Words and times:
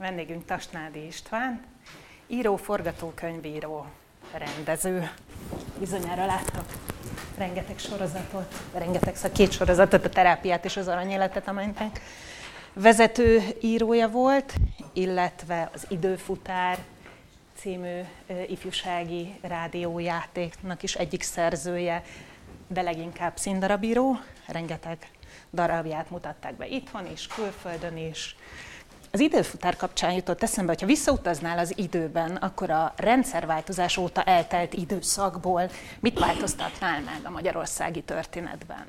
Vendégünk 0.00 0.44
Tasnádi 0.44 1.06
István, 1.06 1.60
író, 2.26 2.56
forgatókönyvíró, 2.56 3.86
rendező. 4.32 5.10
Bizonyára 5.78 6.26
láttak 6.26 6.64
rengeteg 7.36 7.78
sorozatot, 7.78 8.54
rengeteg 8.74 9.16
szóval 9.16 9.32
két 9.32 9.52
sorozatot, 9.52 10.04
a 10.04 10.08
terápiát 10.08 10.64
és 10.64 10.76
az 10.76 10.88
aranyéletet, 10.88 11.48
amelynek 11.48 12.00
vezető 12.72 13.42
írója 13.60 14.08
volt, 14.08 14.54
illetve 14.92 15.70
az 15.74 15.86
Időfutár 15.88 16.78
című 17.56 18.00
ifjúsági 18.48 19.34
rádiójátéknak 19.40 20.82
is 20.82 20.94
egyik 20.94 21.22
szerzője, 21.22 22.02
de 22.66 22.82
leginkább 22.82 23.36
színdarabíró, 23.36 24.18
rengeteg 24.46 25.10
darabját 25.52 26.10
mutatták 26.10 26.54
be 26.54 26.66
itthon 26.66 27.06
is, 27.12 27.26
külföldön 27.26 27.96
is. 27.96 28.36
Az 29.12 29.20
időfutár 29.20 29.76
kapcsán 29.76 30.12
jutott 30.12 30.42
eszembe, 30.42 30.70
hogyha 30.70 30.86
visszautaznál 30.86 31.58
az 31.58 31.72
időben, 31.76 32.36
akkor 32.36 32.70
a 32.70 32.92
rendszerváltozás 32.96 33.96
óta 33.96 34.22
eltelt 34.22 34.74
időszakból 34.74 35.70
mit 36.00 36.18
változtatnál 36.18 37.00
meg 37.00 37.20
a 37.24 37.30
magyarországi 37.30 38.02
történetben? 38.02 38.86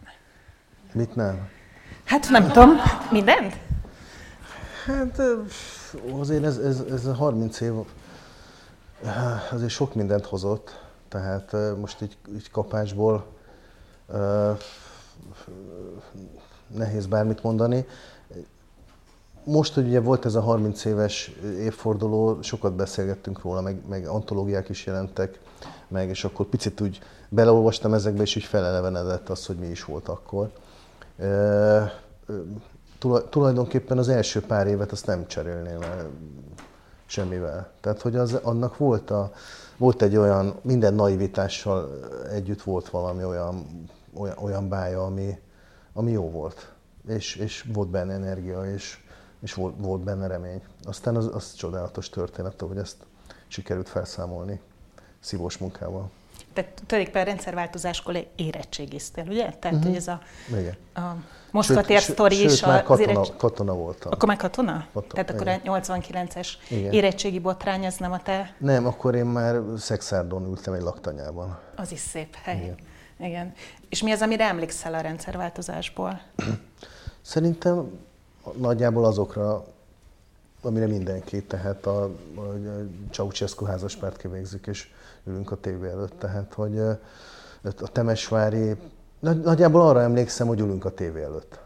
Mit 0.91 1.15
nem? 1.15 1.49
Hát 2.03 2.29
nem 2.29 2.47
tudom, 2.47 2.69
mindent? 3.11 3.57
Hát 4.85 5.21
azért 6.19 6.43
ez, 6.43 6.57
ez, 6.57 6.79
ez 6.91 7.05
a 7.05 7.13
30 7.13 7.59
év 7.59 7.73
azért 9.51 9.69
sok 9.69 9.95
mindent 9.95 10.25
hozott, 10.25 10.79
tehát 11.07 11.55
most 11.79 12.01
így, 12.01 12.17
így 12.33 12.51
kapásból 12.51 13.25
nehéz 16.67 17.05
bármit 17.05 17.43
mondani. 17.43 17.85
Most, 19.43 19.73
hogy 19.73 19.87
ugye 19.87 19.99
volt 19.99 20.25
ez 20.25 20.35
a 20.35 20.41
30 20.41 20.85
éves 20.85 21.31
évforduló, 21.59 22.41
sokat 22.41 22.73
beszélgettünk 22.73 23.41
róla, 23.41 23.61
meg, 23.61 23.81
meg 23.89 24.07
antológiák 24.07 24.69
is 24.69 24.85
jelentek, 24.85 25.39
meg, 25.87 26.09
és 26.09 26.23
akkor 26.23 26.45
picit 26.45 26.81
úgy 26.81 26.99
beleolvastam 27.29 27.93
ezekbe, 27.93 28.21
és 28.21 28.35
így 28.35 28.43
felelevenedett 28.43 29.29
az, 29.29 29.45
hogy 29.45 29.55
mi 29.55 29.67
is 29.67 29.83
volt 29.83 30.07
akkor. 30.07 30.51
E, 31.17 31.93
tulajdonképpen 33.29 33.97
az 33.97 34.09
első 34.09 34.41
pár 34.41 34.67
évet 34.67 34.91
azt 34.91 35.05
nem 35.05 35.27
cserélném 35.27 35.81
el 35.81 36.09
semmivel. 37.05 37.71
Tehát, 37.81 38.01
hogy 38.01 38.15
az, 38.15 38.33
annak 38.33 38.77
volt, 38.77 39.09
a, 39.09 39.31
volt 39.77 40.01
egy 40.01 40.15
olyan, 40.15 40.55
minden 40.61 40.93
naivitással 40.93 41.99
együtt 42.31 42.61
volt 42.61 42.89
valami 42.89 43.23
olyan, 43.23 43.65
olyan, 44.13 44.37
olyan 44.37 44.69
bája, 44.69 45.03
ami, 45.03 45.39
ami 45.93 46.11
jó 46.11 46.29
volt. 46.29 46.71
És, 47.07 47.35
és 47.35 47.65
volt 47.73 47.89
benne 47.89 48.13
energia, 48.13 48.73
és, 48.73 49.03
és 49.41 49.53
volt, 49.53 49.75
volt 49.77 50.01
benne 50.01 50.27
remény. 50.27 50.61
Aztán 50.83 51.15
az, 51.15 51.29
az 51.33 51.53
csodálatos 51.53 52.09
történet, 52.09 52.61
hogy 52.61 52.77
ezt 52.77 52.97
sikerült 53.47 53.89
felszámolni 53.89 54.59
szívós 55.19 55.57
munkával. 55.57 56.09
Tehát 56.53 56.71
tulajdonképpen 56.85 57.25
rendszerváltozáskor 57.25 58.27
érettségiztél, 58.35 59.25
ugye? 59.27 59.53
Tehát, 59.59 59.77
uh-huh. 59.77 59.83
hogy 59.83 59.95
ez 59.95 60.07
a, 60.07 60.21
Igen. 60.49 60.75
a 60.93 61.15
Moszkva 61.51 61.81
tér 61.81 62.01
sztori 62.01 62.43
is. 62.43 62.57
Sőt, 62.57 62.65
már 62.65 62.83
katona, 62.83 63.11
érettség... 63.11 63.35
katona 63.35 63.73
voltam. 63.73 64.11
Akkor 64.11 64.27
már 64.27 64.37
katona? 64.37 64.87
katona 64.93 65.13
Tehát 65.13 65.29
akkor 65.29 65.47
igen. 65.47 65.73
a 65.73 65.79
89-es 65.79 66.47
igen. 66.69 66.91
érettségi 66.91 67.39
botrány, 67.39 67.85
az 67.85 67.95
nem 67.97 68.11
a 68.11 68.21
te... 68.21 68.55
Nem, 68.57 68.85
akkor 68.85 69.15
én 69.15 69.25
már 69.25 69.61
szexárdon 69.77 70.45
ültem 70.45 70.73
egy 70.73 70.81
laktanyában. 70.81 71.59
Az 71.75 71.91
is 71.91 71.99
szép 71.99 72.35
hely. 72.43 72.55
Igen. 72.55 72.77
igen. 73.19 73.53
És 73.89 74.03
mi 74.03 74.11
az, 74.11 74.21
amire 74.21 74.45
emlékszel 74.45 74.93
a 74.93 74.99
rendszerváltozásból? 74.99 76.21
Szerintem 77.21 77.99
nagyjából 78.57 79.05
azokra, 79.05 79.65
amire 80.61 80.87
mindenki, 80.87 81.43
tehát 81.43 81.85
a, 81.85 82.03
a 82.03 82.11
Ceausescu 83.11 83.65
házaspárt 83.65 84.17
kivégzik, 84.17 84.67
és 84.67 84.89
ülünk 85.23 85.51
a 85.51 85.55
tévé 85.55 85.89
előtt, 85.89 86.19
tehát 86.19 86.53
hogy 86.53 86.79
a 87.61 87.91
Temesvári, 87.91 88.75
nagyjából 89.19 89.81
arra 89.81 90.01
emlékszem, 90.01 90.47
hogy 90.47 90.59
ülünk 90.59 90.85
a 90.85 90.93
tévé 90.93 91.23
előtt. 91.23 91.59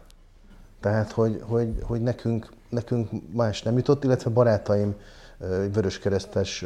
Tehát, 0.80 1.12
hogy, 1.12 1.42
hogy, 1.46 1.82
hogy 1.82 2.02
nekünk, 2.02 2.52
nekünk 2.68 3.10
más 3.32 3.62
nem 3.62 3.76
jutott, 3.76 4.04
illetve 4.04 4.30
barátaim 4.30 4.94
vöröskeresztes 5.72 6.64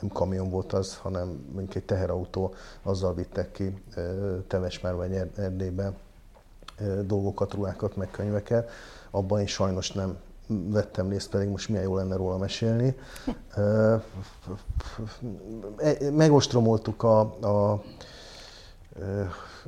nem 0.00 0.10
kamion 0.12 0.50
volt 0.50 0.72
az, 0.72 0.96
hanem 0.96 1.44
mondjuk 1.52 1.74
egy 1.74 1.84
teherautó, 1.84 2.54
azzal 2.82 3.14
vittek 3.14 3.52
ki 3.52 3.82
Temesmár 4.46 4.94
vagy 4.94 5.12
Erdélybe 5.36 5.92
dolgokat, 7.06 7.54
ruhákat, 7.54 7.96
meg 7.96 8.10
könyveket. 8.10 8.70
Abban 9.10 9.40
én 9.40 9.46
sajnos 9.46 9.92
nem 9.92 10.16
vettem 10.46 11.08
részt, 11.08 11.30
pedig 11.30 11.48
most 11.48 11.68
milyen 11.68 11.84
jó 11.84 11.96
lenne 11.96 12.16
róla 12.16 12.36
mesélni. 12.36 12.96
E, 13.54 14.02
megostromoltuk 16.12 17.02
a, 17.02 17.20
a 17.20 17.82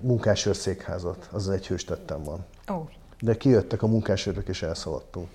munkásőrszékházat, 0.00 1.28
az 1.32 1.48
egy 1.48 1.66
hőstettem 1.66 2.22
van. 2.22 2.44
Oh. 2.68 2.88
De 3.20 3.36
kijöttek 3.36 3.82
a 3.82 3.86
munkásőrök 3.86 4.48
és 4.48 4.62
elszaladtunk. 4.62 5.28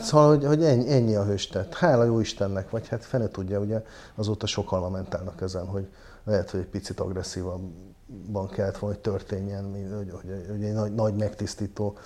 Szóval, 0.00 0.28
hogy, 0.28 0.44
hogy 0.44 0.64
ennyi, 0.64 0.92
ennyi 0.92 1.14
a 1.14 1.24
hőstett. 1.24 1.74
Hála 1.74 2.04
jó 2.04 2.20
Istennek, 2.20 2.70
vagy 2.70 2.88
hát 2.88 3.04
fene 3.04 3.28
tudja, 3.28 3.60
ugye 3.60 3.84
azóta 4.14 4.46
sokan 4.46 4.80
lamentálnak 4.80 5.40
ezen, 5.40 5.66
hogy 5.66 5.88
lehet, 6.24 6.50
hogy 6.50 6.60
egy 6.60 6.66
picit 6.66 7.00
agresszívabban 7.00 8.48
kellett 8.50 8.78
volna, 8.78 8.94
hogy 8.94 9.04
történjen, 9.04 9.72
hogy, 9.96 10.10
hogy, 10.10 10.46
hogy 10.48 10.64
egy 10.64 10.72
nagy, 10.72 10.94
nagy 10.94 11.14
megtisztító, 11.14 11.96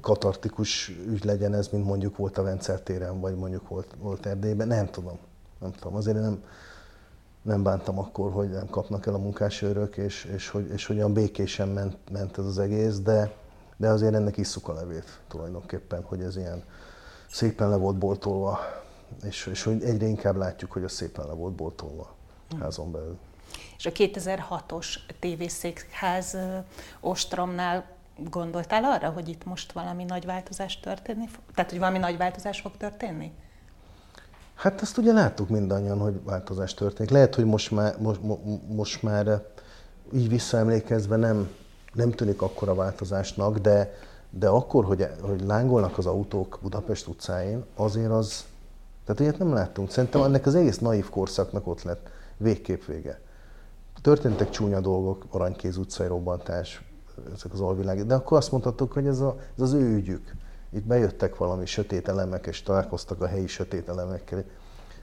katartikus 0.00 0.88
ügy 0.88 1.24
legyen 1.24 1.54
ez, 1.54 1.68
mint 1.68 1.84
mondjuk 1.84 2.16
volt 2.16 2.38
a 2.38 2.42
Vencer 2.42 2.80
téren, 2.80 3.20
vagy 3.20 3.36
mondjuk 3.36 3.68
volt, 3.68 3.94
volt 4.00 4.26
Erdélyben. 4.26 4.66
Nem 4.66 4.86
tudom. 4.90 5.18
Nem 5.60 5.72
tudom. 5.72 5.94
Azért 5.94 6.20
nem, 6.20 6.42
nem 7.42 7.62
bántam 7.62 7.98
akkor, 7.98 8.32
hogy 8.32 8.50
nem 8.50 8.66
kapnak 8.66 9.06
el 9.06 9.14
a 9.14 9.18
munkásőrök, 9.18 9.96
és, 9.96 10.24
és, 10.24 10.48
hogy, 10.48 10.70
és 10.70 10.86
hogy 10.86 10.96
olyan 10.96 11.12
békésen 11.12 11.68
ment, 11.68 11.96
ment 12.12 12.38
ez 12.38 12.44
az 12.44 12.58
egész, 12.58 12.98
de, 12.98 13.34
de 13.76 13.88
azért 13.88 14.14
ennek 14.14 14.36
isszuk 14.36 14.68
a 14.68 14.72
levét 14.72 15.20
tulajdonképpen, 15.28 16.02
hogy 16.02 16.20
ez 16.20 16.36
ilyen 16.36 16.62
szépen 17.30 17.68
le 17.68 17.76
volt 17.76 17.98
boltolva, 17.98 18.58
és, 19.22 19.46
és 19.46 19.62
hogy 19.62 19.82
egyre 19.82 20.06
inkább 20.06 20.36
látjuk, 20.36 20.72
hogy 20.72 20.84
a 20.84 20.88
szépen 20.88 21.26
le 21.26 21.32
volt 21.32 21.54
boltolva 21.54 22.16
házon 22.60 22.92
belül. 22.92 23.18
És 23.78 23.86
a 23.86 23.90
2006-os 23.90 24.96
tévészékház 25.20 26.36
ostromnál 27.00 27.84
gondoltál 28.30 28.84
arra, 28.84 29.10
hogy 29.10 29.28
itt 29.28 29.44
most 29.44 29.72
valami 29.72 30.04
nagy 30.04 30.26
változás 30.26 30.80
történni 30.80 31.26
fog? 31.26 31.42
Tehát, 31.54 31.70
hogy 31.70 31.78
valami 31.78 31.98
nagy 31.98 32.16
változás 32.16 32.60
fog 32.60 32.76
történni? 32.76 33.32
Hát 34.54 34.80
azt 34.80 34.98
ugye 34.98 35.12
láttuk 35.12 35.48
mindannyian, 35.48 35.98
hogy 35.98 36.22
változás 36.24 36.74
történik. 36.74 37.10
Lehet, 37.10 37.34
hogy 37.34 37.44
most 37.44 37.70
már, 37.70 37.98
most, 37.98 38.20
most 38.68 39.02
már 39.02 39.42
így 40.14 40.28
visszaemlékezve 40.28 41.16
nem, 41.16 41.50
nem 41.92 42.10
tűnik 42.10 42.42
akkora 42.42 42.74
változásnak, 42.74 43.58
de, 43.58 43.94
de 44.30 44.48
akkor, 44.48 44.84
hogy, 44.84 45.08
hogy 45.20 45.40
lángolnak 45.40 45.98
az 45.98 46.06
autók 46.06 46.58
Budapest 46.62 47.06
utcáin, 47.06 47.64
azért 47.76 48.10
az, 48.10 48.44
tehát 49.04 49.20
ilyet 49.20 49.38
nem 49.38 49.52
láttunk. 49.52 49.90
Szerintem 49.90 50.22
ennek 50.22 50.46
az 50.46 50.54
egész 50.54 50.78
naív 50.78 51.08
korszaknak 51.08 51.66
ott 51.66 51.82
lett 51.82 52.08
végképp 52.38 52.84
vége. 52.84 53.20
Történtek 54.02 54.50
csúnya 54.50 54.80
dolgok, 54.80 55.24
Aranykéz 55.30 55.76
utcai 55.76 56.06
robbantás, 56.06 56.82
ezek 57.34 57.52
az 57.52 57.60
alvilág, 57.60 58.06
de 58.06 58.14
akkor 58.14 58.36
azt 58.36 58.52
mondhattuk, 58.52 58.92
hogy 58.92 59.06
ez, 59.06 59.20
a, 59.20 59.36
ez 59.56 59.62
az 59.62 59.72
ő 59.72 59.94
ügyük. 59.94 60.34
Itt 60.70 60.84
bejöttek 60.84 61.36
valami 61.36 61.66
sötét 61.66 62.08
elemek, 62.08 62.46
és 62.46 62.62
találkoztak 62.62 63.20
a 63.20 63.26
helyi 63.26 63.46
sötét 63.46 63.88
elemekkel. 63.88 64.44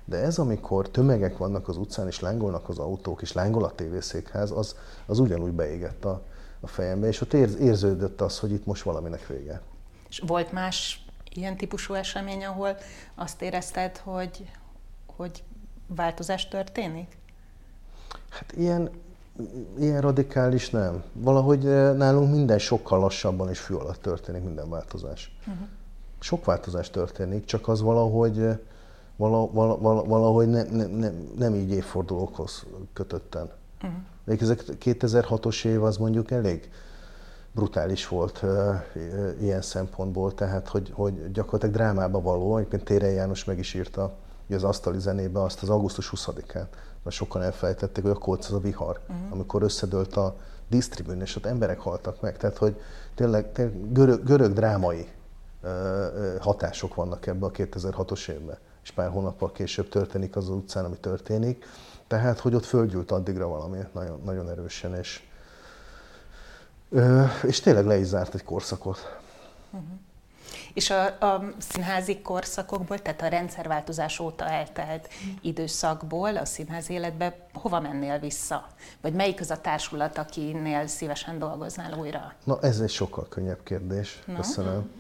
De 0.06 0.18
ez, 0.18 0.38
amikor 0.38 0.90
tömegek 0.90 1.38
vannak 1.38 1.68
az 1.68 1.78
utcán, 1.78 2.08
és 2.08 2.20
lángolnak 2.20 2.70
az 2.70 2.80
autók, 2.80 3.22
és 3.22 3.34
lángol 3.34 3.64
a 3.64 3.72
tévészékház, 3.72 4.52
az, 4.52 4.76
az 5.06 5.20
ugyanúgy 5.20 5.52
beégett 5.52 6.06
a, 6.06 6.22
a 6.60 6.68
fejembe, 6.68 7.08
és 7.08 7.22
ott 7.22 7.34
érz, 7.34 7.56
érződött 7.56 8.22
az, 8.22 8.40
hogy 8.40 8.52
itt 8.52 8.66
most 8.66 8.84
valaminek 8.84 9.28
vége. 9.28 9.62
És 10.10 10.24
volt 10.28 10.52
más 10.52 11.06
ilyen 11.34 11.58
típusú 11.58 11.94
esemény, 11.94 12.46
ahol 12.46 12.78
azt 13.16 13.42
érezted, 13.42 13.98
hogy, 13.98 14.52
hogy 15.16 15.44
változás 15.88 16.48
történik? 16.48 17.18
Hát 18.36 18.54
ilyen, 18.58 18.90
ilyen 19.78 20.02
radikális 20.02 20.70
nem. 20.70 21.04
Valahogy 21.14 21.66
eh, 21.66 21.94
nálunk 21.94 22.32
minden 22.32 22.60
sokkal 22.60 23.00
lassabban 23.00 23.50
és 23.50 23.60
fű 23.60 23.74
alatt 23.74 24.02
történik 24.02 24.44
minden 24.44 24.70
változás. 24.70 25.38
Uh-huh. 25.40 25.68
Sok 26.20 26.46
változás 26.46 26.90
történik, 26.90 27.46
csak 27.46 27.68
az 27.68 27.82
valahogy, 27.82 28.40
eh, 28.40 28.58
valahogy, 29.16 29.80
valahogy 30.08 30.48
ne, 30.48 30.64
ne, 30.64 30.86
ne, 30.86 31.12
nem 31.38 31.56
így 31.56 31.72
évfordulókhoz 31.72 32.66
kötötten. 32.94 33.50
Uh-huh. 33.84 34.42
Ez 34.42 34.54
2006-os 34.80 35.66
év 35.66 35.84
az 35.84 35.98
mondjuk 35.98 36.32
elég 36.32 36.70
brutális 37.52 38.08
volt 38.08 38.42
uh, 38.44 38.76
ilyen 39.42 39.62
szempontból, 39.62 40.34
tehát 40.34 40.68
hogy, 40.68 40.92
hogy 40.94 41.32
gyakorlatilag 41.32 41.76
drámába 41.76 42.22
való, 42.22 42.58
egyébként 42.58 42.84
Tére 42.84 43.12
János 43.12 43.44
meg 43.44 43.60
is 43.60 43.74
írta 43.74 44.16
az 44.54 44.64
asztali 44.64 45.00
zenébe 45.00 45.42
azt 45.42 45.62
az 45.62 45.70
augusztus 45.70 46.12
20-án, 46.16 46.66
mert 47.04 47.16
sokan 47.16 47.42
elfelejtették, 47.42 48.04
hogy 48.04 48.12
akkor 48.12 48.38
az 48.40 48.52
a 48.52 48.60
vihar, 48.60 49.00
uh-huh. 49.02 49.32
amikor 49.32 49.64
összedőlt 49.64 50.16
a 50.16 50.36
disztribűn, 50.68 51.22
és 51.22 51.36
ott 51.36 51.46
emberek 51.46 51.80
haltak 51.80 52.22
meg. 52.22 52.38
Tehát, 52.38 52.58
hogy 52.58 52.82
tényleg, 53.16 53.52
tényleg 53.52 53.92
görög, 53.92 54.24
görög 54.24 54.54
drámai 54.54 55.08
hatások 56.40 56.96
vannak 56.96 57.28
ebbe 57.28 57.46
a 57.46 57.52
2006-os 57.52 58.30
évben, 58.30 58.58
és 58.84 58.92
pár 58.92 59.10
hónappal 59.10 59.52
később 59.52 59.90
történik 59.90 60.36
az, 60.36 60.50
az 60.50 60.56
utcán, 60.56 60.86
ami 60.86 60.98
történik. 60.98 61.66
Tehát, 62.08 62.40
hogy 62.40 62.56
ott 62.56 62.66
földgyűlt 62.66 63.12
addigra 63.12 63.48
valami 63.48 63.78
nagyon, 63.92 64.22
nagyon 64.24 64.50
erősen, 64.50 64.96
és, 64.96 65.24
és 67.44 67.60
tényleg 67.60 67.86
le 67.86 67.98
is 67.98 68.06
zárt 68.06 68.34
egy 68.34 68.44
korszakot. 68.44 69.20
Uh-huh. 69.72 69.90
És 70.76 70.90
a, 70.90 71.06
a 71.06 71.44
színházi 71.58 72.22
korszakokból, 72.22 73.00
tehát 73.00 73.22
a 73.22 73.28
rendszerváltozás 73.28 74.20
óta 74.20 74.46
eltelt 74.46 75.10
időszakból 75.42 76.38
a 76.38 76.46
színház 76.46 76.90
életbe 76.90 77.38
hova 77.54 77.80
mennél 77.80 78.20
vissza? 78.20 78.68
Vagy 79.02 79.14
melyik 79.14 79.40
az 79.40 79.52
a 79.52 79.62
társulat, 79.62 80.18
akinél 80.18 80.88
szívesen 80.88 81.40
dolgoznál 81.40 81.94
újra? 82.00 82.34
Na, 82.44 82.60
ez 82.62 82.80
egy 82.80 82.90
sokkal 82.90 83.28
könnyebb 83.30 83.64
kérdés. 83.64 84.24
Na? 84.26 84.36
Köszönöm. 84.36 84.92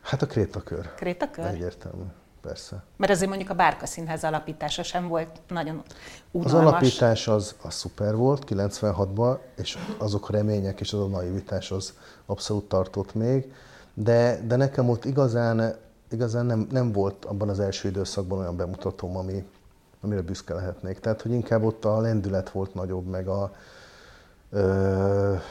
Hát 0.00 0.22
a 0.22 0.26
Krétakör. 0.26 0.94
Krétakör? 0.94 1.46
Egyértelmű. 1.46 2.04
Persze. 2.42 2.82
Mert 2.96 3.12
azért 3.12 3.28
mondjuk 3.28 3.50
a 3.50 3.54
Bárka 3.54 3.86
Színház 3.86 4.24
alapítása 4.24 4.82
sem 4.82 5.08
volt 5.08 5.40
nagyon 5.48 5.82
unalmas. 6.30 6.52
Az 6.52 6.66
alapítás 6.66 7.28
az, 7.28 7.54
az 7.62 7.74
szuper 7.74 8.14
volt 8.14 8.44
96-ban, 8.48 9.38
és 9.56 9.78
azok 9.98 10.28
a 10.28 10.32
remények 10.32 10.80
és 10.80 10.92
az 10.92 11.00
a 11.00 11.06
naivitás 11.06 11.70
az 11.70 11.94
abszolút 12.26 12.64
tartott 12.64 13.14
még, 13.14 13.52
de, 14.02 14.40
de 14.46 14.56
nekem 14.56 14.88
ott 14.88 15.04
igazán, 15.04 15.74
igazán 16.10 16.46
nem, 16.46 16.66
nem 16.70 16.92
volt 16.92 17.24
abban 17.24 17.48
az 17.48 17.60
első 17.60 17.88
időszakban 17.88 18.38
olyan 18.38 18.56
bemutatóm, 18.56 19.16
ami, 19.16 19.44
amire 20.00 20.20
büszke 20.20 20.54
lehetnék. 20.54 20.98
Tehát, 20.98 21.22
hogy 21.22 21.30
inkább 21.30 21.62
ott 21.62 21.84
a 21.84 22.00
lendület 22.00 22.50
volt 22.50 22.74
nagyobb, 22.74 23.06
meg 23.06 23.28
a, 23.28 23.52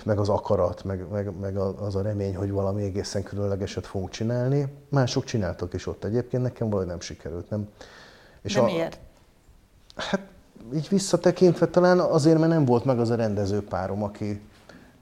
meg 0.04 0.20
az 0.20 0.30
akarat, 0.30 0.84
meg, 0.84 1.10
meg, 1.12 1.40
meg 1.40 1.58
az 1.58 1.96
a 1.96 2.02
remény, 2.02 2.36
hogy 2.36 2.52
valami 2.52 2.84
egészen 2.84 3.24
különlegeset 3.24 3.88
fogunk 3.88 4.10
csinálni. 4.10 4.74
Mások 4.90 5.24
csináltak 5.24 5.74
is 5.74 5.88
ott 5.88 6.04
egyébként, 6.04 6.44
nekem 6.44 6.68
valahogy 6.70 6.90
nem 6.90 7.00
sikerült. 7.00 7.50
Nem. 7.50 7.70
És 8.42 8.54
De 8.54 8.60
a, 8.60 8.64
miért? 8.64 9.00
Hát 9.96 10.22
így 10.74 10.88
visszatekintve 10.90 11.68
talán 11.68 12.00
azért, 12.00 12.38
mert 12.38 12.52
nem 12.52 12.66
volt 12.66 12.86
meg 12.86 13.00
az 13.00 13.10
a 13.10 13.16
rendező 13.16 13.64
párom, 13.64 14.04
aki, 14.04 14.42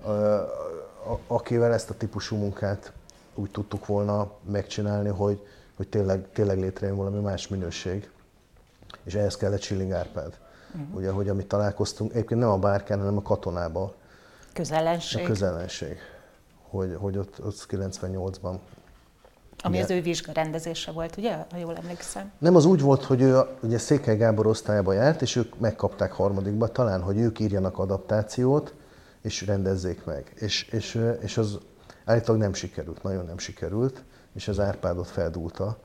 a, 0.01 0.11
a, 0.11 1.19
akivel 1.27 1.73
ezt 1.73 1.89
a 1.89 1.93
típusú 1.93 2.35
munkát 2.35 2.91
úgy 3.37 3.51
tudtuk 3.51 3.85
volna 3.85 4.31
megcsinálni, 4.51 5.09
hogy, 5.09 5.47
hogy 5.75 5.87
tényleg, 5.87 6.27
tényleg 6.33 6.59
létrejön 6.59 6.95
valami 6.95 7.19
más 7.19 7.47
minőség. 7.47 8.09
És 9.03 9.13
ehhez 9.13 9.37
kellett 9.37 9.61
Schilling 9.61 9.91
Árpád. 9.91 10.37
Uh-huh. 10.73 10.95
Ugye, 10.95 11.09
hogy 11.09 11.29
amit 11.29 11.47
találkoztunk, 11.47 12.11
egyébként 12.11 12.39
nem 12.39 12.49
a 12.49 12.57
bárkán, 12.57 12.99
hanem 12.99 13.17
a 13.17 13.21
katonába. 13.21 13.93
Közellenség. 14.53 15.23
A 15.23 15.27
közellenség. 15.27 15.97
Hogy, 16.69 16.95
hogy 16.99 17.17
ott, 17.17 17.45
ott 17.45 17.65
98-ban 17.69 18.57
ami 19.63 19.75
ugye, 19.75 19.83
az 19.83 19.91
ő 19.91 20.01
vizsga 20.01 20.31
rendezése 20.31 20.91
volt, 20.91 21.17
ugye, 21.17 21.35
ha 21.51 21.57
jól 21.57 21.75
emlékszem? 21.75 22.31
Nem, 22.37 22.55
az 22.55 22.65
úgy 22.65 22.81
volt, 22.81 23.03
hogy 23.03 23.21
ő 23.21 23.41
ugye 23.61 23.77
Székely 23.77 24.17
Gábor 24.17 24.47
osztályba 24.47 24.93
járt, 24.93 25.21
és 25.21 25.35
ők 25.35 25.59
megkapták 25.59 26.11
harmadikba, 26.11 26.67
talán, 26.67 27.01
hogy 27.01 27.17
ők 27.17 27.39
írjanak 27.39 27.77
adaptációt, 27.77 28.73
és 29.21 29.45
rendezzék 29.45 30.05
meg. 30.05 30.31
És, 30.35 30.63
és, 30.63 31.01
és 31.21 31.37
az 31.37 31.57
állítólag 32.07 32.41
nem 32.41 32.53
sikerült, 32.53 33.03
nagyon 33.03 33.25
nem 33.25 33.37
sikerült, 33.37 34.03
és 34.33 34.47
az 34.47 34.59
Árpádot 34.59 35.07
feldúlta 35.07 35.77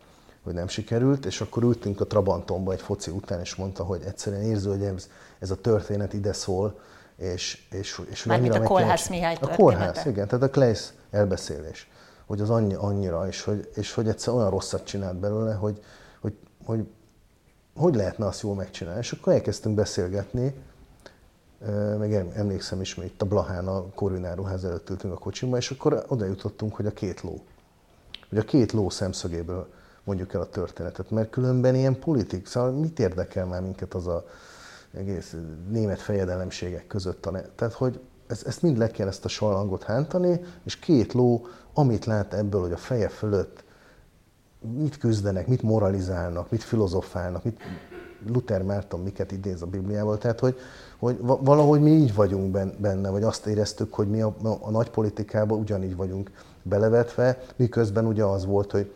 hogy 0.42 0.54
nem 0.54 0.68
sikerült, 0.68 1.24
és 1.24 1.40
akkor 1.40 1.62
ültünk 1.62 2.00
a 2.00 2.06
Trabantonba 2.06 2.72
egy 2.72 2.80
foci 2.80 3.10
után, 3.10 3.40
és 3.40 3.54
mondta, 3.54 3.84
hogy 3.84 4.02
egyszerűen 4.06 4.42
érző, 4.42 4.70
hogy 4.70 4.82
ez, 4.82 5.08
ez 5.38 5.50
a 5.50 5.56
történet 5.56 6.12
ide 6.12 6.32
szól, 6.32 6.80
és, 7.16 7.66
és, 7.70 8.00
és 8.10 8.24
Mármint 8.24 8.54
a 8.54 8.62
Kolhász 8.62 9.08
Mihály 9.08 9.36
A 9.40 9.48
Kolhász, 9.48 10.04
igen, 10.04 10.28
tehát 10.28 10.44
a 10.44 10.50
Kleisz 10.50 10.92
elbeszélés, 11.10 11.90
hogy 12.26 12.40
az 12.40 12.50
annyi, 12.50 12.74
annyira, 12.74 13.28
és 13.28 13.42
hogy, 13.42 13.70
és 13.74 13.92
hogy 13.92 14.08
egyszer 14.08 14.34
olyan 14.34 14.50
rosszat 14.50 14.84
csinált 14.84 15.16
belőle, 15.16 15.54
hogy, 15.54 15.84
hogy, 16.20 16.34
hogy 16.64 16.86
hogy 17.76 17.94
lehetne 17.94 18.26
azt 18.26 18.42
jól 18.42 18.54
megcsinálni. 18.54 19.00
És 19.00 19.12
akkor 19.12 19.32
elkezdtünk 19.32 19.74
beszélgetni, 19.74 20.54
meg 21.98 22.14
emlékszem 22.34 22.80
is, 22.80 22.94
hogy 22.94 23.04
itt 23.04 23.22
a 23.22 23.26
Blahán 23.26 23.66
a 23.66 23.84
Korvináruház 23.94 24.64
előtt 24.64 24.90
ültünk 24.90 25.12
a 25.12 25.18
kocsimba, 25.18 25.56
és 25.56 25.70
akkor 25.70 26.04
oda 26.08 26.24
jutottunk, 26.24 26.74
hogy 26.74 26.86
a 26.86 26.92
két 26.92 27.20
ló. 27.20 27.44
Hogy 28.28 28.38
a 28.38 28.42
két 28.42 28.72
ló 28.72 28.90
szemszögéből 28.90 29.68
mondjuk 30.04 30.34
el 30.34 30.40
a 30.40 30.48
történetet, 30.48 31.10
mert 31.10 31.30
különben 31.30 31.74
ilyen 31.74 31.98
politik, 31.98 32.46
szóval 32.46 32.70
mit 32.70 32.98
érdekel 32.98 33.46
már 33.46 33.62
minket 33.62 33.94
az 33.94 34.06
a 34.06 34.24
egész 34.94 35.36
német 35.68 36.00
fejedelemségek 36.00 36.86
között. 36.86 37.26
A 37.26 37.30
ne? 37.30 37.40
Tehát, 37.40 37.74
hogy 37.74 38.00
ezt, 38.26 38.46
ezt 38.46 38.62
mind 38.62 38.78
le 38.78 38.90
kell 38.90 39.08
ezt 39.08 39.24
a 39.24 39.28
sallangot 39.28 39.82
hántani, 39.82 40.40
és 40.64 40.78
két 40.78 41.12
ló, 41.12 41.46
amit 41.74 42.04
lát 42.04 42.34
ebből, 42.34 42.60
hogy 42.60 42.72
a 42.72 42.76
feje 42.76 43.08
fölött 43.08 43.64
mit 44.76 44.98
küzdenek, 44.98 45.46
mit 45.46 45.62
moralizálnak, 45.62 46.50
mit 46.50 46.62
filozofálnak, 46.62 47.44
mit 47.44 47.60
Luther 48.26 48.62
Márton 48.62 49.00
miket 49.00 49.32
idéz 49.32 49.62
a 49.62 49.66
Bibliával, 49.66 50.18
tehát 50.18 50.40
hogy, 50.40 50.58
hogy 50.98 51.18
valahogy 51.20 51.80
mi 51.80 51.90
így 51.90 52.14
vagyunk 52.14 52.50
benne, 52.78 53.10
vagy 53.10 53.22
azt 53.22 53.46
éreztük, 53.46 53.94
hogy 53.94 54.08
mi 54.08 54.20
a, 54.20 54.34
a 54.60 54.70
nagy 54.70 54.90
politikában 54.90 55.58
ugyanígy 55.58 55.96
vagyunk 55.96 56.30
belevetve, 56.62 57.38
miközben 57.56 58.06
ugye 58.06 58.24
az 58.24 58.44
volt, 58.46 58.70
hogy 58.70 58.92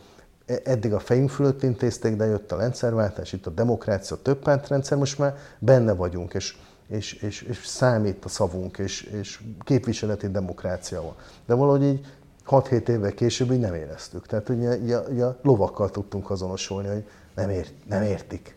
eddig 0.63 0.93
a 0.93 0.99
fejünk 0.99 1.29
fölött 1.29 1.63
intézték, 1.63 2.15
de 2.15 2.25
jött 2.25 2.51
a 2.51 2.57
rendszerváltás, 2.57 3.33
itt 3.33 3.45
a 3.45 3.49
demokrácia, 3.49 4.15
a 4.15 4.21
többpártrendszer, 4.21 4.97
most 4.97 5.17
már 5.17 5.37
benne 5.59 5.93
vagyunk, 5.93 6.33
és, 6.33 6.57
és, 6.87 7.13
és, 7.13 7.41
és 7.41 7.65
számít 7.65 8.25
a 8.25 8.29
szavunk, 8.29 8.77
és, 8.77 9.01
és 9.01 9.43
képviseleti 9.63 10.27
demokrácia 10.27 11.01
van. 11.01 11.15
De 11.45 11.53
valahogy 11.53 11.83
így 11.83 12.05
6-7 12.49 12.87
évvel 12.87 13.13
később 13.13 13.51
így 13.51 13.59
nem 13.59 13.73
éreztük. 13.73 14.25
Tehát 14.25 14.49
ugye, 14.49 14.75
ugye, 14.75 14.99
ugye 14.99 15.25
lovakkal 15.41 15.89
tudtunk 15.89 16.29
azonosulni, 16.29 16.87
hogy 16.87 17.03
nem, 17.35 17.49
ért, 17.49 17.73
nem 17.87 18.01
értik. 18.01 18.56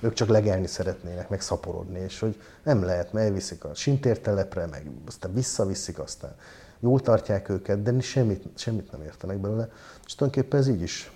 Ők 0.00 0.12
csak 0.12 0.28
legelni 0.28 0.66
szeretnének, 0.66 1.28
meg 1.28 1.40
szaporodni, 1.40 1.98
és 1.98 2.18
hogy 2.18 2.42
nem 2.62 2.82
lehet, 2.82 3.12
mert 3.12 3.26
elviszik 3.26 3.64
a 3.64 3.74
sintértelepre, 3.74 4.66
meg 4.66 4.90
aztán 5.06 5.34
visszaviszik, 5.34 5.98
aztán 5.98 6.34
jól 6.80 7.00
tartják 7.00 7.48
őket, 7.48 7.82
de 7.82 8.00
semmit, 8.00 8.44
semmit 8.54 8.92
nem 8.92 9.02
értenek 9.02 9.38
belőle. 9.38 9.68
És 10.06 10.14
tulajdonképpen 10.14 10.60
ez 10.60 10.68
így 10.68 10.82
is 10.82 11.10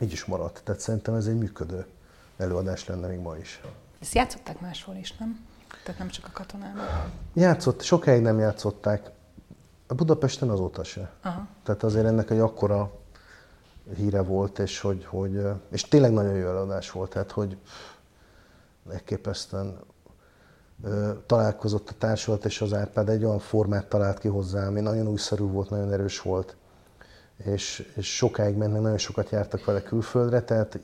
így 0.00 0.12
is 0.12 0.24
maradt. 0.24 0.60
Tehát 0.64 0.80
szerintem 0.80 1.14
ez 1.14 1.26
egy 1.26 1.38
működő 1.38 1.86
előadás 2.36 2.86
lenne 2.86 3.06
még 3.06 3.18
ma 3.18 3.36
is. 3.36 3.60
Ezt 4.00 4.14
játszották 4.14 4.60
máshol 4.60 4.96
is, 4.96 5.16
nem? 5.16 5.46
Tehát 5.84 6.00
nem 6.00 6.08
csak 6.08 6.26
a 6.26 6.30
katonában? 6.32 6.84
Játszott, 7.34 7.82
sokáig 7.82 8.22
nem 8.22 8.38
játszották. 8.38 9.10
A 9.86 9.94
Budapesten 9.94 10.50
azóta 10.50 10.84
se. 10.84 11.10
Aha. 11.22 11.46
Tehát 11.62 11.82
azért 11.82 12.06
ennek 12.06 12.30
egy 12.30 12.38
akkora 12.38 12.92
híre 13.96 14.22
volt, 14.22 14.58
és, 14.58 14.80
hogy, 14.80 15.04
hogy, 15.04 15.46
és 15.70 15.82
tényleg 15.82 16.12
nagyon 16.12 16.34
jó 16.34 16.48
előadás 16.48 16.90
volt, 16.90 17.10
tehát 17.10 17.30
hogy 17.30 17.56
elképesztően 18.92 19.78
találkozott 21.26 21.88
a 21.88 21.94
társulat 21.98 22.44
és 22.44 22.60
az 22.60 22.72
Árpád 22.72 23.08
egy 23.08 23.24
olyan 23.24 23.38
formát 23.38 23.88
talált 23.88 24.18
ki 24.18 24.28
hozzá, 24.28 24.66
ami 24.66 24.80
nagyon 24.80 25.08
újszerű 25.08 25.44
volt, 25.44 25.70
nagyon 25.70 25.92
erős 25.92 26.20
volt 26.20 26.56
és, 27.44 27.92
és 27.96 28.16
sokáig 28.16 28.56
mennek, 28.56 28.80
nagyon 28.80 28.98
sokat 28.98 29.30
jártak 29.30 29.64
vele 29.64 29.82
külföldre, 29.82 30.42
tehát 30.42 30.78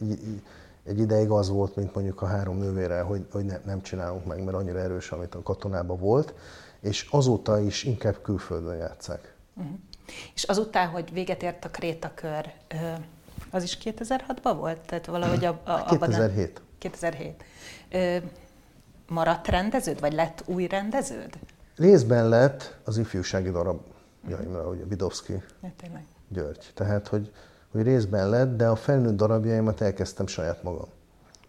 egy 0.84 0.98
ideig 0.98 1.30
az 1.30 1.48
volt, 1.48 1.76
mint 1.76 1.94
mondjuk 1.94 2.22
a 2.22 2.26
három 2.26 2.58
nővére, 2.58 3.00
hogy, 3.00 3.26
hogy 3.32 3.44
ne, 3.44 3.60
nem 3.64 3.82
csinálunk 3.82 4.24
meg, 4.24 4.44
mert 4.44 4.56
annyira 4.56 4.78
erős, 4.78 5.10
amit 5.10 5.34
a 5.34 5.42
katonában 5.42 5.98
volt, 5.98 6.34
és 6.80 7.08
azóta 7.10 7.60
is 7.60 7.84
inkább 7.84 8.22
külföldön 8.22 8.76
játszák. 8.76 9.34
Uh-huh. 9.54 9.74
És 10.34 10.42
azután, 10.42 10.88
hogy 10.88 11.12
véget 11.12 11.42
ért 11.42 11.64
a 11.64 11.70
Krétakör, 11.70 12.52
az 13.50 13.62
is 13.62 13.78
2006-ban 13.84 14.54
volt? 14.56 14.78
Tehát 14.78 15.06
valahogy 15.06 15.44
a, 15.44 15.60
a, 15.64 15.84
2007. 15.84 16.60
2007. 16.78 17.44
Maradt 19.08 19.48
rendeződ, 19.48 20.00
vagy 20.00 20.12
lett 20.12 20.42
új 20.46 20.66
rendeződ? 20.66 21.38
Részben 21.76 22.28
lett 22.28 22.76
az 22.84 22.98
ifjúsági 22.98 23.50
darab, 23.50 23.80
uh-huh. 24.28 24.70
ugye 24.70 24.84
Vidovszki. 24.84 25.42
Ja, 25.62 25.72
tényleg. 25.80 26.04
György. 26.28 26.70
Tehát, 26.74 27.08
hogy, 27.08 27.32
hogy 27.72 27.82
részben 27.82 28.28
lett, 28.28 28.56
de 28.56 28.66
a 28.66 28.76
felnőtt 28.76 29.16
darabjaimat 29.16 29.80
elkezdtem 29.80 30.26
saját 30.26 30.62
magam 30.62 30.88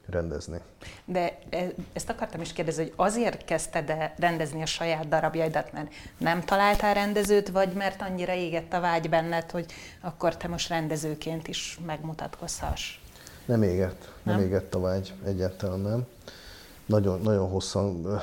rendezni. 0.09 0.57
De 1.05 1.37
e, 1.49 1.67
ezt 1.93 2.09
akartam 2.09 2.41
is 2.41 2.53
kérdezni, 2.53 2.83
hogy 2.83 2.93
azért 2.95 3.45
kezdted 3.45 3.89
-e 3.89 4.13
rendezni 4.17 4.61
a 4.61 4.65
saját 4.65 5.07
darabjaidat, 5.07 5.71
mert 5.71 5.93
nem 6.17 6.41
találtál 6.41 6.93
rendezőt, 6.93 7.49
vagy 7.49 7.73
mert 7.73 8.01
annyira 8.01 8.33
égett 8.33 8.73
a 8.73 8.79
vágy 8.79 9.09
benned, 9.09 9.51
hogy 9.51 9.65
akkor 10.01 10.37
te 10.37 10.47
most 10.47 10.69
rendezőként 10.69 11.47
is 11.47 11.79
megmutatkozhass? 11.85 12.99
Nem 13.45 13.63
égett, 13.63 14.13
nem, 14.25 14.35
nem 14.35 14.45
égett 14.45 14.75
a 14.75 14.79
vágy, 14.79 15.13
egyáltalán 15.25 15.79
nem. 15.79 16.05
Nagyon, 16.85 17.21
nagyon 17.21 17.49
hosszan 17.49 18.19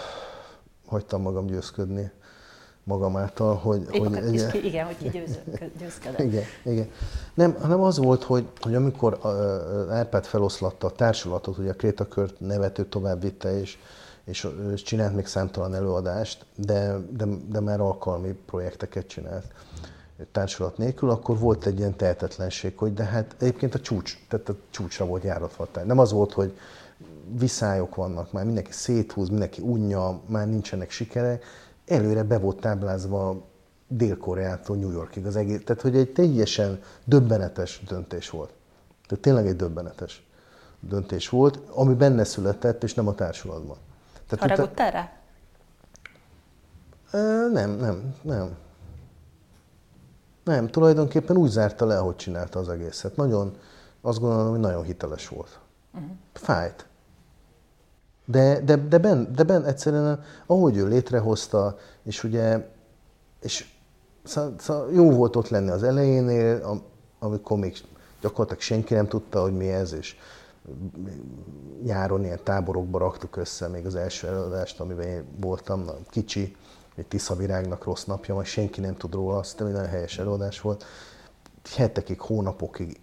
hagytam 0.86 1.22
magam 1.22 1.46
győzködni 1.46 2.10
magam 2.84 3.16
által, 3.16 3.54
hogy... 3.54 3.86
Épp 3.90 4.00
hogy 4.00 4.14
egy, 4.14 4.46
ki, 4.46 4.66
igen, 4.66 4.86
hogy 4.86 5.10
győzködött. 5.78 6.18
igen, 6.28 6.44
igen. 6.64 6.90
Nem, 7.34 7.56
hanem 7.60 7.82
az 7.82 7.98
volt, 7.98 8.22
hogy, 8.22 8.46
hogy 8.60 8.74
amikor 8.74 9.18
Árpád 9.90 10.24
feloszlatta 10.24 10.86
a 10.86 10.90
társulatot, 10.90 11.58
ugye 11.58 11.70
a 11.70 11.74
Krétakört 11.74 12.40
nevető 12.40 12.84
tovább 12.84 13.20
vitte, 13.20 13.60
és, 13.60 13.78
és, 14.24 14.48
és 14.72 14.82
csinált 14.82 15.14
még 15.14 15.26
számtalan 15.26 15.74
előadást, 15.74 16.44
de, 16.56 16.96
de, 17.10 17.24
de 17.48 17.60
már 17.60 17.80
alkalmi 17.80 18.32
projekteket 18.46 19.06
csinált 19.06 19.44
társulat 20.32 20.78
nélkül, 20.78 21.10
akkor 21.10 21.38
volt 21.38 21.66
egy 21.66 21.78
ilyen 21.78 21.96
tehetetlenség, 21.96 22.78
hogy 22.78 22.94
de 22.94 23.04
hát 23.04 23.34
egyébként 23.38 23.74
a 23.74 23.80
csúcs, 23.80 24.18
tehát 24.28 24.48
a 24.48 24.54
csúcsra 24.70 25.04
volt 25.04 25.22
járatva. 25.22 25.68
Nem 25.84 25.98
az 25.98 26.12
volt, 26.12 26.32
hogy 26.32 26.58
viszályok 27.38 27.94
vannak, 27.94 28.32
már 28.32 28.44
mindenki 28.44 28.72
széthúz, 28.72 29.28
mindenki 29.28 29.60
unja, 29.60 30.20
már 30.26 30.48
nincsenek 30.48 30.90
sikerek, 30.90 31.44
előre 31.86 32.22
be 32.22 32.38
volt 32.38 32.60
táblázva 32.60 33.44
Dél-Koreától 33.88 34.76
New 34.76 34.90
Yorkig 34.90 35.26
az 35.26 35.36
egész. 35.36 35.60
Tehát, 35.64 35.82
hogy 35.82 35.96
egy 35.96 36.12
teljesen 36.12 36.82
döbbenetes 37.04 37.82
döntés 37.88 38.30
volt. 38.30 38.52
Tehát 39.06 39.24
tényleg 39.24 39.46
egy 39.46 39.56
döbbenetes 39.56 40.26
döntés 40.80 41.28
volt, 41.28 41.58
ami 41.70 41.94
benne 41.94 42.24
született, 42.24 42.82
és 42.82 42.94
nem 42.94 43.08
a 43.08 43.14
társulatban. 43.14 43.76
Tehát 44.28 44.44
erre? 44.78 45.20
Nem, 47.52 47.70
nem, 47.70 48.14
nem. 48.22 48.56
Nem, 50.44 50.68
tulajdonképpen 50.68 51.36
úgy 51.36 51.50
zárta 51.50 51.86
le, 51.86 51.98
ahogy 51.98 52.16
csinálta 52.16 52.58
az 52.58 52.68
egészet. 52.68 53.16
Nagyon, 53.16 53.56
azt 54.00 54.20
gondolom, 54.20 54.50
hogy 54.50 54.60
nagyon 54.60 54.82
hiteles 54.82 55.28
volt. 55.28 55.58
Uh-huh. 55.94 56.10
Fájt. 56.32 56.86
De, 58.24 58.60
de, 58.60 58.76
de, 58.76 58.98
ben, 58.98 59.32
de 59.34 59.42
ben 59.42 59.64
egyszerűen, 59.64 60.22
ahogy 60.46 60.76
ő 60.76 60.86
létrehozta, 60.86 61.76
és 62.02 62.24
ugye, 62.24 62.68
és 63.40 63.66
szóval, 64.22 64.54
szóval 64.58 64.92
jó 64.92 65.10
volt 65.10 65.36
ott 65.36 65.48
lenni 65.48 65.70
az 65.70 65.82
elejénél, 65.82 66.82
amikor 67.18 67.58
még 67.58 67.76
gyakorlatilag 68.20 68.62
senki 68.62 68.94
nem 68.94 69.08
tudta, 69.08 69.42
hogy 69.42 69.56
mi 69.56 69.68
ez, 69.68 69.92
és 69.92 70.16
nyáron 71.82 72.24
ilyen 72.24 72.40
táborokba 72.42 72.98
raktuk 72.98 73.36
össze 73.36 73.68
még 73.68 73.86
az 73.86 73.94
első 73.94 74.26
előadást, 74.26 74.80
amiben 74.80 75.06
én 75.06 75.24
voltam, 75.40 75.84
kicsi, 76.10 76.56
egy 76.96 77.06
Tiszavirágnak 77.06 77.84
rossz 77.84 78.04
napja, 78.04 78.34
majd 78.34 78.46
senki 78.46 78.80
nem 78.80 78.96
tud 78.96 79.14
róla, 79.14 79.36
azt 79.36 79.60
egy 79.60 79.66
nagyon 79.66 79.88
helyes 79.88 80.18
előadás 80.18 80.60
volt. 80.60 80.84
Hetekig, 81.76 82.20
hónapokig 82.20 83.00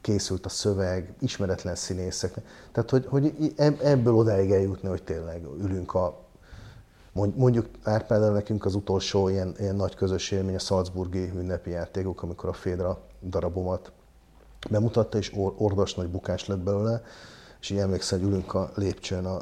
készült 0.00 0.46
a 0.46 0.48
szöveg, 0.48 1.14
ismeretlen 1.20 1.74
színészek. 1.74 2.34
Tehát, 2.72 2.90
hogy, 2.90 3.06
hogy 3.06 3.52
ebből 3.78 4.14
odáig 4.14 4.50
eljutni, 4.50 4.88
hogy 4.88 5.02
tényleg 5.02 5.44
ülünk 5.58 5.94
a 5.94 6.20
Mondjuk 7.14 7.68
Árpád 7.82 8.32
nekünk 8.32 8.64
az 8.64 8.74
utolsó 8.74 9.28
ilyen, 9.28 9.54
ilyen 9.58 9.76
nagy 9.76 9.94
közös 9.94 10.30
élmény 10.30 10.54
a 10.54 10.58
Salzburgi 10.58 11.30
ünnepi 11.34 11.70
játékok, 11.70 12.22
amikor 12.22 12.48
a 12.48 12.52
Fédra 12.52 13.00
darabomat 13.22 13.92
bemutatta, 14.70 15.18
és 15.18 15.32
or, 15.36 15.54
ordas 15.56 15.94
nagy 15.94 16.08
bukás 16.08 16.46
lett 16.46 16.58
belőle, 16.58 17.02
és 17.60 17.70
így 17.70 17.78
emlékszem, 17.78 18.18
hogy 18.18 18.28
ülünk 18.28 18.54
a 18.54 18.70
lépcsőn, 18.74 19.24
a, 19.24 19.40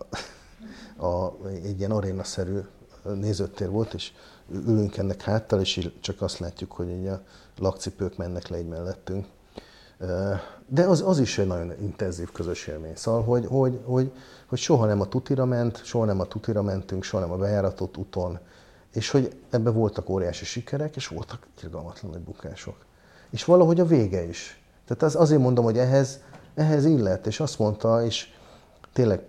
a, 1.07 1.37
egy 1.47 1.78
ilyen 1.78 1.90
arénaszerű 1.90 2.59
nézőtér 3.02 3.71
volt, 3.71 3.95
és 3.95 4.12
ülünk 4.52 4.97
ennek 4.97 5.23
háttal, 5.23 5.61
és 5.61 5.90
csak 6.00 6.23
azt 6.23 6.38
látjuk, 6.38 6.73
hogy 6.73 6.88
így 6.90 7.07
a 7.07 7.23
lakcipők 7.59 8.16
mennek 8.16 8.49
le 8.49 8.57
egy 8.57 8.69
mellettünk. 8.69 9.26
De 10.66 10.85
az, 10.85 11.02
az 11.07 11.19
is 11.19 11.38
egy 11.38 11.47
nagyon 11.47 11.73
intenzív 11.80 12.33
közös 12.33 12.66
élmény. 12.66 12.97
Szóval, 12.97 13.23
hogy, 13.23 13.47
hogy, 13.47 13.80
hogy, 13.85 14.12
hogy 14.47 14.59
soha 14.59 14.87
nem 14.87 15.00
a 15.00 15.09
tutira 15.09 15.45
ment, 15.45 15.85
soha 15.85 16.04
nem 16.04 16.21
a 16.21 16.25
tutira 16.25 16.62
mentünk, 16.62 17.02
soha 17.02 17.23
nem 17.23 17.33
a 17.33 17.37
bejáratott 17.37 17.97
úton, 17.97 18.38
és 18.92 19.11
hogy 19.11 19.37
ebben 19.50 19.75
voltak 19.75 20.09
óriási 20.09 20.45
sikerek, 20.45 20.97
és 20.97 21.07
voltak 21.07 21.47
irgalmatlan 21.62 22.11
nagy 22.11 22.21
bukások. 22.21 22.76
És 23.30 23.45
valahogy 23.45 23.80
a 23.80 23.85
vége 23.85 24.23
is. 24.23 24.62
Tehát 24.87 25.02
az, 25.02 25.16
azért 25.16 25.40
mondom, 25.40 25.64
hogy 25.64 25.78
ehhez, 25.78 26.21
ehhez 26.54 26.85
illet, 26.85 27.26
és 27.26 27.40
azt 27.40 27.59
mondta, 27.59 28.04
és 28.04 28.33
tényleg 28.92 29.23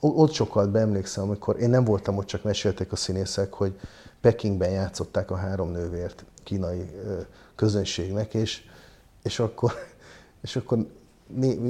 ott 0.00 0.32
sokkal 0.32 0.66
beemlékszem, 0.66 1.24
amikor 1.24 1.60
én 1.60 1.70
nem 1.70 1.84
voltam 1.84 2.16
ott, 2.16 2.26
csak 2.26 2.42
meséltek 2.42 2.92
a 2.92 2.96
színészek, 2.96 3.52
hogy 3.52 3.78
Pekingben 4.20 4.70
játszották 4.70 5.30
a 5.30 5.36
három 5.36 5.70
nővért 5.70 6.24
kínai 6.44 6.90
közönségnek, 7.54 8.34
és, 8.34 8.62
és 9.22 9.38
akkor, 9.38 9.72
és 10.42 10.56
akkor 10.56 10.86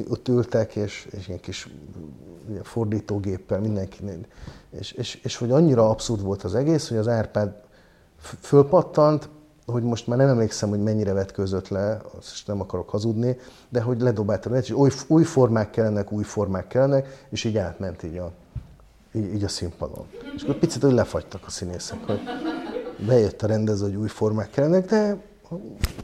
ott 0.08 0.28
ültek, 0.28 0.76
és, 0.76 1.08
és 1.10 1.28
ilyen 1.28 1.40
kis 1.40 1.68
fordítógéppel 2.62 3.60
mindenki, 3.60 4.04
és, 4.70 4.92
és, 4.92 5.14
és 5.14 5.36
hogy 5.36 5.50
annyira 5.50 5.90
abszurd 5.90 6.22
volt 6.22 6.42
az 6.42 6.54
egész, 6.54 6.88
hogy 6.88 6.96
az 6.96 7.08
Árpád 7.08 7.54
fölpattant, 8.40 9.28
hogy 9.72 9.82
most 9.82 10.06
már 10.06 10.18
nem 10.18 10.28
emlékszem, 10.28 10.68
hogy 10.68 10.82
mennyire 10.82 11.12
vetközött 11.12 11.68
le, 11.68 12.00
azt 12.18 12.46
nem 12.46 12.60
akarok 12.60 12.90
hazudni, 12.90 13.36
de 13.68 13.80
hogy 13.80 14.00
ledobálta 14.00 14.56
és 14.56 14.74
új, 15.06 15.22
formák 15.22 15.70
kellenek, 15.70 16.12
új 16.12 16.22
formák 16.22 16.66
kellenek, 16.66 17.26
és 17.28 17.44
így 17.44 17.56
átment 17.56 18.02
így 18.02 18.16
a, 18.16 18.32
így, 19.12 19.34
így 19.34 19.44
a 19.44 19.48
színpadon. 19.48 20.06
És 20.34 20.42
akkor 20.42 20.54
picit 20.54 20.82
hogy 20.82 20.92
lefagytak 20.92 21.42
a 21.46 21.50
színészek, 21.50 21.98
hogy 22.06 22.20
bejött 23.06 23.42
a 23.42 23.46
rendező, 23.46 23.84
hogy 23.84 23.94
új 23.94 24.08
formák 24.08 24.50
kellenek, 24.50 24.86
de 24.86 25.16
a 25.50 25.54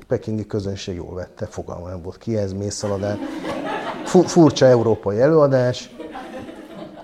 pekingi 0.06 0.46
közönség 0.46 0.94
jól 0.94 1.14
vette, 1.14 1.46
fogalma 1.46 1.88
nem 1.88 2.02
volt 2.02 2.18
ki 2.18 2.36
ez, 2.36 2.52
mészszaladás. 2.52 3.18
Furcsa 4.04 4.66
európai 4.66 5.20
előadás, 5.20 5.96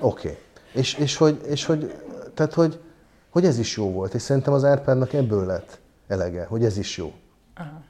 oké. 0.01 0.29
Okay. 0.29 0.39
És, 0.73 0.95
és, 0.95 1.17
hogy, 1.17 1.41
és 1.47 1.65
hogy, 1.65 1.95
tehát, 2.35 2.55
hogy, 2.55 2.81
hogy 3.31 3.45
ez 3.45 3.59
is 3.59 3.77
jó 3.77 3.91
volt, 3.93 4.15
és 4.15 4.23
szerintem 4.23 4.53
az 4.53 4.65
Árpádnak 4.65 5.13
ebből 5.13 5.47
lett 5.47 5.79
elege, 6.11 6.45
hogy 6.45 6.65
ez 6.65 6.79
is 6.79 6.97
jó. 6.97 7.13
Aha. 7.55 7.83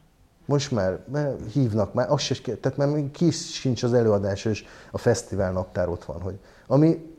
Most 0.44 0.70
már 0.70 1.36
hívnak, 1.52 1.94
már 1.94 2.10
az 2.10 2.20
se, 2.20 2.34
tehát 2.42 2.76
már 2.76 2.88
még 2.88 3.10
ki 3.10 3.30
sincs 3.30 3.82
az 3.82 3.92
előadás, 3.92 4.44
és 4.44 4.64
a 4.90 4.98
fesztivál 4.98 5.52
naptár 5.52 5.88
ott 5.88 6.04
van, 6.04 6.20
hogy 6.20 6.38
ami 6.66 7.14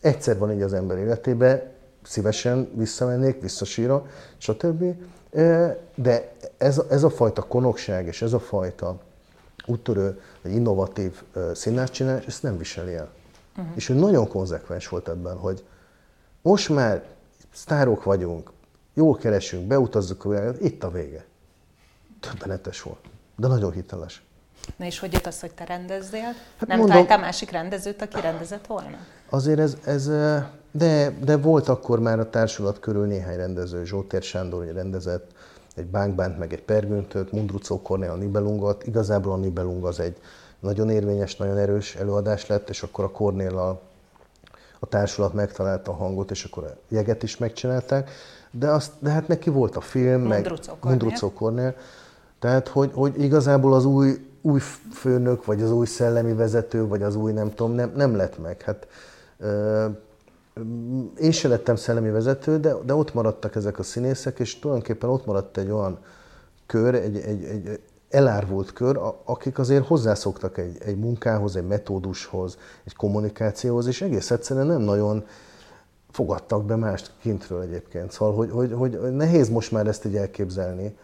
egyszer 0.00 0.38
van 0.38 0.52
így 0.52 0.62
az 0.62 0.72
ember 0.72 0.98
életében, 0.98 1.62
szívesen 2.02 2.70
visszamennék, 2.74 3.40
visszasíra, 3.40 4.06
stb. 4.36 4.84
De 5.94 6.32
ez, 6.58 6.82
ez 6.90 7.02
a 7.02 7.10
fajta 7.10 7.42
konokság 7.42 8.06
és 8.06 8.22
ez 8.22 8.32
a 8.32 8.38
fajta 8.38 8.98
úttörő, 9.66 10.20
vagy 10.42 10.52
innovatív 10.52 11.22
színáscsinálás, 11.54 12.26
ezt 12.26 12.42
nem 12.42 12.58
viseli 12.58 12.94
el. 12.94 13.08
Uh-huh. 13.56 13.72
És 13.76 13.88
ő 13.88 13.94
nagyon 13.94 14.28
konzekvens 14.28 14.88
volt 14.88 15.08
ebben, 15.08 15.36
hogy 15.36 15.64
most 16.42 16.68
már 16.68 17.04
sztárok 17.52 18.04
vagyunk, 18.04 18.50
jól 18.96 19.16
keresünk, 19.16 19.66
beutazzuk 19.66 20.24
a 20.24 20.28
világot, 20.28 20.60
itt 20.60 20.84
a 20.84 20.90
vége. 20.90 21.24
Többenetes 22.20 22.82
volt, 22.82 23.00
de 23.36 23.46
nagyon 23.46 23.72
hiteles. 23.72 24.22
Na 24.76 24.84
és 24.84 24.98
hogy 24.98 25.12
jött 25.12 25.26
az, 25.26 25.40
hogy 25.40 25.52
te 25.52 25.64
rendezzél? 25.64 26.22
Hát 26.56 26.66
Nem 26.66 26.78
mondom, 26.78 26.88
találtál 26.88 27.18
másik 27.18 27.50
rendezőt, 27.50 28.02
aki 28.02 28.20
rendezett 28.20 28.66
volna? 28.66 28.96
Azért 29.28 29.58
ez, 29.58 29.76
ez 29.84 30.06
de, 30.70 31.12
de 31.24 31.36
volt 31.36 31.68
akkor 31.68 32.00
már 32.00 32.18
a 32.18 32.30
társulat 32.30 32.80
körül 32.80 33.06
néhány 33.06 33.36
rendező. 33.36 33.84
Zsótér 33.84 34.22
Sándor 34.22 34.64
rendezett, 34.64 35.30
egy 35.74 35.86
Bánkbánt, 35.86 36.38
meg 36.38 36.52
egy 36.52 36.62
Pergüntöt, 36.62 37.32
Mundrucó 37.32 37.82
Kornél 37.82 38.10
a 38.10 38.14
Nibelungot. 38.14 38.86
Igazából 38.86 39.32
a 39.32 39.36
Nibelung 39.36 39.84
az 39.84 40.00
egy 40.00 40.16
nagyon 40.60 40.90
érvényes, 40.90 41.36
nagyon 41.36 41.58
erős 41.58 41.94
előadás 41.94 42.46
lett, 42.46 42.68
és 42.68 42.82
akkor 42.82 43.04
a 43.04 43.10
Kornél 43.10 43.58
a, 43.58 43.80
a 44.78 44.86
társulat 44.86 45.32
megtalálta 45.32 45.90
a 45.90 45.94
hangot, 45.94 46.30
és 46.30 46.44
akkor 46.44 46.64
a 46.64 46.76
jeget 46.88 47.22
is 47.22 47.36
megcsinálták. 47.36 48.10
De, 48.50 48.70
azt, 48.70 48.92
de 48.98 49.10
hát 49.10 49.28
neki 49.28 49.50
volt 49.50 49.76
a 49.76 49.80
film, 49.80 50.20
Mundrucó 50.20 50.72
meg 50.72 50.90
Mundrucó 50.90 51.32
Kornél. 51.32 51.74
Tehát, 52.38 52.68
hogy, 52.68 52.90
hogy 52.94 53.22
igazából 53.22 53.74
az 53.74 53.84
új, 53.84 54.28
új 54.42 54.60
főnök, 54.92 55.44
vagy 55.44 55.62
az 55.62 55.70
új 55.70 55.86
szellemi 55.86 56.32
vezető, 56.32 56.86
vagy 56.86 57.02
az 57.02 57.16
új 57.16 57.32
nem 57.32 57.54
tudom, 57.54 57.72
nem, 57.72 57.92
nem 57.96 58.16
lett 58.16 58.38
meg. 58.42 58.62
Hát, 58.62 58.86
én 61.20 61.30
se 61.30 61.48
lettem 61.48 61.76
szellemi 61.76 62.10
vezető, 62.10 62.58
de, 62.58 62.74
de 62.84 62.94
ott 62.94 63.14
maradtak 63.14 63.54
ezek 63.54 63.78
a 63.78 63.82
színészek, 63.82 64.38
és 64.38 64.58
tulajdonképpen 64.58 65.10
ott 65.10 65.26
maradt 65.26 65.56
egy 65.56 65.70
olyan 65.70 65.98
kör, 66.66 66.94
egy, 66.94 67.16
egy, 67.16 67.44
egy 67.44 67.80
elárvult 68.10 68.72
kör, 68.72 69.00
akik 69.24 69.58
azért 69.58 69.86
hozzászoktak 69.86 70.58
egy, 70.58 70.76
egy 70.84 70.98
munkához, 70.98 71.56
egy 71.56 71.66
metódushoz, 71.66 72.58
egy 72.84 72.96
kommunikációhoz, 72.96 73.86
és 73.86 74.02
egész 74.02 74.30
egyszerűen 74.30 74.66
nem 74.66 74.80
nagyon 74.80 75.26
fogadtak 76.16 76.64
be 76.64 76.76
mást 76.76 77.12
kintről 77.20 77.60
egyébként. 77.60 78.12
Szóval, 78.12 78.34
hogy, 78.34 78.50
hogy, 78.50 78.72
hogy 78.74 79.14
nehéz 79.14 79.48
most 79.48 79.72
már 79.72 79.86
ezt 79.86 80.04
így 80.04 80.16
elképzelni. 80.16 80.96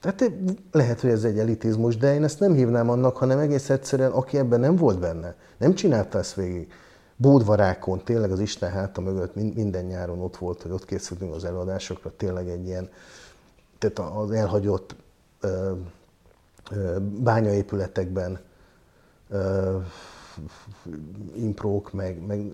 Tehát 0.00 0.32
lehet, 0.72 1.00
hogy 1.00 1.10
ez 1.10 1.24
egy 1.24 1.38
elitizmus, 1.38 1.96
de 1.96 2.14
én 2.14 2.24
ezt 2.24 2.40
nem 2.40 2.54
hívnám 2.54 2.90
annak, 2.90 3.16
hanem 3.16 3.38
egész 3.38 3.70
egyszerűen, 3.70 4.10
aki 4.10 4.38
ebben 4.38 4.60
nem 4.60 4.76
volt 4.76 4.98
benne, 4.98 5.34
nem 5.56 5.74
csinálta 5.74 6.18
ezt 6.18 6.34
végig, 6.34 6.72
Bódvarákon, 7.16 8.04
tényleg 8.04 8.30
az 8.30 8.40
Isten 8.40 8.70
háta 8.70 9.00
mögött 9.00 9.34
minden 9.34 9.84
nyáron 9.84 10.20
ott 10.20 10.36
volt, 10.36 10.62
hogy 10.62 10.70
ott 10.70 10.84
készültünk 10.84 11.34
az 11.34 11.44
előadásokra, 11.44 12.12
tényleg 12.16 12.48
egy 12.48 12.66
ilyen, 12.66 12.88
tehát 13.78 14.14
az 14.16 14.30
elhagyott 14.30 14.94
ö, 15.40 15.72
ö, 16.70 16.96
bányaépületekben 17.00 18.40
imprók, 21.36 21.92
meg, 21.92 22.26
meg 22.26 22.52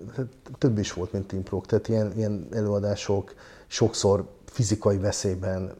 több 0.59 0.79
is 0.79 0.93
volt, 0.93 1.13
mint 1.13 1.33
imprók, 1.33 1.67
tehát 1.67 1.89
ilyen, 1.89 2.13
ilyen 2.17 2.49
előadások 2.53 3.35
sokszor 3.67 4.29
fizikai 4.45 4.99
veszélyben 4.99 5.75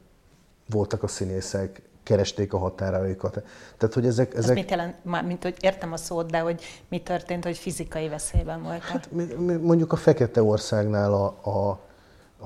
voltak 0.67 1.03
a 1.03 1.07
színészek, 1.07 1.83
keresték 2.03 2.53
a 2.53 2.59
határaikat. 2.59 3.43
Tehát, 3.77 3.95
hogy 3.95 4.07
ezek... 4.07 4.35
ezek... 4.35 4.51
Ez 4.51 4.57
mit 4.57 4.71
jelent? 4.71 4.95
Már, 5.05 5.25
mint 5.25 5.43
hogy 5.43 5.57
értem 5.61 5.93
a 5.93 5.97
szót, 5.97 6.31
de 6.31 6.39
hogy 6.39 6.63
mi 6.89 7.01
történt, 7.01 7.45
hogy 7.45 7.57
fizikai 7.57 8.09
veszélyben 8.09 8.63
voltak? 8.63 8.83
Hát, 8.83 9.09
mondjuk 9.61 9.93
a 9.93 9.97
Fekete 9.97 10.43
Országnál 10.43 11.13
a, 11.13 11.39
a, 11.43 11.69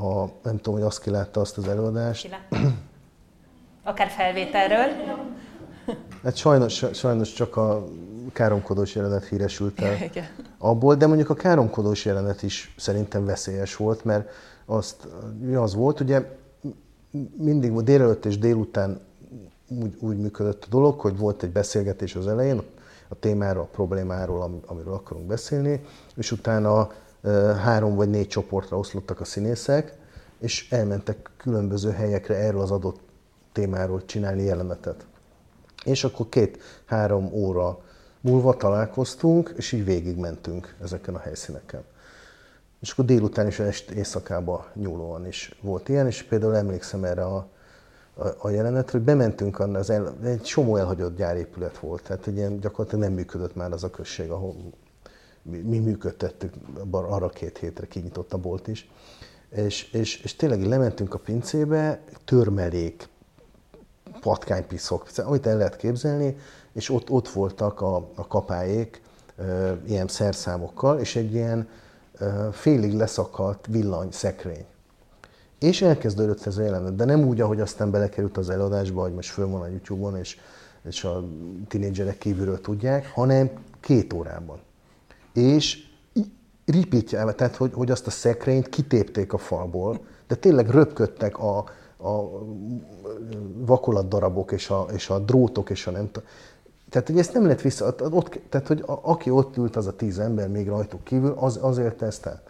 a 0.06 0.30
nem 0.42 0.56
tudom, 0.56 0.75
hogy 0.75 0.82
azt 0.82 1.00
ki 1.00 1.11
látta 1.11 1.40
azt 1.40 1.56
az 1.56 1.68
előadást. 1.68 2.23
Ki 2.23 2.58
Akár 3.82 4.08
felvételről. 4.08 5.14
Hát 6.25 6.37
sajnos, 6.37 6.85
sajnos 6.93 7.33
csak 7.33 7.57
a 7.57 7.85
káromkodós 8.33 8.95
jelenet 8.95 9.25
híresült 9.25 9.81
el 9.81 9.97
abból, 10.59 10.95
de 10.95 11.07
mondjuk 11.07 11.31
a 11.31 11.35
káromkodós 11.35 12.04
jelenet 12.04 12.43
is 12.43 12.75
szerintem 12.78 13.25
veszélyes 13.25 13.76
volt, 13.76 14.04
mert 14.04 14.28
azt, 14.66 15.09
az 15.54 15.75
volt, 15.75 16.00
ugye 16.00 16.23
mindig 17.37 17.73
délelőtt 17.73 18.25
és 18.25 18.38
délután 18.38 19.00
úgy, 19.69 19.97
úgy 20.00 20.19
működött 20.19 20.64
a 20.64 20.69
dolog, 20.71 21.00
hogy 21.00 21.19
volt 21.19 21.43
egy 21.43 21.50
beszélgetés 21.50 22.14
az 22.14 22.26
elején 22.26 22.62
a 23.09 23.19
témáról, 23.19 23.62
a 23.62 23.69
problémáról, 23.73 24.62
amiről 24.66 24.93
akarunk 24.93 25.26
beszélni, 25.26 25.85
és 26.16 26.33
utána 26.33 26.90
három 27.62 27.95
vagy 27.95 28.11
négy 28.11 28.28
csoportra 28.28 28.78
oszlottak 28.78 29.21
a 29.21 29.25
színészek, 29.25 29.95
és 30.38 30.71
elmentek 30.71 31.31
különböző 31.37 31.90
helyekre 31.90 32.35
erről 32.35 32.61
az 32.61 32.71
adott 32.71 33.00
témáról 33.52 34.04
csinálni 34.04 34.43
jelenetet. 34.43 35.07
És 35.85 36.05
akkor 36.05 36.29
két-három 36.29 37.31
óra 37.33 37.79
múlva 38.21 38.57
találkoztunk, 38.57 39.55
és 39.57 39.73
így 39.73 39.85
végigmentünk 39.85 40.75
ezeken 40.83 41.14
a 41.14 41.19
helyszíneken. 41.19 41.85
És 42.81 42.91
akkor 42.91 43.05
délután 43.05 43.47
is 43.47 43.59
est 43.59 43.91
éjszakába 43.91 44.67
nyúlóan 44.75 45.26
is 45.26 45.59
volt 45.61 45.88
ilyen, 45.88 46.07
és 46.07 46.23
például 46.23 46.57
emlékszem 46.57 47.05
erre 47.05 47.25
a, 47.25 47.49
a, 48.14 48.29
a 48.38 48.50
jelenetre, 48.50 48.99
hogy 48.99 49.07
bementünk 49.07 49.59
annak, 49.59 49.81
az 49.81 49.91
el, 49.91 50.14
egy 50.25 50.43
csomó 50.43 50.76
elhagyott 50.76 51.17
gyárépület 51.17 51.79
volt, 51.79 52.03
tehát 52.03 52.26
egy 52.26 52.37
ilyen 52.37 52.61
gyakorlatilag 52.61 53.05
nem 53.05 53.14
működött 53.14 53.55
már 53.55 53.73
az 53.73 53.85
a 53.85 53.91
község, 53.91 54.31
ahol 54.31 54.55
mi, 55.43 55.59
mi 55.59 55.79
működtettük, 55.79 56.55
arra 56.91 57.29
két 57.29 57.59
hétre 57.59 57.87
kinyitott 57.87 58.33
a 58.33 58.38
bolt 58.38 58.69
is. 58.69 58.91
És, 59.49 59.93
és, 59.93 60.23
és 60.23 60.37
tényleg 60.37 60.67
lementünk 60.67 61.14
a 61.14 61.19
pincébe, 61.19 62.00
törmelék, 62.25 63.09
patkánypiszok, 64.25 65.07
amit 65.16 65.47
el 65.47 65.57
lehet 65.57 65.76
képzelni, 65.76 66.37
és 66.73 66.90
ott, 66.90 67.11
ott 67.11 67.28
voltak 67.28 67.81
a, 67.81 67.97
a 68.14 68.26
kapályék 68.26 69.02
e, 69.37 69.76
ilyen 69.87 70.09
szerszámokkal, 70.09 70.99
és 70.99 71.16
egy 71.16 71.35
ilyen 71.35 71.69
e, 72.19 72.50
félig 72.52 72.93
leszakadt 72.93 73.66
villany 73.66 74.11
szekrény. 74.11 74.64
És 75.59 75.83
elkezdődött 75.83 76.47
ez 76.47 76.57
a 76.57 76.62
jelenet, 76.62 76.97
de 76.97 77.04
nem 77.04 77.25
úgy, 77.25 77.40
ahogy 77.40 77.61
aztán 77.61 77.90
belekerült 77.90 78.37
az 78.37 78.50
előadásba, 78.50 79.02
hogy 79.02 79.14
most 79.14 79.31
föl 79.31 79.49
van 79.49 79.61
a 79.61 79.66
YouTube-on, 79.66 80.16
és, 80.16 80.38
és 80.85 81.04
a 81.04 81.25
tinédzserek 81.69 82.19
kívülről 82.19 82.61
tudják, 82.61 83.11
hanem 83.12 83.50
két 83.81 84.12
órában. 84.12 84.59
És 85.33 85.78
ripítjálva, 86.64 87.35
tehát 87.35 87.57
hogy, 87.57 87.73
hogy 87.75 87.90
azt 87.90 88.07
a 88.07 88.11
szekrényt 88.11 88.69
kitépték 88.69 89.33
a 89.33 89.38
falból, 89.38 90.00
de 90.26 90.35
tényleg 90.35 90.71
röpködtek 90.71 91.38
a, 91.38 91.64
a 92.04 92.44
vakolat 93.56 94.08
darabok 94.08 94.52
és 94.52 94.70
a, 94.70 94.87
és 94.92 95.11
a 95.11 95.18
drótok 95.18 95.70
és 95.70 95.87
a 95.87 95.90
nem 95.90 96.11
tudom. 96.11 96.28
Tehát, 96.90 97.08
hogy 97.08 97.18
ezt 97.18 97.32
nem 97.32 97.44
lehet 97.44 97.62
vissza, 97.62 97.94
ott, 98.11 98.40
tehát, 98.49 98.66
hogy 98.66 98.84
a, 98.87 98.99
aki 99.02 99.30
ott 99.30 99.56
ült, 99.56 99.76
az 99.76 99.87
a 99.87 99.96
tíz 99.96 100.18
ember 100.18 100.49
még 100.49 100.68
rajtuk 100.68 101.04
kívül, 101.04 101.34
az, 101.38 101.58
azért 101.62 102.02
ezt 102.02 102.26
el. 102.26 102.42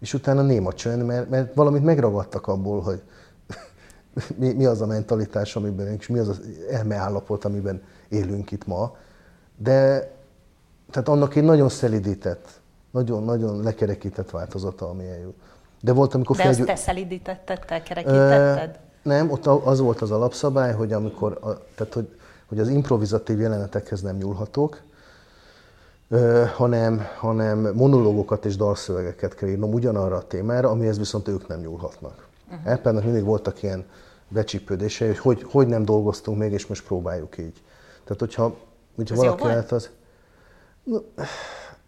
És 0.00 0.14
utána 0.14 0.42
néma 0.42 0.72
csönd, 0.72 1.04
mert, 1.04 1.30
mert 1.30 1.54
valamit 1.54 1.84
megragadtak 1.84 2.46
abból, 2.46 2.80
hogy 2.80 3.02
mi, 4.40 4.52
mi 4.52 4.64
az 4.64 4.80
a 4.80 4.86
mentalitás, 4.86 5.56
amiben, 5.56 5.86
és 5.86 6.06
mi 6.06 6.18
az 6.18 6.28
az 6.28 6.40
elmeállapot, 6.70 7.44
amiben 7.44 7.82
élünk 8.08 8.50
itt 8.50 8.66
ma. 8.66 8.96
De 9.56 10.10
tehát 10.90 11.08
annak 11.08 11.34
egy 11.34 11.44
nagyon 11.44 11.68
szelidített, 11.68 12.48
nagyon-nagyon 12.90 13.62
lekerekített 13.62 14.30
változata, 14.30 14.88
ami 14.88 15.08
eljut. 15.08 15.36
De 15.80 15.92
volt, 15.92 16.14
amikor 16.14 16.36
De 16.36 16.42
felgyú... 16.42 16.58
azt 16.58 16.68
te 16.68 16.76
szelidítetted, 16.76 17.64
te 17.66 17.82
kerekítetted? 17.82 18.78
Nem, 19.04 19.30
ott 19.30 19.46
az 19.46 19.80
volt 19.80 20.00
az 20.00 20.10
alapszabály, 20.10 20.72
hogy 20.72 20.92
amikor, 20.92 21.38
tehát 21.74 21.92
hogy, 21.94 22.08
hogy 22.48 22.58
az 22.58 22.68
improvizatív 22.68 23.40
jelenetekhez 23.40 24.00
nem 24.02 24.16
nyúlhatok, 24.16 24.82
hanem, 26.56 27.02
hanem 27.18 27.72
monológokat 27.74 28.44
és 28.44 28.56
dalszövegeket 28.56 29.34
kell 29.34 29.48
írnom 29.48 29.72
ugyanarra 29.72 30.16
a 30.16 30.26
témára, 30.26 30.70
amihez 30.70 30.98
viszont 30.98 31.28
ők 31.28 31.48
nem 31.48 31.60
nyúlhatnak. 31.60 32.26
Uh-huh. 32.50 32.72
Eppennek 32.72 33.04
mindig 33.04 33.24
voltak 33.24 33.62
ilyen 33.62 33.84
becsípődései, 34.28 35.08
hogy, 35.08 35.18
hogy 35.18 35.42
hogy 35.50 35.66
nem 35.66 35.84
dolgoztunk 35.84 36.38
még, 36.38 36.52
és 36.52 36.66
most 36.66 36.84
próbáljuk 36.84 37.38
így. 37.38 37.62
Tehát, 38.04 38.20
hogyha, 38.20 38.56
hogyha 38.96 39.14
valaki 39.14 39.44
lehet, 39.44 39.72
az... 39.72 39.90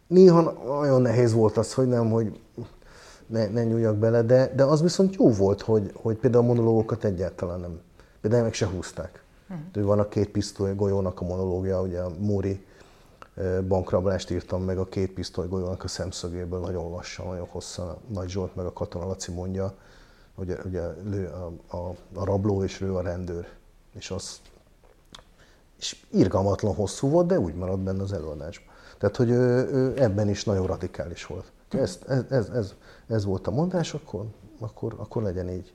Néha 0.07 0.53
nagyon 0.67 1.03
nehéz 1.03 1.33
volt 1.33 1.57
az, 1.57 1.75
hogy 1.75 1.87
nem, 1.87 2.11
hogy 2.11 2.41
ne, 3.27 3.47
ne 3.47 3.65
nyúljak 3.65 3.97
bele, 3.97 4.23
de, 4.23 4.53
de 4.55 4.65
az 4.65 4.83
viszont 4.83 5.15
jó 5.15 5.31
volt, 5.31 5.62
hogy, 5.62 5.91
hogy 5.95 6.17
például 6.17 6.45
a 6.45 6.47
monológokat 6.47 7.05
egyáltalán 7.05 7.61
nem, 7.61 7.81
például 8.21 8.43
meg 8.43 8.53
se 8.53 8.67
húzták. 8.67 9.23
Uh-huh. 9.49 9.85
Van 9.85 9.99
a 9.99 10.09
két 10.09 10.29
pisztoly 10.29 10.75
golyónak 10.75 11.21
a 11.21 11.25
monológia, 11.25 11.81
ugye 11.81 12.01
a 12.01 12.11
Móri 12.19 12.65
bankrablást 13.69 14.31
írtam 14.31 14.62
meg 14.62 14.79
a 14.79 14.85
két 14.85 15.12
pisztoly 15.12 15.49
golyónak 15.49 15.85
a 15.85 15.89
szemszögéből, 15.89 16.61
nagyon 16.61 16.91
lassan, 16.91 17.27
nagyon 17.27 17.47
hosszan. 17.51 17.97
Nagy 18.07 18.29
Zsolt 18.29 18.57
meg 18.57 18.67
a 18.67 18.73
Katona 18.73 19.07
Laci 19.07 19.33
mondja, 19.33 19.75
hogy 20.35 20.59
ugye 20.65 20.83
lő 21.03 21.27
a, 21.27 21.77
a, 21.77 21.95
a 22.15 22.25
rabló 22.25 22.62
és 22.62 22.81
lő 22.81 22.95
a 22.95 23.01
rendőr. 23.01 23.49
És 23.95 24.11
az 24.11 24.41
és 25.79 26.05
irgalmatlan 26.11 26.75
hosszú 26.75 27.09
volt, 27.09 27.27
de 27.27 27.39
úgy 27.39 27.55
maradt 27.55 27.81
benne 27.81 28.03
az 28.03 28.12
előadásban. 28.12 28.75
Tehát, 28.99 29.17
hogy 29.17 29.31
ő, 29.31 29.69
ő 29.73 30.03
ebben 30.03 30.29
is 30.29 30.45
nagyon 30.45 30.67
radikális 30.67 31.27
volt. 31.27 31.53
Ez, 31.69 31.99
ez, 32.09 32.23
ez, 32.29 32.49
ez, 32.49 32.75
ez 33.09 33.25
volt 33.25 33.47
a 33.47 33.51
mondás, 33.51 33.95
akkor, 33.95 34.27
akkor, 34.61 34.95
akkor 34.99 35.23
legyen 35.23 35.51
így. 35.51 35.75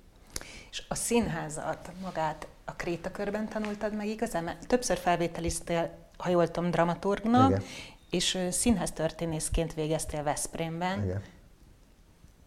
És 0.72 0.84
a 0.90 0.96
színházat 0.96 1.92
magát 2.02 2.48
a 2.66 2.74
Krétakörben 2.76 3.50
tanultad 3.50 3.96
meg 3.96 4.08
igazán? 4.08 4.44
Mert 4.44 4.68
többször 4.68 4.98
felvételiztél, 4.98 5.92
ha 6.18 6.30
jól 6.30 6.52
tudom, 6.52 6.72
dramaturgnak, 6.72 7.50
Igen. 7.50 7.64
és 8.10 8.48
színháztörténészként 8.52 9.74
végeztél 9.74 10.24
Veszprémben. 10.24 11.04
Igen. 11.04 11.22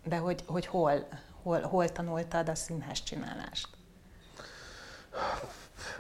De 0.05 0.17
hogy, 0.17 0.45
hogy 0.47 0.67
hol, 0.67 1.07
hol, 1.43 1.61
hol 1.61 1.89
tanultad 1.89 2.49
a 2.49 2.55
színház 2.55 3.03
csinálást? 3.03 3.69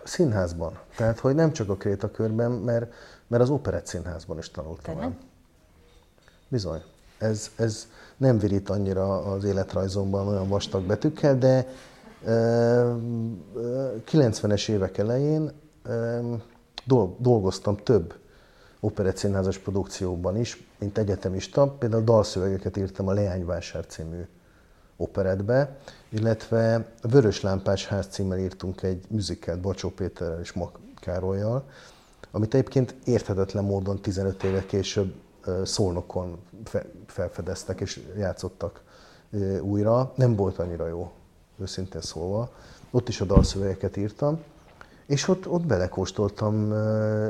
Színházban. 0.04 0.78
Tehát, 0.96 1.18
hogy 1.18 1.34
nem 1.34 1.52
csak 1.52 1.68
a 1.68 1.76
Krétakörben, 1.76 2.50
mert, 2.50 2.94
mert 3.26 3.42
az 3.42 3.50
Operett 3.50 3.86
Színházban 3.86 4.38
is 4.38 4.50
tanultam 4.50 5.00
el. 5.00 5.16
Bizony. 6.48 6.82
Ez, 7.24 7.50
ez 7.56 7.88
nem 8.16 8.38
virít 8.38 8.70
annyira 8.70 9.22
az 9.22 9.44
életrajzomban 9.44 10.28
olyan 10.28 10.48
vastag 10.48 10.82
betűkkel, 10.82 11.38
de 11.38 11.66
90-es 14.10 14.68
évek 14.68 14.98
elején 14.98 15.52
dolgoztam 17.18 17.76
több 17.76 18.14
operettszínházas 18.80 19.58
produkcióban 19.58 20.36
is, 20.36 20.66
mint 20.78 20.98
egyetemista. 20.98 21.66
Például 21.66 22.02
dalszövegeket 22.02 22.76
írtam 22.76 23.08
a 23.08 23.12
Leányvásár 23.12 23.86
című 23.86 24.26
operetbe, 24.96 25.76
illetve 26.08 26.92
Vörös 27.02 27.40
Lámpás 27.40 27.86
ház 27.86 28.06
címmel 28.06 28.38
írtunk 28.38 28.82
egy 28.82 29.04
műzikát 29.08 29.60
Bacsó 29.60 29.88
Péterrel 29.88 30.40
és 30.40 30.52
Mak 30.52 30.78
Károlyjal, 31.00 31.68
amit 32.30 32.54
egyébként 32.54 32.94
érthetetlen 33.04 33.64
módon 33.64 34.00
15 34.00 34.42
éve 34.42 34.66
később 34.66 35.14
szolnokon 35.64 36.38
felfedeztek 37.06 37.80
és 37.80 38.00
játszottak 38.16 38.82
újra. 39.60 40.12
Nem 40.14 40.36
volt 40.36 40.58
annyira 40.58 40.86
jó, 40.86 41.12
őszintén 41.58 42.00
szólva. 42.00 42.50
Ott 42.90 43.08
is 43.08 43.20
a 43.20 43.24
dalszövegeket 43.24 43.96
írtam, 43.96 44.40
és 45.06 45.28
ott, 45.28 45.48
ott 45.48 45.66
belekóstoltam 45.66 46.72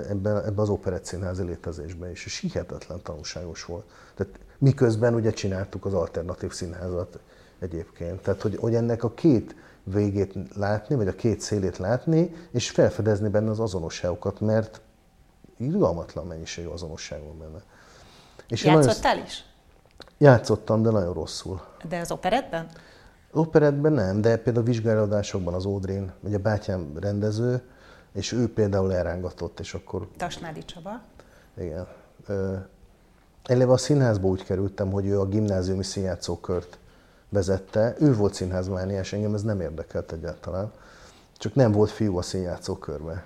ebbe, 0.09 0.45
ebbe 0.45 0.63
az 0.63 0.69
operett 0.69 1.05
színházi 1.05 1.43
létezésbe 1.43 2.11
is, 2.11 2.25
és 2.25 2.39
hihetetlen 2.39 3.01
tanulságos 3.03 3.65
volt. 3.65 3.85
Tehát 4.15 4.39
miközben 4.59 5.15
ugye 5.15 5.31
csináltuk 5.31 5.85
az 5.85 5.95
alternatív 5.95 6.53
színházat 6.53 7.19
egyébként. 7.59 8.21
Tehát, 8.21 8.43
hogy, 8.43 8.57
hogy 8.57 8.75
ennek 8.75 9.05
a 9.05 9.11
két 9.11 9.55
végét 9.83 10.35
látni, 10.55 10.95
vagy 10.95 11.09
a 11.09 11.15
két 11.15 11.41
szélét 11.41 11.79
látni, 11.79 12.35
és 12.51 12.71
felfedezni 12.71 13.29
benne 13.29 13.51
az 13.51 13.61
azonosságokat, 13.61 14.41
mert 14.41 14.81
irgalmatlan 15.57 16.27
mennyiségű 16.27 16.69
azonosság 16.69 17.23
van 17.23 17.39
benne. 17.39 17.63
És 18.49 18.65
Játszottál 18.65 19.19
is? 19.19 19.45
Játszottam, 20.19 20.83
de 20.83 20.91
nagyon 20.91 21.13
rosszul. 21.13 21.61
De 21.89 21.99
az 21.99 22.11
operetben? 22.11 22.69
Operetben 23.33 23.93
nem, 23.93 24.21
de 24.21 24.37
például 24.37 24.65
vizsgálódásokban 24.65 25.55
az 25.55 25.65
Ódrén, 25.65 26.13
ugye 26.21 26.39
bátyám 26.39 26.99
rendező, 27.01 27.63
és 28.13 28.33
ő 28.33 28.53
például 28.53 28.95
elrángatott, 28.95 29.61
és 29.61 29.75
akkor... 29.75 30.09
Tasnádi 30.17 30.65
Csaba. 30.65 31.01
Igen. 31.59 31.87
Eleve 33.45 33.73
a 33.73 33.77
színházba 33.77 34.27
úgy 34.29 34.45
kerültem, 34.45 34.91
hogy 34.91 35.07
ő 35.07 35.21
a 35.21 35.27
gimnáziumi 35.27 35.85
színjátszókört 35.85 36.79
vezette. 37.29 37.95
Ő 37.99 38.15
volt 38.15 38.35
színházmániás, 38.35 39.13
engem 39.13 39.35
ez 39.35 39.43
nem 39.43 39.61
érdekelt 39.61 40.13
egyáltalán. 40.13 40.73
csak 41.37 41.55
nem 41.55 41.73
volt 41.73 41.91
fiú 41.91 42.17
a 42.17 42.23
színjátszókörbe. 42.23 43.25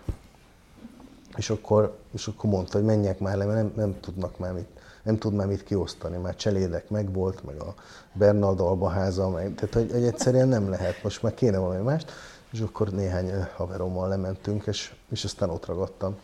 És 1.37 1.50
akkor, 1.50 1.98
és 2.11 2.26
akkor 2.26 2.50
mondta, 2.50 2.76
hogy 2.76 2.87
menjek 2.87 3.18
már 3.18 3.37
le, 3.37 3.44
mert 3.44 3.57
nem, 3.57 3.72
nem 3.76 4.00
tudnak 4.00 4.38
már 4.38 4.52
mit, 4.52 4.68
nem 5.02 5.18
tud 5.18 5.34
már 5.34 5.46
mit 5.46 5.64
kiosztani, 5.64 6.16
már 6.16 6.37
cselédek 6.37 6.90
meg 6.90 7.12
volt, 7.12 7.44
meg 7.44 7.61
a 7.61 7.74
Bernard 8.12 8.61
Albaháza, 8.61 9.28
meg, 9.28 9.54
tehát 9.54 9.74
hogy, 9.74 9.90
hogy 9.92 10.04
egyszerűen 10.04 10.48
nem 10.48 10.70
lehet, 10.70 11.02
most 11.02 11.22
már 11.22 11.34
kéne 11.34 11.58
valami 11.58 11.82
mást, 11.82 12.12
és 12.52 12.61
akkor 12.61 12.88
néhány 12.88 13.30
haverommal 13.56 14.08
lementünk, 14.08 14.66
és, 14.66 14.94
és 15.11 15.24
aztán 15.24 15.50
ott 15.50 15.66
ragadtam. 15.66 16.16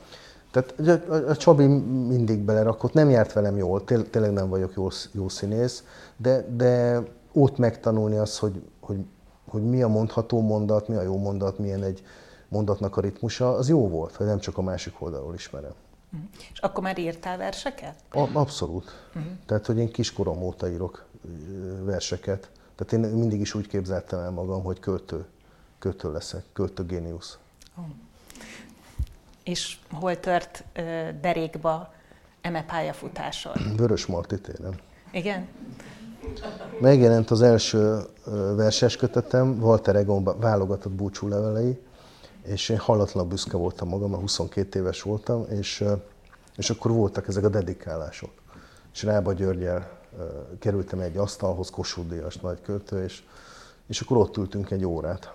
Tehát 0.50 0.74
a, 1.08 1.12
a, 1.12 1.28
a 1.28 1.36
Csabi 1.36 1.66
mindig 1.66 2.38
belerakott, 2.38 2.92
nem 2.92 3.10
járt 3.10 3.32
velem 3.32 3.56
jól, 3.56 3.84
té, 3.84 3.96
tényleg 4.02 4.32
nem 4.32 4.48
vagyok 4.48 4.72
jó, 4.74 4.88
jó 5.12 5.28
színész, 5.28 5.84
de, 6.16 6.46
de 6.56 7.02
ott 7.32 7.58
megtanulni 7.58 8.16
azt, 8.16 8.38
hogy, 8.38 8.62
hogy, 8.80 9.04
hogy 9.48 9.62
mi 9.62 9.82
a 9.82 9.88
mondható 9.88 10.40
mondat, 10.40 10.88
mi 10.88 10.94
a 10.94 11.02
jó 11.02 11.18
mondat, 11.18 11.58
milyen 11.58 11.82
egy 11.82 12.02
mondatnak 12.48 12.96
a 12.96 13.00
ritmusa, 13.00 13.54
az 13.54 13.68
jó 13.68 13.88
volt, 13.88 14.16
hogy 14.16 14.26
nem 14.26 14.38
csak 14.38 14.58
a 14.58 14.62
másik 14.62 14.94
oldalról 14.98 15.34
ismerem. 15.34 15.74
Uh-huh. 16.14 16.28
És 16.52 16.58
akkor 16.58 16.82
már 16.82 16.98
írtál 16.98 17.36
verseket? 17.36 17.94
A, 18.10 18.28
abszolút. 18.32 18.92
Uh-huh. 19.08 19.32
Tehát, 19.46 19.66
hogy 19.66 19.78
én 19.78 19.90
kiskorom 19.90 20.42
óta 20.42 20.68
írok 20.68 21.04
verseket. 21.80 22.50
Tehát 22.74 23.06
én 23.06 23.12
mindig 23.12 23.40
is 23.40 23.54
úgy 23.54 23.66
képzeltem 23.66 24.18
el 24.18 24.30
magam, 24.30 24.62
hogy 24.62 24.80
költő, 24.80 25.24
költő 25.78 26.12
leszek, 26.12 26.44
költőgéniusz. 26.52 27.38
Uh-huh 27.76 27.94
és 29.44 29.78
hol 29.90 30.20
tört 30.20 30.64
derékba 31.20 31.92
eme 32.40 32.64
pályafutásod? 32.64 33.56
Vörös 33.78 34.06
Marti 34.06 34.40
téren. 34.40 34.74
Igen? 35.12 35.48
Megjelent 36.80 37.30
az 37.30 37.42
első 37.42 37.98
verses 38.56 38.96
kötetem, 38.96 39.62
Walter 39.62 39.96
Egon 39.96 40.24
válogatott 40.40 40.92
búcsúlevelei, 40.92 41.78
és 42.44 42.68
én 42.68 42.78
hallatlan 42.78 43.28
büszke 43.28 43.56
voltam 43.56 43.88
magam, 43.88 44.10
mert 44.10 44.20
22 44.20 44.78
éves 44.78 45.02
voltam, 45.02 45.46
és, 45.48 45.84
és 46.56 46.70
akkor 46.70 46.90
voltak 46.90 47.28
ezek 47.28 47.44
a 47.44 47.48
dedikálások. 47.48 48.30
És 48.92 49.02
Rába 49.02 49.32
Györgyel 49.32 49.98
kerültem 50.58 51.00
egy 51.00 51.16
asztalhoz, 51.16 51.70
Kossuth 51.70 52.08
Díjas 52.08 52.36
nagy 52.36 52.60
költő, 52.62 53.04
és, 53.04 53.22
és 53.86 54.00
akkor 54.00 54.16
ott 54.16 54.36
ültünk 54.36 54.70
egy 54.70 54.84
órát. 54.84 55.34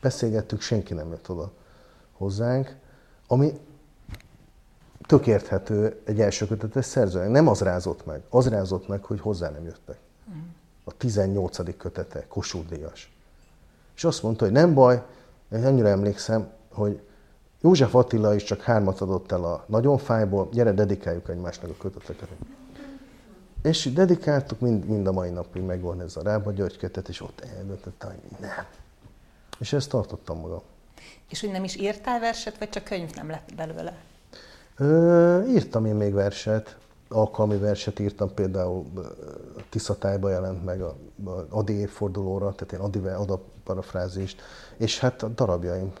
Beszélgettünk, 0.00 0.60
senki 0.60 0.94
nem 0.94 1.08
jött 1.08 1.30
oda 1.30 1.50
hozzánk, 2.12 2.76
ami 3.26 3.60
tök 5.06 5.26
érthető 5.26 6.00
egy 6.04 6.20
első 6.20 6.46
kötetes 6.46 6.84
szerzőnek. 6.84 7.30
Nem 7.30 7.48
az 7.48 7.60
rázott 7.60 8.06
meg, 8.06 8.22
az 8.28 8.48
rázott 8.48 8.88
meg, 8.88 9.04
hogy 9.04 9.20
hozzá 9.20 9.50
nem 9.50 9.64
jöttek. 9.64 9.98
A 10.84 10.96
18. 10.96 11.76
kötete, 11.76 12.26
Kossuth 12.28 12.68
Díjas. 12.68 13.12
És 13.96 14.04
azt 14.04 14.22
mondta, 14.22 14.44
hogy 14.44 14.52
nem 14.52 14.74
baj, 14.74 15.02
én 15.52 15.66
annyira 15.66 15.88
emlékszem, 15.88 16.50
hogy 16.72 17.00
József 17.60 17.94
Attila 17.94 18.34
is 18.34 18.42
csak 18.42 18.60
hármat 18.60 19.00
adott 19.00 19.32
el 19.32 19.44
a 19.44 19.64
nagyon 19.66 19.98
fájból, 19.98 20.48
gyere, 20.52 20.72
dedikáljuk 20.72 21.28
egymásnak 21.28 21.70
a 21.70 21.76
köteteket. 21.82 22.28
És 23.62 23.92
dedikáltuk, 23.92 24.60
mind, 24.60 24.84
mind 24.84 25.06
a 25.06 25.12
mai 25.12 25.30
napig 25.30 25.62
megvan 25.62 26.00
ez 26.00 26.16
a 26.16 26.22
Rába 26.22 26.52
György 26.52 26.76
kötet, 26.76 27.08
és 27.08 27.20
ott 27.20 27.44
eldöntötte, 27.56 28.06
hogy 28.06 28.38
nem. 28.40 28.66
És 29.58 29.72
ezt 29.72 29.88
tartottam 29.88 30.38
magam. 30.38 30.62
És 31.28 31.40
hogy 31.40 31.50
nem 31.50 31.64
is 31.64 31.76
írtál 31.76 32.20
verset, 32.20 32.58
vagy 32.58 32.68
csak 32.68 32.84
könyv 32.84 33.14
nem 33.14 33.28
lett 33.28 33.54
belőle? 33.56 33.96
Ö, 34.76 35.42
írtam 35.48 35.86
én 35.86 35.94
még 35.94 36.12
verset, 36.12 36.76
alkalmi 37.12 37.56
verset 37.56 37.98
írtam, 37.98 38.34
például 38.34 38.86
Tiszatájba 39.68 40.30
jelent 40.30 40.64
meg 40.64 40.80
a, 40.80 40.94
a 41.24 41.46
Adi 41.48 41.72
évfordulóra, 41.72 42.54
tehát 42.54 42.72
én 42.72 42.80
Adi 42.80 42.98
Ada 42.98 43.40
parafrázist, 43.64 44.42
és 44.76 44.98
hát 44.98 45.22
a 45.22 45.28
darabjaim. 45.28 45.92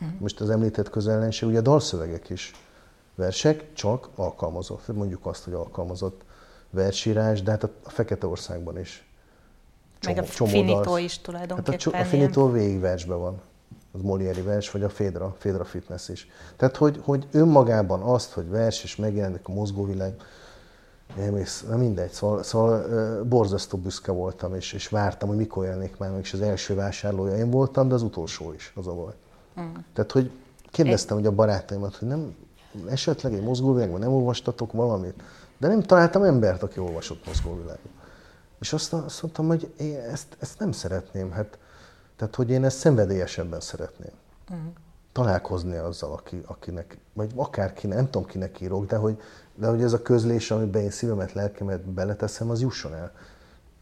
Uh-huh. 0.00 0.20
Most 0.20 0.40
az 0.40 0.50
említett 0.50 0.90
közellenség, 0.90 1.48
ugye 1.48 1.58
a 1.58 1.62
dalszövegek 1.62 2.30
is 2.30 2.52
versek, 3.14 3.72
csak 3.72 4.08
alkalmazott, 4.14 4.94
mondjuk 4.94 5.26
azt, 5.26 5.44
hogy 5.44 5.52
alkalmazott 5.52 6.22
versírás, 6.70 7.42
de 7.42 7.50
hát 7.50 7.64
a, 7.64 7.70
a 7.84 7.90
Fekete 7.90 8.26
Országban 8.26 8.78
is. 8.78 9.08
Csomó, 9.98 10.14
meg 10.14 10.24
a 10.24 10.28
csomó 10.28 10.50
finitó 10.50 10.80
dal. 10.80 10.98
is 10.98 11.18
tulajdonképpen. 11.18 11.72
Hát 11.72 11.94
a, 11.94 11.98
a 11.98 12.04
finitó 12.04 12.50
végig 12.50 12.80
versben 12.80 13.18
van 13.18 13.40
az 13.94 14.00
Molieri 14.02 14.40
vers, 14.40 14.70
vagy 14.70 14.82
a 14.82 14.88
Fédra, 14.88 15.34
Fédra 15.38 15.64
Fitness 15.64 16.08
is. 16.08 16.28
Tehát, 16.56 16.76
hogy, 16.76 17.00
hogy 17.02 17.26
önmagában 17.30 18.00
azt, 18.00 18.32
hogy 18.32 18.48
vers 18.48 18.82
és 18.82 18.96
megjelenik 18.96 19.48
a 19.48 19.52
mozgóvilág, 19.52 20.14
nem, 21.16 21.44
nem 21.68 21.78
mindegy, 21.78 22.10
szóval, 22.10 22.42
szóval 22.42 23.24
borzasztó 23.24 23.78
büszke 23.78 24.12
voltam, 24.12 24.54
és, 24.54 24.72
és 24.72 24.88
vártam, 24.88 25.28
hogy 25.28 25.36
mikor 25.36 25.64
jelenik 25.64 25.96
már, 25.96 26.18
és 26.20 26.32
az 26.32 26.40
első 26.40 26.74
vásárlója 26.74 27.36
én 27.36 27.50
voltam, 27.50 27.88
de 27.88 27.94
az 27.94 28.02
utolsó 28.02 28.52
is, 28.52 28.72
az 28.74 28.86
a 28.86 28.94
baj. 28.94 29.12
Mm. 29.60 29.74
Tehát, 29.92 30.12
hogy 30.12 30.30
kérdeztem, 30.70 31.16
hogy 31.16 31.26
a 31.26 31.32
barátaimat, 31.32 31.96
hogy 31.96 32.08
nem 32.08 32.34
esetleg 32.88 33.34
egy 33.34 33.42
mozgóvilágban 33.42 34.00
nem 34.00 34.12
olvastatok 34.12 34.72
valamit, 34.72 35.22
de 35.58 35.68
nem 35.68 35.82
találtam 35.82 36.22
embert, 36.22 36.62
aki 36.62 36.78
olvasott 36.78 37.26
mozgóvilágot. 37.26 37.92
És 38.60 38.72
azt, 38.72 38.92
azt 38.92 39.22
mondtam, 39.22 39.46
hogy 39.46 39.72
én 39.78 39.98
ezt, 39.98 40.36
ezt 40.38 40.58
nem 40.58 40.72
szeretném. 40.72 41.30
Hát 41.30 41.58
tehát, 42.16 42.34
hogy 42.34 42.50
én 42.50 42.64
ezt 42.64 42.78
szenvedélyesebben 42.78 43.60
szeretném. 43.60 44.12
Uh-huh. 44.50 44.72
Találkozni 45.12 45.76
azzal, 45.76 46.12
aki, 46.12 46.42
akinek, 46.46 46.98
vagy 47.12 47.32
akárki, 47.34 47.86
nem 47.86 48.10
tudom 48.10 48.26
kinek 48.28 48.60
írok, 48.60 48.86
de 48.86 48.96
hogy, 48.96 49.20
de 49.54 49.66
hogy 49.66 49.82
ez 49.82 49.92
a 49.92 50.02
közlés, 50.02 50.50
amiben 50.50 50.82
én 50.82 50.90
szívemet, 50.90 51.32
lelkemet 51.32 51.80
beleteszem, 51.80 52.50
az 52.50 52.60
jusson 52.60 52.94
el 52.94 53.12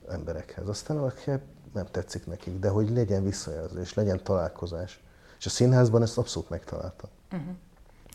emberekhez. 0.08 0.68
Aztán 0.68 0.98
aki 0.98 1.30
nem 1.72 1.86
tetszik 1.90 2.26
nekik, 2.26 2.58
de 2.58 2.68
hogy 2.68 2.90
legyen 2.90 3.24
visszajelzés, 3.24 3.94
legyen 3.94 4.22
találkozás. 4.22 5.02
És 5.38 5.46
a 5.46 5.50
színházban 5.50 6.02
ezt 6.02 6.18
abszolút 6.18 6.48
megtaláltam. 6.48 7.10
Uh-huh. 7.32 7.54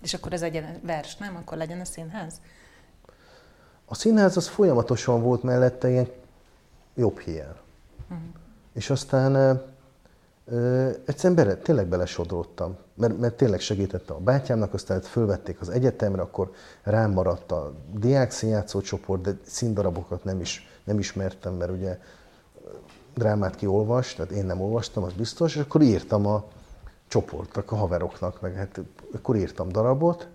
És 0.01 0.13
akkor 0.13 0.33
ez 0.33 0.41
egy 0.41 0.63
vers, 0.83 1.15
nem? 1.17 1.35
Akkor 1.35 1.57
legyen 1.57 1.79
a 1.79 1.85
színház? 1.85 2.41
A 3.85 3.95
színház 3.95 4.37
az 4.37 4.47
folyamatosan 4.47 5.21
volt 5.21 5.43
mellette 5.43 5.89
ilyen 5.89 6.09
jobb 6.95 7.19
hiány. 7.19 7.55
Uh-huh. 8.09 8.27
És 8.73 8.89
aztán 8.89 9.61
egyszerűen 11.05 11.35
bele, 11.35 11.55
tényleg 11.55 11.87
belesodródtam, 11.87 12.77
mert, 12.93 13.17
mert 13.19 13.37
tényleg 13.37 13.59
segítette 13.59 14.13
a 14.13 14.19
bátyámnak, 14.19 14.73
aztán 14.73 15.01
fölvették 15.01 15.61
az 15.61 15.69
egyetemre, 15.69 16.21
akkor 16.21 16.51
rám 16.83 17.11
maradt 17.11 17.51
a 17.51 17.73
diák 17.93 18.31
színjátszó 18.31 18.81
csoport, 18.81 19.21
de 19.21 19.37
színdarabokat 19.45 20.23
nem, 20.23 20.39
is, 20.39 20.67
nem 20.83 20.99
ismertem, 20.99 21.53
mert 21.53 21.71
ugye 21.71 21.99
drámát 23.13 23.55
kiolvas, 23.55 24.13
tehát 24.13 24.31
én 24.31 24.45
nem 24.45 24.61
olvastam, 24.61 25.03
az 25.03 25.13
biztos, 25.13 25.55
és 25.55 25.61
akkor 25.61 25.81
írtam 25.81 26.25
a 26.25 26.45
csoportnak, 27.07 27.71
a 27.71 27.75
haveroknak, 27.75 28.41
meg 28.41 28.53
hát 28.53 28.81
akkor 29.13 29.35
írtam 29.35 29.69
darabot, 29.69 30.27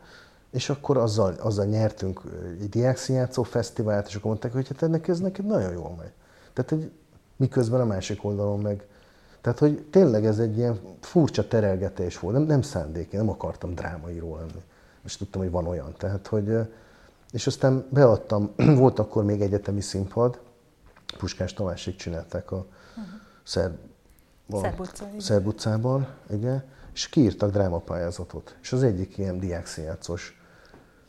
és 0.51 0.71
akkor 0.71 0.97
azzal, 0.97 1.35
azzal 1.39 1.65
nyertünk 1.65 2.21
egy 2.61 2.69
diákszínjátszó 2.69 3.43
fesztivált, 3.43 4.07
és 4.07 4.15
akkor 4.15 4.31
mondták, 4.31 4.53
hogy 4.53 4.69
hát 4.69 4.83
ennek 4.83 5.09
ez 5.09 5.21
neked 5.21 5.47
nagyon 5.47 5.73
jól 5.73 5.95
megy. 5.99 6.13
Tehát, 6.53 6.71
hogy 6.71 6.91
miközben 7.37 7.81
a 7.81 7.85
másik 7.85 8.25
oldalon 8.25 8.61
meg 8.61 8.87
tehát, 9.43 9.59
hogy 9.59 9.87
tényleg 9.91 10.25
ez 10.25 10.39
egy 10.39 10.57
ilyen 10.57 10.81
furcsa 11.01 11.49
terelgetés 11.49 12.19
volt, 12.19 12.35
nem, 12.35 12.45
nem 12.45 12.63
szándék, 12.63 13.13
én 13.13 13.21
nem 13.21 13.29
akartam 13.29 13.75
drámaíró 13.75 14.37
lenni. 14.37 14.63
És 15.05 15.17
tudtam, 15.17 15.41
hogy 15.41 15.51
van 15.51 15.67
olyan. 15.67 15.95
Tehát, 15.99 16.27
hogy, 16.27 16.59
és 17.33 17.47
aztán 17.47 17.87
beadtam, 17.89 18.51
volt 18.83 18.99
akkor 18.99 19.25
még 19.25 19.41
egyetemi 19.41 19.81
színpad, 19.81 20.41
Puskás 21.19 21.53
Tamásék 21.53 21.97
csinálták 21.97 22.51
a 22.51 22.67
Szerb, 23.43 23.75
Szerb 25.19 25.47
utcában, 25.47 26.09
igen, 26.31 26.65
és 26.93 27.09
kiírtak 27.09 27.51
drámapályázatot. 27.51 28.57
És 28.63 28.73
az 28.73 28.83
egyik 28.83 29.19
ilyen 29.19 29.39
diákszínjátszós 29.39 30.41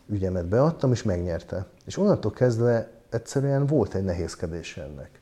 ügyemet 0.07 0.45
beadtam, 0.45 0.91
és 0.91 1.03
megnyerte. 1.03 1.65
És 1.85 1.97
onnantól 1.97 2.31
kezdve 2.31 2.91
egyszerűen 3.09 3.65
volt 3.65 3.93
egy 3.93 4.03
nehézkedés 4.03 4.77
ennek. 4.77 5.21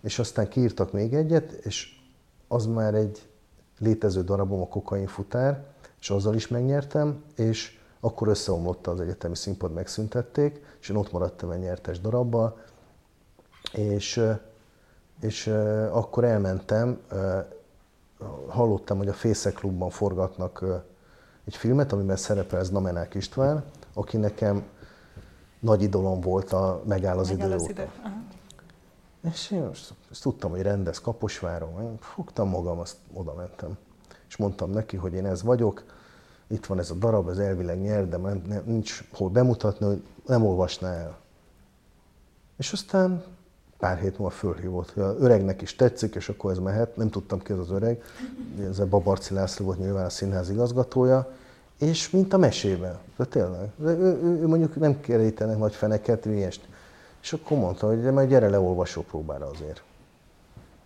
És 0.00 0.18
aztán 0.18 0.48
kiírtak 0.48 0.92
még 0.92 1.14
egyet, 1.14 1.52
és 1.52 2.03
az 2.48 2.66
már 2.66 2.94
egy 2.94 3.28
létező 3.78 4.22
darabom, 4.22 4.60
a 4.60 4.68
kokain 4.68 5.06
futár, 5.06 5.64
és 6.00 6.10
azzal 6.10 6.34
is 6.34 6.48
megnyertem, 6.48 7.22
és 7.36 7.78
akkor 8.00 8.28
összeomlott 8.28 8.86
az 8.86 9.00
egyetemi 9.00 9.36
színpad, 9.36 9.72
megszüntették, 9.72 10.76
és 10.80 10.88
én 10.88 10.96
ott 10.96 11.12
maradtam 11.12 11.50
egy 11.50 11.60
nyertes 11.60 12.00
darabbal, 12.00 12.58
és, 13.72 14.24
és 15.20 15.46
akkor 15.90 16.24
elmentem, 16.24 17.00
hallottam, 18.48 18.98
hogy 18.98 19.08
a 19.08 19.12
Fészek 19.12 19.54
Klubban 19.54 19.90
forgatnak 19.90 20.64
egy 21.44 21.56
filmet, 21.56 21.92
amiben 21.92 22.16
szerepel 22.16 22.64
Znamenák 22.64 23.14
István, 23.14 23.64
aki 23.94 24.16
nekem 24.16 24.64
nagy 25.60 25.82
idolom 25.82 26.20
volt 26.20 26.52
a 26.52 26.82
Megáll 26.86 27.18
az 27.18 27.28
Megáll 27.28 27.46
idő 27.46 27.54
az 27.54 27.68
idő. 27.68 27.90
És 29.32 29.50
én 29.50 29.62
most 29.62 29.94
ezt 30.10 30.22
tudtam, 30.22 30.50
hogy 30.50 30.62
rendez 30.62 31.00
Kaposváron, 31.00 31.82
én 31.82 31.98
fogtam 32.00 32.48
magam, 32.48 32.78
azt 32.78 32.96
oda 33.12 33.34
mentem. 33.34 33.76
És 34.28 34.36
mondtam 34.36 34.70
neki, 34.70 34.96
hogy 34.96 35.12
én 35.12 35.26
ez 35.26 35.42
vagyok, 35.42 35.84
itt 36.46 36.66
van 36.66 36.78
ez 36.78 36.90
a 36.90 36.94
darab, 36.94 37.28
ez 37.28 37.38
elvileg 37.38 37.80
nyer, 37.80 38.08
de 38.08 38.16
nem, 38.16 38.62
nincs 38.64 39.04
hol 39.12 39.28
bemutatni, 39.28 39.86
hogy 39.86 40.02
nem 40.26 40.46
olvasná 40.46 40.92
el. 40.92 41.18
És 42.56 42.72
aztán 42.72 43.24
pár 43.78 43.98
hét 43.98 44.18
múlva 44.18 44.34
fölhívott, 44.34 44.90
hogy 44.90 45.02
az 45.02 45.14
öregnek 45.18 45.62
is 45.62 45.76
tetszik, 45.76 46.14
és 46.14 46.28
akkor 46.28 46.50
ez 46.50 46.58
mehet. 46.58 46.96
Nem 46.96 47.10
tudtam 47.10 47.42
ki 47.42 47.52
az 47.52 47.58
az 47.58 47.70
öreg. 47.70 48.02
Ez 48.68 48.78
a 48.78 48.86
Babarci 48.86 49.34
László 49.34 49.64
volt 49.64 49.78
nyilván 49.78 50.04
a 50.04 50.10
színház 50.10 50.50
igazgatója. 50.50 51.32
És 51.78 52.10
mint 52.10 52.32
a 52.32 52.36
mesében. 52.36 52.98
De 53.16 53.24
tényleg. 53.24 53.70
De 53.76 53.90
ő, 53.90 54.18
ő, 54.22 54.40
ő, 54.40 54.46
mondjuk 54.46 54.76
nem 54.76 55.00
kerítenek 55.00 55.58
nagy 55.58 55.74
feneket, 55.74 56.24
ilyest. 56.24 56.68
És 57.24 57.32
akkor 57.32 57.58
mondta, 57.58 57.86
hogy 57.86 58.02
de 58.02 58.10
majd 58.10 58.28
gyere 58.28 58.48
le 58.48 58.58
olvasó 58.58 59.02
próbára 59.02 59.46
azért. 59.46 59.82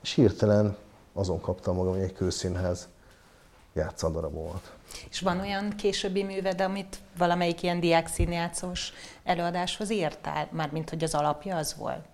És 0.03 0.13
hirtelen 0.13 0.77
azon 1.13 1.41
kaptam 1.41 1.77
magam, 1.77 1.93
hogy 1.93 2.03
egy 2.03 2.13
kőszínház 2.13 2.89
játsza 3.73 4.11
darabomat. 4.11 4.73
És 5.11 5.21
van 5.21 5.41
olyan 5.41 5.71
későbbi 5.71 6.23
műved, 6.23 6.61
amit 6.61 6.99
valamelyik 7.17 7.63
ilyen 7.63 7.81
diák 7.81 8.09
színjátszós 8.09 8.93
előadáshoz 9.25 9.91
írtál? 9.91 10.49
Mármint, 10.51 10.91
hogy 10.91 11.05
az 11.05 11.15
alapja 11.15 11.57
az 11.57 11.75
volt? 11.79 12.05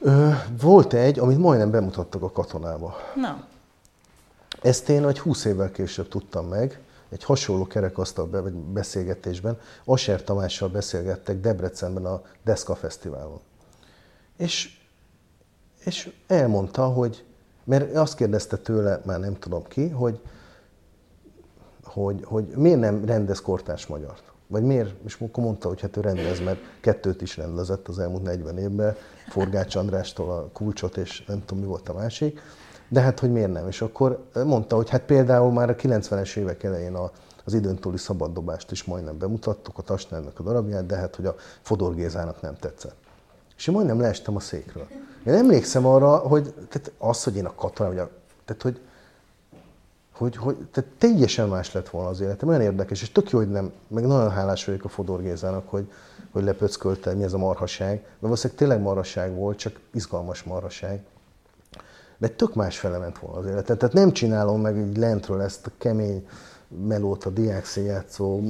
Ö, 0.00 0.30
volt 0.60 0.92
egy, 0.92 1.18
amit 1.18 1.38
majdnem 1.38 1.70
bemutattak 1.70 2.22
a 2.22 2.30
katonába. 2.30 2.96
Na. 3.14 3.46
Ezt 4.62 4.88
én 4.88 5.06
egy 5.06 5.18
20 5.18 5.44
évvel 5.44 5.70
később 5.70 6.08
tudtam 6.08 6.46
meg, 6.46 6.80
egy 7.14 7.24
hasonló 7.24 7.66
kerekasztal 7.66 8.26
beszélgetésben. 8.72 9.58
Aser 9.84 10.24
Tamással 10.24 10.68
beszélgettek 10.68 11.40
Debrecenben 11.40 12.04
a 12.04 12.22
Deska 12.44 12.74
Fesztiválon. 12.74 13.40
És, 14.36 14.80
és 15.84 16.12
elmondta, 16.26 16.86
hogy, 16.86 17.24
mert 17.64 17.96
azt 17.96 18.16
kérdezte 18.16 18.56
tőle, 18.56 19.00
már 19.04 19.20
nem 19.20 19.38
tudom 19.38 19.62
ki, 19.68 19.88
hogy, 19.88 20.20
hogy, 21.84 22.24
hogy 22.24 22.46
miért 22.46 22.80
nem 22.80 23.04
rendez 23.04 23.40
kortárs 23.40 23.86
magyart. 23.86 24.22
Vagy 24.46 24.62
miért, 24.62 24.94
és 25.04 25.18
akkor 25.20 25.44
mondta, 25.44 25.68
hogy 25.68 25.80
hát 25.80 25.96
ő 25.96 26.00
rendez, 26.00 26.40
mert 26.40 26.60
kettőt 26.80 27.22
is 27.22 27.36
rendezett 27.36 27.88
az 27.88 27.98
elmúlt 27.98 28.22
40 28.22 28.58
évben, 28.58 28.96
Forgács 29.28 29.76
Andrástól 29.76 30.30
a 30.30 30.48
kulcsot, 30.52 30.96
és 30.96 31.24
nem 31.24 31.44
tudom, 31.44 31.62
mi 31.62 31.68
volt 31.68 31.88
a 31.88 31.92
másik. 31.92 32.40
De 32.94 33.00
hát, 33.00 33.20
hogy 33.20 33.32
miért 33.32 33.52
nem? 33.52 33.68
És 33.68 33.80
akkor 33.82 34.24
mondta, 34.44 34.76
hogy 34.76 34.90
hát 34.90 35.02
például 35.02 35.52
már 35.52 35.70
a 35.70 35.74
90-es 35.74 36.36
évek 36.36 36.62
elején 36.62 36.94
a, 36.94 37.10
az 37.44 37.54
időn 37.54 37.76
túli 37.76 37.96
szabaddobást 37.96 38.70
is 38.70 38.84
majdnem 38.84 39.18
bemutattuk, 39.18 39.78
a 39.78 39.82
Tasnernek 39.82 40.38
a 40.38 40.42
darabját, 40.42 40.86
de 40.86 40.96
hát, 40.96 41.16
hogy 41.16 41.26
a 41.26 41.34
Fodor 41.62 41.94
Gézának 41.94 42.40
nem 42.40 42.54
tetszett. 42.60 42.94
És 43.56 43.66
én 43.66 43.74
majdnem 43.74 44.00
leestem 44.00 44.36
a 44.36 44.40
székről. 44.40 44.86
Én 45.26 45.32
emlékszem 45.34 45.86
arra, 45.86 46.16
hogy 46.16 46.54
tehát 46.68 46.92
az, 46.98 47.24
hogy 47.24 47.36
én 47.36 47.44
a 47.44 47.54
katona, 47.54 47.88
vagy 47.88 47.98
a, 47.98 48.10
tehát, 48.44 48.62
hogy, 48.62 48.80
hogy, 50.12 50.36
hogy 50.36 50.56
tehát 50.72 50.90
teljesen 50.98 51.48
más 51.48 51.72
lett 51.72 51.88
volna 51.88 52.08
az 52.08 52.20
életem, 52.20 52.48
olyan 52.48 52.60
érdekes, 52.60 53.02
és 53.02 53.12
tök 53.12 53.30
jó, 53.30 53.38
hogy 53.38 53.50
nem, 53.50 53.72
meg 53.88 54.06
nagyon 54.06 54.30
hálás 54.30 54.64
vagyok 54.64 54.84
a 54.84 54.88
Fodor 54.88 55.22
Gézának, 55.22 55.68
hogy, 55.68 55.92
hogy 56.32 56.44
lepöckölte, 56.44 57.14
mi 57.14 57.22
ez 57.22 57.32
a 57.32 57.38
marhaság, 57.38 57.88
mert 57.88 58.20
valószínűleg 58.20 58.58
tényleg 58.58 58.80
marhaság 58.80 59.34
volt, 59.34 59.58
csak 59.58 59.80
izgalmas 59.92 60.42
marhaság 60.42 61.04
de 62.18 62.28
tök 62.28 62.54
más 62.54 62.78
fele 62.78 62.98
ment 62.98 63.18
volna 63.18 63.38
az 63.38 63.46
életet. 63.46 63.78
Tehát 63.78 63.94
nem 63.94 64.12
csinálom 64.12 64.60
meg 64.60 64.76
így 64.76 64.96
lentről 64.96 65.40
ezt 65.40 65.66
a 65.66 65.70
kemény 65.78 66.26
melót, 66.68 67.24
a 67.24 67.30
diák 67.30 67.66
játszó, 67.76 68.40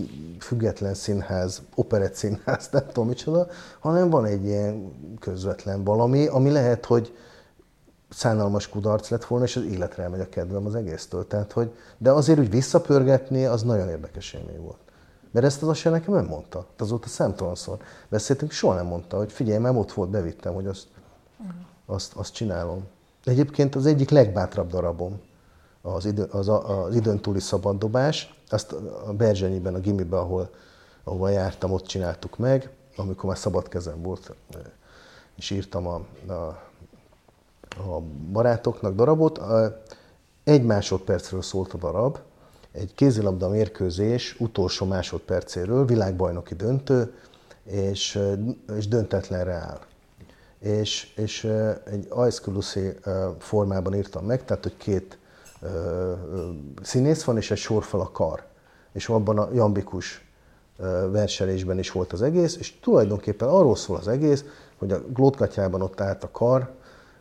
független 0.41 0.95
színház, 0.95 1.63
operett 1.75 2.15
színház, 2.15 2.69
nem 2.71 2.87
tudom 2.87 3.09
micsoda, 3.09 3.47
hanem 3.79 4.11
van 4.11 4.25
egy 4.25 4.45
ilyen 4.45 4.93
közvetlen 5.21 5.85
valami, 5.85 6.27
ami 6.27 6.51
lehet, 6.51 6.85
hogy 6.85 7.17
szánalmas 8.11 8.69
kudarc 8.69 9.09
lett 9.09 9.25
volna, 9.25 9.45
és 9.45 9.57
az 9.57 9.65
életre 9.65 10.03
elmegy 10.03 10.21
a 10.21 10.29
kedvem 10.29 10.67
az 10.67 10.75
egésztől. 10.75 11.27
Tehát, 11.27 11.53
hogy, 11.53 11.75
de 11.99 12.11
azért 12.11 12.39
úgy 12.39 12.51
visszapörgetni, 12.51 13.45
az 13.45 13.63
nagyon 13.63 13.89
érdekes 13.89 14.33
élmény 14.33 14.61
volt. 14.61 14.79
Mert 15.31 15.47
ezt 15.47 15.63
az 15.63 15.69
asja 15.69 15.91
nekem 15.91 16.15
nem 16.15 16.27
mondta. 16.27 16.67
Azóta 16.79 17.09
számtalanszor 17.09 17.77
beszéltünk, 18.09 18.51
soha 18.51 18.75
nem 18.75 18.87
mondta, 18.87 19.17
hogy 19.17 19.33
figyelj, 19.33 19.59
már 19.59 19.77
ott 19.77 19.93
volt, 19.93 20.11
bevittem, 20.11 20.55
hogy 20.55 20.67
azt, 20.67 20.87
azt, 21.87 22.15
azt 22.15 22.33
csinálom. 22.33 22.85
Egyébként 23.25 23.75
az 23.75 23.87
egyik 23.87 24.11
legbátrabb 24.11 24.71
darabom 24.71 25.21
az, 25.83 26.05
idő, 26.05 26.23
az, 26.23 26.49
az 26.49 26.95
időn 26.95 27.21
túli 27.21 27.41
szabaddobás. 27.41 28.35
Azt 28.49 28.73
a 29.07 29.13
Berzsenyiben, 29.13 29.75
a 29.75 29.79
gimiben, 29.79 30.21
ahol, 30.21 30.51
ahol 31.05 31.31
jártam, 31.31 31.73
ott 31.73 31.87
csináltuk 31.87 32.39
meg, 32.39 32.71
amikor 32.97 33.25
már 33.25 33.39
szabad 33.39 33.69
kezem 33.69 34.03
volt, 34.03 34.35
és 35.37 35.51
írtam 35.51 35.87
a, 35.87 36.01
a, 36.27 36.33
a 37.93 38.01
barátoknak 38.33 38.95
darabot. 38.95 39.41
Egy 40.45 40.65
másodpercről 40.65 41.43
szólt 41.43 41.73
a 41.73 41.79
darab, 41.79 42.19
egy 42.73 42.95
kézilabda 42.95 43.49
mérkőzés 43.49 44.37
utolsó 44.39 44.87
másodpercéről, 44.87 45.85
világbajnoki 45.85 46.55
döntő, 46.55 47.15
és, 47.65 48.21
és 48.77 48.89
döntetlenre 48.89 49.53
áll 49.53 49.81
és, 50.65 51.13
és 51.17 51.45
egy 51.85 52.07
Aizkulusi 52.09 52.93
formában 53.39 53.95
írtam 53.95 54.25
meg, 54.25 54.45
tehát 54.45 54.63
hogy 54.63 54.77
két 54.77 55.19
színész 56.83 57.25
van, 57.25 57.37
és 57.37 57.51
egy 57.51 57.59
sorfal 57.59 58.01
a 58.01 58.11
kar. 58.11 58.45
És 58.93 59.09
abban 59.09 59.39
a 59.39 59.49
jambikus 59.53 60.25
verselésben 61.11 61.79
is 61.79 61.91
volt 61.91 62.13
az 62.13 62.23
egész, 62.23 62.57
és 62.57 62.81
tulajdonképpen 62.81 63.49
arról 63.49 63.77
szól 63.77 63.97
az 63.97 64.09
egész, 64.09 64.45
hogy 64.79 64.93
a 64.93 65.01
glótkatyában 65.13 65.83
ott 65.83 66.01
állt 66.01 66.25
a 66.25 66.31
kar, 66.31 66.71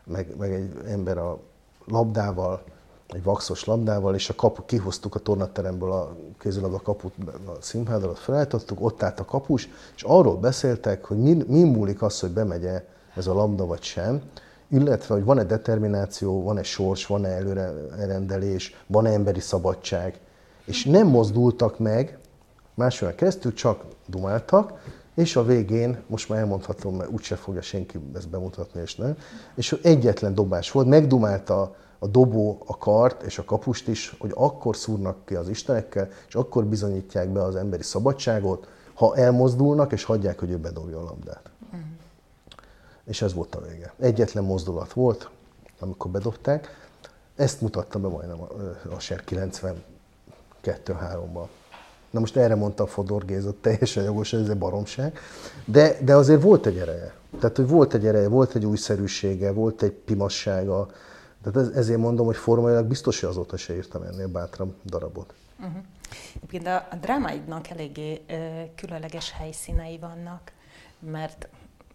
meg, 0.04 0.36
meg 0.38 0.52
egy 0.52 0.70
ember 0.86 1.18
a 1.18 1.38
labdával, 1.86 2.62
egy 3.08 3.22
vaxos 3.22 3.64
labdával, 3.64 4.14
és 4.14 4.28
a 4.28 4.34
kapu, 4.34 4.64
kihoztuk 4.64 5.14
a 5.14 5.18
tornateremből 5.18 5.92
a 5.92 6.16
kézilabda 6.38 6.80
kaput, 6.80 7.14
a 7.46 7.56
színházalat 7.60 8.18
felállítottuk, 8.18 8.80
ott 8.80 9.02
állt 9.02 9.20
a 9.20 9.24
kapus, 9.24 9.68
és 9.96 10.02
arról 10.02 10.36
beszéltek, 10.36 11.04
hogy 11.04 11.18
mi, 11.18 11.44
mi 11.46 11.62
múlik 11.62 12.02
az, 12.02 12.20
hogy 12.20 12.30
bemegye 12.30 12.84
ez 13.16 13.26
a 13.26 13.34
lambda 13.34 13.66
vagy 13.66 13.82
sem, 13.82 14.22
illetve, 14.68 15.14
hogy 15.14 15.24
van-e 15.24 15.44
determináció, 15.44 16.42
van-e 16.42 16.62
sors, 16.62 17.06
van-e 17.06 17.28
előrendelés, 17.28 18.76
van-e 18.86 19.10
emberi 19.10 19.40
szabadság. 19.40 20.20
És 20.64 20.84
nem 20.84 21.06
mozdultak 21.06 21.78
meg, 21.78 22.18
másfél 22.74 23.14
keresztül 23.14 23.52
csak 23.52 23.84
dumáltak, 24.06 24.72
és 25.14 25.36
a 25.36 25.44
végén, 25.44 25.98
most 26.06 26.28
már 26.28 26.38
elmondhatom, 26.38 26.96
mert 26.96 27.10
úgyse 27.10 27.36
fogja 27.36 27.62
senki 27.62 27.98
ezt 28.14 28.28
bemutatni, 28.28 28.80
és 28.80 28.94
nem, 28.94 29.16
és 29.54 29.78
egyetlen 29.82 30.34
dobás 30.34 30.70
volt, 30.70 30.86
megdumálta 30.86 31.74
a 31.98 32.06
dobó 32.06 32.62
a 32.66 32.78
kart 32.78 33.22
és 33.22 33.38
a 33.38 33.44
kapust 33.44 33.88
is, 33.88 34.16
hogy 34.18 34.30
akkor 34.34 34.76
szúrnak 34.76 35.16
ki 35.24 35.34
az 35.34 35.48
istenekkel, 35.48 36.08
és 36.28 36.34
akkor 36.34 36.64
bizonyítják 36.64 37.28
be 37.28 37.42
az 37.42 37.56
emberi 37.56 37.82
szabadságot, 37.82 38.68
ha 38.94 39.16
elmozdulnak, 39.16 39.92
és 39.92 40.04
hagyják, 40.04 40.38
hogy 40.38 40.50
ő 40.50 40.56
bedobja 40.56 40.98
a 40.98 41.02
labdát 41.02 41.53
és 43.04 43.22
ez 43.22 43.34
volt 43.34 43.54
a 43.54 43.60
vége. 43.60 43.92
Egyetlen 43.98 44.44
mozdulat 44.44 44.92
volt, 44.92 45.30
amikor 45.78 46.10
bedobták. 46.10 46.88
Ezt 47.36 47.60
mutatta 47.60 47.98
be 47.98 48.08
majdnem 48.08 48.40
a, 48.40 48.48
a 48.94 48.98
SER 48.98 49.22
92-3-ban. 50.64 51.46
Na 52.10 52.20
most 52.20 52.36
erre 52.36 52.54
mondta 52.54 52.82
a 52.82 52.86
Fodor 52.86 53.24
Géza, 53.24 53.54
teljesen 53.60 54.04
jogos, 54.04 54.32
ez 54.32 54.48
egy 54.48 54.58
baromság. 54.58 55.18
De, 55.64 55.96
de 56.02 56.14
azért 56.14 56.42
volt 56.42 56.66
egy 56.66 56.78
ereje. 56.78 57.14
Tehát, 57.38 57.56
hogy 57.56 57.68
volt 57.68 57.94
egy 57.94 58.06
ereje, 58.06 58.28
volt 58.28 58.54
egy 58.54 58.64
újszerűsége, 58.64 59.52
volt 59.52 59.82
egy 59.82 59.92
pimassága. 59.92 60.90
Tehát 61.42 61.68
ez, 61.68 61.76
ezért 61.76 61.98
mondom, 61.98 62.26
hogy 62.26 62.36
formailag 62.36 62.86
biztos, 62.86 63.20
hogy 63.20 63.28
azóta 63.28 63.56
se 63.56 63.74
írtam 63.74 64.02
ennél 64.02 64.28
bátran 64.28 64.74
darabot. 64.84 65.34
Uh-huh. 65.58 66.66
a, 66.66 66.86
a 66.90 66.96
drámáidnak 67.00 67.68
eléggé 67.68 68.20
ö, 68.28 68.34
különleges 68.76 69.32
helyszínei 69.32 69.98
vannak, 69.98 70.52
mert 70.98 71.48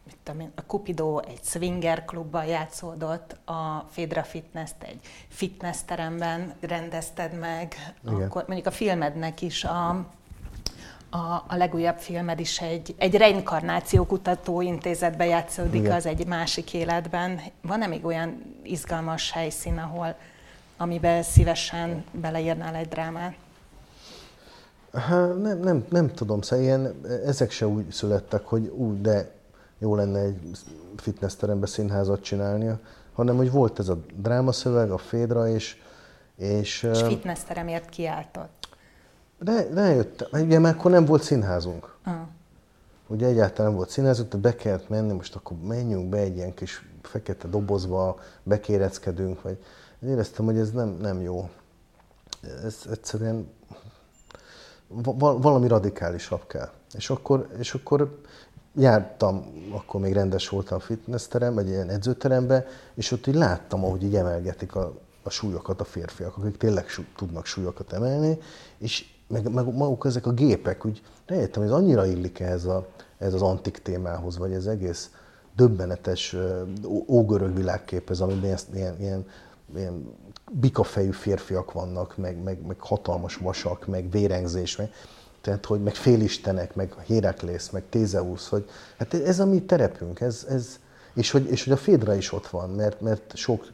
mit 0.09 0.17
tudom 0.23 0.39
én, 0.39 0.51
a 0.55 0.61
Cupido 0.61 1.19
egy 1.19 1.39
swinger 1.43 2.05
klubban 2.05 2.45
játszódott, 2.45 3.35
a 3.45 3.85
Fedra 3.89 4.23
fitness 4.23 4.71
egy 4.79 4.99
fitness 5.27 5.77
teremben 5.85 6.53
rendezted 6.59 7.39
meg, 7.39 7.75
Igen. 8.07 8.21
akkor 8.21 8.43
mondjuk 8.47 8.67
a 8.67 8.71
filmednek 8.71 9.41
is 9.41 9.63
a, 9.63 9.89
a, 11.09 11.43
a 11.47 11.55
legújabb 11.55 11.97
filmed 11.97 12.39
is 12.39 12.61
egy, 12.61 12.95
egy 12.97 13.15
reinkarnáció 13.15 14.05
kutató 14.05 14.61
intézetben 14.61 15.27
játszódik, 15.27 15.81
Igen. 15.81 15.95
az 15.95 16.05
egy 16.05 16.27
másik 16.27 16.73
életben. 16.73 17.41
Van-e 17.61 17.87
még 17.87 18.05
olyan 18.05 18.55
izgalmas 18.63 19.31
helyszín, 19.31 19.77
ahol 19.77 20.15
amiben 20.77 21.23
szívesen 21.23 22.03
beleírnál 22.11 22.75
egy 22.75 22.87
drámát? 22.87 23.35
Hát 24.93 25.41
nem, 25.41 25.59
nem, 25.59 25.85
nem 25.89 26.13
tudom, 26.13 26.41
szóval 26.41 26.65
ilyen, 26.65 27.01
ezek 27.25 27.51
se 27.51 27.67
úgy 27.67 27.91
születtek, 27.91 28.45
hogy 28.45 28.67
úgy, 28.67 29.01
de 29.01 29.37
jó 29.79 29.95
lenne 29.95 30.19
egy 30.19 30.57
fitnessterembe 30.97 31.65
színházat 31.65 32.21
csinálnia, 32.21 32.79
hanem 33.13 33.35
hogy 33.35 33.51
volt 33.51 33.79
ez 33.79 33.89
a 33.89 33.97
drámaszöveg, 34.15 34.91
a 34.91 34.97
Fédra, 34.97 35.47
és... 35.47 35.81
És, 36.35 36.83
és 36.83 37.01
fitnessteremért 37.01 37.89
kiáltott. 37.89 38.67
De 39.39 39.67
rájöttem, 39.73 40.27
ugye 40.31 40.59
mert 40.59 40.77
akkor 40.77 40.91
nem 40.91 41.05
volt 41.05 41.23
színházunk. 41.23 41.95
Uh. 42.05 42.13
Ugye 43.07 43.27
egyáltalán 43.27 43.67
nem 43.67 43.75
volt 43.75 43.89
színházunk, 43.89 44.29
tehát 44.29 44.45
be 44.45 44.55
kellett 44.55 44.89
menni, 44.89 45.13
most 45.13 45.35
akkor 45.35 45.57
menjünk 45.57 46.09
be 46.09 46.17
egy 46.17 46.35
ilyen 46.35 46.53
kis 46.53 46.85
fekete 47.01 47.47
dobozba, 47.47 48.19
bekéreckedünk, 48.43 49.41
vagy 49.41 49.63
éreztem, 50.05 50.45
hogy 50.45 50.57
ez 50.57 50.71
nem, 50.71 50.97
nem 51.01 51.21
jó. 51.21 51.49
Ez 52.63 52.77
egyszerűen 52.91 53.49
valami 55.17 55.67
radikálisabb 55.67 56.47
kell. 56.47 56.69
És 56.93 57.09
akkor, 57.09 57.47
és 57.57 57.73
akkor 57.73 58.21
jártam, 58.75 59.45
akkor 59.71 60.01
még 60.01 60.13
rendes 60.13 60.49
voltam 60.49 60.79
fitnessterem, 60.79 61.57
egy 61.57 61.67
ilyen 61.67 61.89
edzőterembe, 61.89 62.65
és 62.93 63.11
ott 63.11 63.27
így 63.27 63.35
láttam, 63.35 63.83
ahogy 63.83 64.03
így 64.03 64.15
emelgetik 64.15 64.75
a, 64.75 64.93
a 65.23 65.29
súlyokat 65.29 65.81
a 65.81 65.83
férfiak, 65.83 66.37
akik 66.37 66.57
tényleg 66.57 66.87
sú, 66.87 67.03
tudnak 67.15 67.45
súlyokat 67.45 67.93
emelni, 67.93 68.37
és 68.77 69.05
meg, 69.27 69.51
meg 69.51 69.75
maguk 69.75 70.05
ezek 70.05 70.25
a 70.25 70.31
gépek, 70.31 70.85
úgy 70.85 71.01
rájöttem, 71.25 71.63
ez 71.63 71.71
annyira 71.71 72.05
illik 72.05 72.39
ehhez, 72.39 72.65
a, 72.65 72.87
ehhez 73.17 73.33
az 73.33 73.41
antik 73.41 73.77
témához, 73.77 74.37
vagy 74.37 74.51
ez 74.51 74.65
egész 74.65 75.09
döbbenetes 75.55 76.35
ógörög 77.07 77.55
világképhez, 77.55 78.19
amiben 78.21 78.43
ilyen, 78.43 78.59
ilyen, 78.73 78.95
ilyen, 78.99 79.25
ilyen 79.75 80.15
bikafejű 80.51 81.11
férfiak 81.11 81.71
vannak, 81.71 82.17
meg, 82.17 82.43
meg, 82.43 82.65
meg 82.67 82.79
hatalmas 82.79 83.35
vasak, 83.35 83.87
meg 83.87 84.11
vérengzés, 84.11 84.75
meg, 84.75 84.91
tehát, 85.41 85.65
hogy 85.65 85.83
meg 85.83 85.95
félistenek, 85.95 86.75
meg 86.75 86.93
Héraklész, 87.05 87.69
meg 87.69 87.83
Tézeusz, 87.89 88.47
hogy 88.47 88.69
hát 88.97 89.13
ez 89.13 89.39
a 89.39 89.45
mi 89.45 89.61
terepünk, 89.61 90.19
ez, 90.19 90.45
ez, 90.49 90.79
és, 91.13 91.31
hogy, 91.31 91.49
és 91.49 91.63
hogy 91.63 91.73
a 91.73 91.77
Fédra 91.77 92.15
is 92.15 92.31
ott 92.31 92.47
van, 92.47 92.69
mert, 92.69 93.01
mert 93.01 93.35
sok 93.35 93.65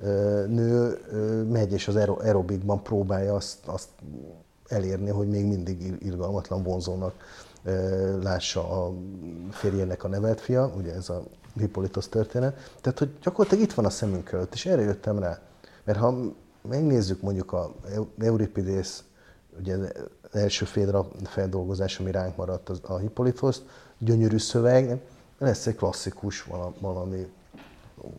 ö, 0.00 0.44
nő 0.48 0.98
ö, 1.10 1.42
megy 1.42 1.72
és 1.72 1.88
az 1.88 1.96
aerobikban 1.96 2.82
próbálja 2.82 3.34
azt, 3.34 3.58
azt 3.64 3.88
elérni, 4.68 5.10
hogy 5.10 5.28
még 5.28 5.46
mindig 5.46 5.94
irgalmatlan 6.00 6.62
vonzónak 6.62 7.14
ö, 7.64 8.22
lássa 8.22 8.84
a 8.84 8.92
férjének 9.50 10.04
a 10.04 10.08
nevelt 10.08 10.40
fia, 10.40 10.72
ugye 10.76 10.94
ez 10.94 11.08
a 11.08 11.22
Hippolytos 11.56 12.08
történet. 12.08 12.72
Tehát, 12.80 12.98
hogy 12.98 13.10
gyakorlatilag 13.22 13.64
itt 13.64 13.72
van 13.72 13.84
a 13.84 13.90
szemünk 13.90 14.32
előtt, 14.32 14.54
és 14.54 14.66
erre 14.66 14.82
jöttem 14.82 15.18
rá. 15.18 15.40
Mert 15.84 15.98
ha 15.98 16.14
megnézzük 16.68 17.22
mondjuk 17.22 17.52
a 17.52 17.74
Euripidész, 18.18 19.04
ugye 19.58 19.76
első 20.34 20.64
félra 20.64 21.08
feldolgozás, 21.24 21.98
ami 21.98 22.10
ránk 22.10 22.36
maradt 22.36 22.68
az, 22.68 22.80
a 22.82 22.96
Hippolytos, 22.96 23.56
gyönyörű 23.98 24.38
szöveg, 24.38 25.00
lesz 25.38 25.66
egy 25.66 25.76
klasszikus 25.76 26.46
valami, 26.80 27.32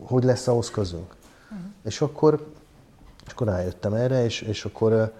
hogy 0.00 0.24
lesz 0.24 0.46
ahhoz 0.46 0.70
közünk. 0.70 1.14
Uh-huh. 1.44 1.66
És 1.84 2.00
akkor, 2.00 2.46
és 3.26 3.32
akkor 3.32 3.46
rájöttem 3.46 3.94
erre, 3.94 4.24
és, 4.24 4.40
és 4.40 4.64
akkor 4.64 5.12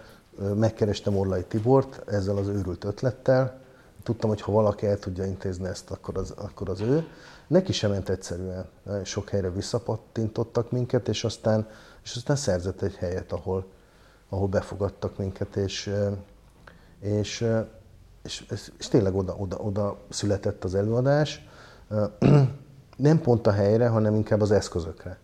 megkerestem 0.54 1.16
Orlai 1.16 1.44
Tibort 1.44 2.08
ezzel 2.08 2.36
az 2.36 2.48
őrült 2.48 2.84
ötlettel. 2.84 3.60
Tudtam, 4.02 4.30
hogy 4.30 4.40
ha 4.40 4.52
valaki 4.52 4.86
el 4.86 4.98
tudja 4.98 5.24
intézni 5.24 5.66
ezt, 5.66 5.90
akkor 5.90 6.18
az, 6.18 6.30
akkor 6.30 6.68
az 6.68 6.80
ő. 6.80 7.06
Neki 7.46 7.72
sem 7.72 7.90
ment 7.90 8.08
egyszerűen. 8.08 8.66
Sok 9.04 9.28
helyre 9.28 9.50
visszapattintottak 9.50 10.70
minket, 10.70 11.08
és 11.08 11.24
aztán, 11.24 11.68
és 12.04 12.16
aztán 12.16 12.36
szerzett 12.36 12.82
egy 12.82 12.94
helyet, 12.94 13.32
ahol, 13.32 13.66
ahol 14.28 14.48
befogadtak 14.48 15.16
minket, 15.16 15.56
és, 15.56 15.90
és, 17.06 17.46
és, 18.22 18.44
és, 18.78 18.88
tényleg 18.88 19.14
oda, 19.14 19.34
oda, 19.38 19.56
oda 19.56 19.98
született 20.08 20.64
az 20.64 20.74
előadás. 20.74 21.48
Nem 22.96 23.20
pont 23.20 23.46
a 23.46 23.50
helyre, 23.50 23.88
hanem 23.88 24.14
inkább 24.14 24.40
az 24.40 24.50
eszközökre. 24.50 25.18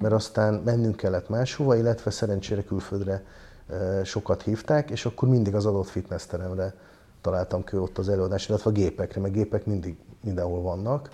Mert 0.00 0.14
aztán 0.14 0.54
mennünk 0.54 0.96
kellett 0.96 1.28
máshova, 1.28 1.76
illetve 1.76 2.10
szerencsére 2.10 2.62
külföldre 2.62 3.24
sokat 4.04 4.42
hívták, 4.42 4.90
és 4.90 5.06
akkor 5.06 5.28
mindig 5.28 5.54
az 5.54 5.66
adott 5.66 5.88
fitnessteremre 5.88 6.74
találtam 7.20 7.64
ki 7.64 7.76
ott 7.76 7.98
az 7.98 8.08
előadás, 8.08 8.48
illetve 8.48 8.70
a 8.70 8.72
gépekre, 8.72 9.20
mert 9.20 9.32
gépek 9.32 9.66
mindig 9.66 9.96
mindenhol 10.24 10.62
vannak. 10.62 11.08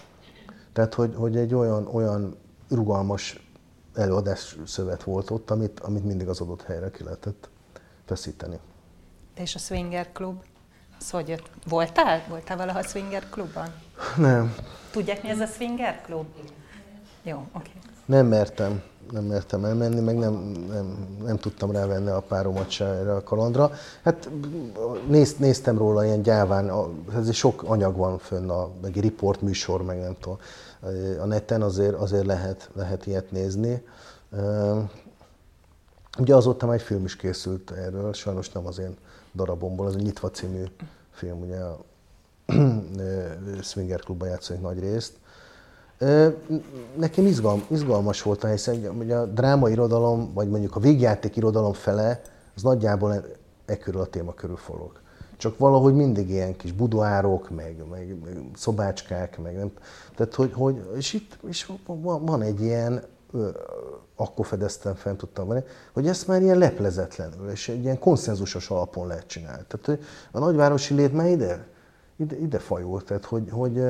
Tehát, 0.73 0.95
hogy, 0.95 1.15
hogy 1.15 1.37
egy 1.37 1.55
olyan, 1.55 1.87
olyan 1.87 2.37
rugalmas 2.69 3.51
előadás 3.95 4.59
szövet 4.67 5.03
volt 5.03 5.31
ott, 5.31 5.51
amit, 5.51 5.81
amit 5.81 6.05
mindig 6.05 6.29
az 6.29 6.41
adott 6.41 6.63
helyre 6.63 6.91
ki 6.91 7.05
lehetett 7.05 7.49
feszíteni. 8.05 8.59
És 9.35 9.55
a 9.55 9.59
Swinger 9.59 10.13
Club? 10.13 10.43
Az 10.99 11.11
hogy 11.11 11.29
jött? 11.29 11.51
Voltál? 11.69 12.23
Voltál 12.29 12.57
valaha 12.57 12.79
a 12.79 12.83
Swinger 12.83 13.29
Klubban? 13.31 13.75
Nem. 14.17 14.55
Tudják, 14.91 15.23
mi 15.23 15.29
ez 15.29 15.41
a 15.41 15.47
Swinger 15.47 16.01
Klub? 16.03 16.27
Jó, 17.23 17.37
oké. 17.37 17.49
Okay. 17.53 17.91
Nem 18.05 18.27
mertem 18.27 18.83
nem 19.11 19.25
mertem 19.25 19.65
elmenni, 19.65 20.01
meg 20.01 20.19
nem, 20.19 20.33
nem, 20.69 21.17
nem 21.23 21.37
tudtam 21.37 21.71
rávenni 21.71 22.09
a 22.09 22.21
páromat 22.21 22.71
se 22.71 22.85
erre 22.85 23.15
a 23.15 23.23
kalandra. 23.23 23.73
Hát 24.03 24.31
néz, 25.09 25.37
néztem 25.37 25.79
róla 25.79 26.05
ilyen 26.05 26.23
gyáván, 26.23 26.73
ez 27.17 27.35
sok 27.35 27.63
anyag 27.63 27.97
van 27.97 28.19
fönn, 28.19 28.49
a, 28.49 28.69
meg 28.83 28.97
egy 28.97 29.03
riport 29.03 29.41
műsor, 29.41 29.83
meg 29.83 30.01
nem 30.01 30.17
tudom. 30.21 30.39
A 31.21 31.25
neten 31.25 31.63
azért, 31.63 31.95
azért 31.95 32.27
lehet, 32.27 32.71
lehet 32.75 33.07
ilyet 33.07 33.31
nézni. 33.31 33.83
Ugye 36.19 36.35
azóta 36.35 36.67
már 36.67 36.75
egy 36.75 36.83
film 36.83 37.05
is 37.05 37.17
készült 37.17 37.71
erről, 37.71 38.13
sajnos 38.13 38.51
nem 38.51 38.67
az 38.67 38.79
én 38.79 38.97
darabomból, 39.35 39.87
az 39.87 39.95
a 39.95 39.99
Nyitva 39.99 40.31
című 40.31 40.65
film, 41.11 41.41
ugye 41.41 41.59
a 41.59 41.79
Swinger 43.63 44.01
Klubban 44.01 44.29
játszik 44.29 44.61
nagy 44.61 44.79
részt. 44.79 45.13
Nekem 46.97 47.27
izgalm, 47.27 47.65
izgalmas 47.69 48.23
volt 48.23 48.47
hiszen 48.47 48.97
hogy 48.97 49.11
a 49.11 49.27
dráma 49.27 49.69
irodalom, 49.69 50.33
vagy 50.35 50.49
mondjuk 50.49 50.77
a 50.77 50.81
végjáték 50.81 51.37
irodalom 51.37 51.73
fele, 51.73 52.21
az 52.55 52.63
nagyjából 52.63 53.15
e, 53.15 53.23
e 53.67 53.79
körül 53.79 54.01
a 54.01 54.07
téma 54.07 54.35
körül 54.35 54.57
forog. 54.57 55.01
Csak 55.37 55.59
valahogy 55.59 55.95
mindig 55.95 56.31
ilyen 56.31 56.57
kis 56.57 56.73
budoárok, 56.73 57.51
meg, 57.51 57.85
meg, 57.91 58.17
meg 58.25 58.51
szobácskák, 58.55 59.39
meg 59.43 59.57
nem. 59.57 59.73
Tehát, 60.17 60.35
hogy, 60.35 60.53
hogy 60.53 60.91
és 60.97 61.13
itt 61.13 61.39
és 61.49 61.73
van 61.99 62.43
egy 62.43 62.61
ilyen, 62.61 63.03
akkor 64.17 64.47
fedeztem 64.47 64.95
fel, 64.95 65.17
tudtam 65.17 65.49
venni, 65.49 65.63
hogy 65.93 66.09
ezt 66.09 66.27
már 66.27 66.43
ilyen 66.43 66.59
leplezetlenül, 66.59 67.51
és 67.51 67.69
egy 67.69 67.83
ilyen 67.83 67.99
konszenzusos 67.99 68.71
alapon 68.71 69.07
lehet 69.07 69.27
csinálni. 69.27 69.63
Tehát, 69.69 70.01
a 70.31 70.39
nagyvárosi 70.39 70.95
lét 70.95 71.13
már 71.13 71.29
ide, 71.29 71.67
ide, 72.17 72.37
ide 72.37 72.59
fajult, 72.59 73.05
tehát, 73.05 73.25
hogy, 73.25 73.49
hogy, 73.51 73.83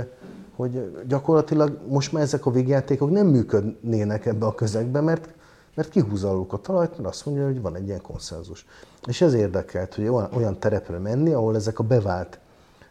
hogy 0.57 1.05
gyakorlatilag 1.07 1.79
most 1.89 2.13
már 2.13 2.23
ezek 2.23 2.47
a 2.47 2.51
végjátékok 2.51 3.11
nem 3.11 3.27
működnének 3.27 4.27
ebbe 4.27 4.47
a 4.47 4.55
közegbe, 4.55 5.01
mert, 5.01 5.29
mert 5.75 5.89
kihúzaluk 5.89 6.53
a 6.53 6.61
talajt, 6.61 6.91
mert 6.91 7.09
azt 7.09 7.27
mondja, 7.27 7.45
hogy 7.45 7.61
van 7.61 7.77
egy 7.77 7.87
ilyen 7.87 8.03
konszenzus. 8.03 8.67
És 9.07 9.21
ez 9.21 9.35
érdekelt, 9.35 9.95
hogy 9.95 10.09
olyan, 10.09 10.29
olyan 10.33 10.59
terepre 10.59 10.99
menni, 10.99 11.33
ahol 11.33 11.57
ezek 11.57 11.79
a 11.79 11.83
bevált 11.83 12.39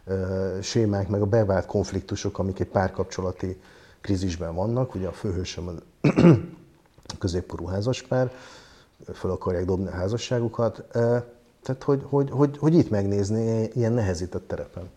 uh, 0.06 0.60
sémák, 0.60 1.08
meg 1.08 1.20
a 1.20 1.26
bevált 1.26 1.66
konfliktusok, 1.66 2.38
amik 2.38 2.60
egy 2.60 2.68
párkapcsolati 2.68 3.60
krízisben 4.00 4.54
vannak, 4.54 4.94
ugye 4.94 5.06
a 5.06 5.12
főhősöm 5.12 5.80
középkorú 7.18 7.66
házaspár, 7.66 8.32
fel 9.12 9.30
akarják 9.30 9.64
dobni 9.64 9.86
a 9.86 9.90
házasságukat, 9.90 10.84
tehát 11.62 11.82
hogy, 11.82 12.02
hogy, 12.08 12.30
hogy, 12.30 12.58
hogy 12.58 12.74
itt 12.74 12.90
megnézni 12.90 13.68
ilyen 13.74 13.92
nehezített 13.92 14.48
terepen. 14.48 14.90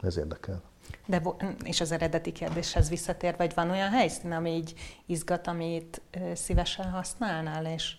Ez 0.00 0.16
érdekel. 0.16 0.62
De, 1.06 1.22
és 1.64 1.80
az 1.80 1.92
eredeti 1.92 2.32
kérdéshez 2.32 2.88
visszatér, 2.88 3.34
vagy 3.36 3.54
van 3.54 3.70
olyan 3.70 3.90
helyszín, 3.90 4.32
ami 4.32 4.50
így 4.50 4.74
izgat, 5.06 5.46
amit 5.46 6.00
szívesen 6.34 6.90
használnál, 6.90 7.66
és 7.66 7.96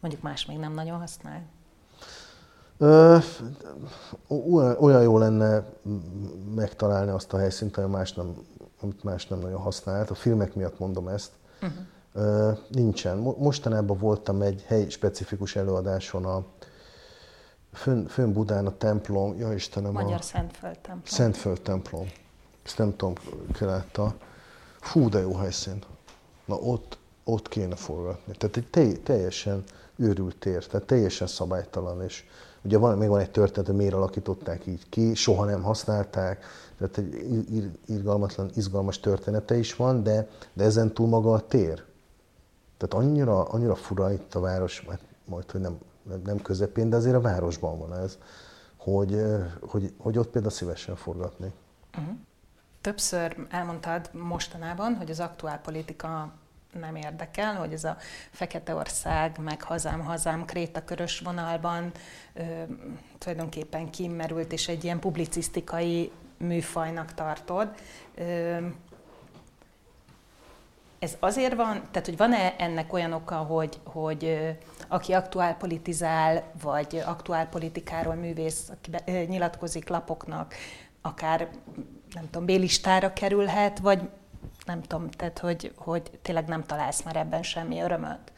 mondjuk 0.00 0.22
más 0.22 0.46
még 0.46 0.58
nem 0.58 0.72
nagyon 0.72 0.98
használ? 0.98 1.42
Ö, 2.78 3.18
olyan 4.78 5.02
jó 5.02 5.18
lenne 5.18 5.64
megtalálni 6.54 7.10
azt 7.10 7.32
a 7.32 7.38
helyszínt, 7.38 7.76
amit 7.76 7.92
más 7.92 8.12
nem, 8.12 8.34
amit 8.80 9.02
más 9.02 9.26
nem 9.26 9.38
nagyon 9.38 9.60
használt. 9.60 10.10
A 10.10 10.14
filmek 10.14 10.54
miatt 10.54 10.78
mondom 10.78 11.08
ezt. 11.08 11.30
Uh-huh. 11.62 12.58
Nincsen. 12.68 13.18
Mostanában 13.18 13.98
voltam 13.98 14.42
egy 14.42 14.64
helyi 14.66 14.90
specifikus 14.90 15.56
előadáson 15.56 16.24
a 16.24 16.44
fönn, 17.72 18.06
fönn 18.06 18.32
Budán 18.32 18.66
a 18.66 18.76
templom, 18.76 19.38
ja 19.38 19.54
Istenem, 19.54 19.92
Magyar 19.92 20.18
a 20.18 20.22
Szentföld 20.22 20.78
templom. 20.78 21.04
Szentföld 21.04 21.60
templom. 21.60 22.06
Ezt 22.64 22.78
nem 22.78 22.96
tudom, 22.96 23.14
ki 23.52 23.64
látta. 23.64 24.14
Fú, 24.80 25.08
de 25.08 25.18
jó 25.20 25.34
helyszín. 25.34 25.82
Na 26.44 26.54
ott, 26.54 26.98
ott 27.24 27.48
kéne 27.48 27.76
forgatni. 27.76 28.34
Tehát 28.36 28.56
egy 28.56 29.00
teljesen 29.00 29.64
őrült 29.96 30.36
tér, 30.36 30.66
tehát 30.66 30.86
teljesen 30.86 31.26
szabálytalan, 31.26 32.02
és 32.02 32.24
ugye 32.62 32.78
van, 32.78 32.98
még 32.98 33.08
van 33.08 33.20
egy 33.20 33.30
történet, 33.30 33.66
hogy 33.66 33.76
miért 33.76 33.94
alakították 33.94 34.66
így 34.66 34.88
ki, 34.88 35.14
soha 35.14 35.44
nem 35.44 35.62
használták, 35.62 36.44
tehát 36.88 36.96
egy 37.14 37.70
irgalmatlan, 37.86 38.50
izgalmas 38.54 39.00
története 39.00 39.56
is 39.56 39.76
van, 39.76 40.02
de, 40.02 40.28
de 40.52 40.64
ezen 40.64 40.92
túl 40.92 41.08
maga 41.08 41.32
a 41.32 41.46
tér. 41.46 41.84
Tehát 42.76 43.06
annyira, 43.06 43.42
annyira 43.42 43.74
fura 43.74 44.12
itt 44.12 44.34
a 44.34 44.40
város, 44.40 44.84
mert 44.86 45.02
majd, 45.24 45.50
hogy 45.50 45.60
nem 45.60 45.78
nem 46.24 46.42
közepén, 46.42 46.90
de 46.90 46.96
azért 46.96 47.14
a 47.14 47.20
városban 47.20 47.78
van 47.78 47.94
ez, 47.94 48.18
hogy, 48.76 49.22
hogy, 49.60 49.94
hogy 49.98 50.18
ott 50.18 50.30
például 50.30 50.52
szívesen 50.52 50.96
forgatni. 50.96 51.52
Uh-huh. 51.98 52.14
Többször 52.80 53.46
elmondtad 53.50 54.10
mostanában, 54.12 54.94
hogy 54.94 55.10
az 55.10 55.20
aktuál 55.20 55.60
politika 55.60 56.32
nem 56.72 56.96
érdekel, 56.96 57.54
hogy 57.54 57.72
ez 57.72 57.84
a 57.84 57.96
Feketeország, 58.30 59.38
meg 59.38 59.62
hazám, 59.62 60.00
hazám, 60.00 60.44
krétakörös 60.44 61.20
vonalban 61.20 61.92
ö, 62.34 62.42
tulajdonképpen 63.18 63.90
kimerült, 63.90 64.52
és 64.52 64.68
egy 64.68 64.84
ilyen 64.84 64.98
publicisztikai 64.98 66.12
műfajnak 66.40 67.14
tartod. 67.14 67.68
Ez 70.98 71.16
azért 71.20 71.54
van, 71.54 71.82
tehát 71.90 72.06
hogy 72.06 72.16
van-e 72.16 72.54
ennek 72.58 72.92
olyan 72.92 73.12
oka, 73.12 73.36
hogy, 73.36 73.80
hogy 73.84 74.38
aki 74.88 75.12
aktuál 75.12 75.56
politizál, 75.56 76.44
vagy 76.62 77.02
aktuál 77.06 77.48
politikáról 77.48 78.14
művész, 78.14 78.68
aki 78.68 79.10
nyilatkozik 79.10 79.88
lapoknak, 79.88 80.54
akár 81.00 81.48
nem 82.14 82.30
tudom, 82.30 82.44
B-listára 82.44 83.12
kerülhet, 83.12 83.78
vagy 83.78 84.08
nem 84.64 84.82
tudom, 84.82 85.10
tehát 85.10 85.38
hogy, 85.38 85.72
hogy 85.76 86.10
tényleg 86.22 86.46
nem 86.46 86.64
találsz 86.64 87.02
már 87.02 87.16
ebben 87.16 87.42
semmi 87.42 87.80
örömöt? 87.80 88.32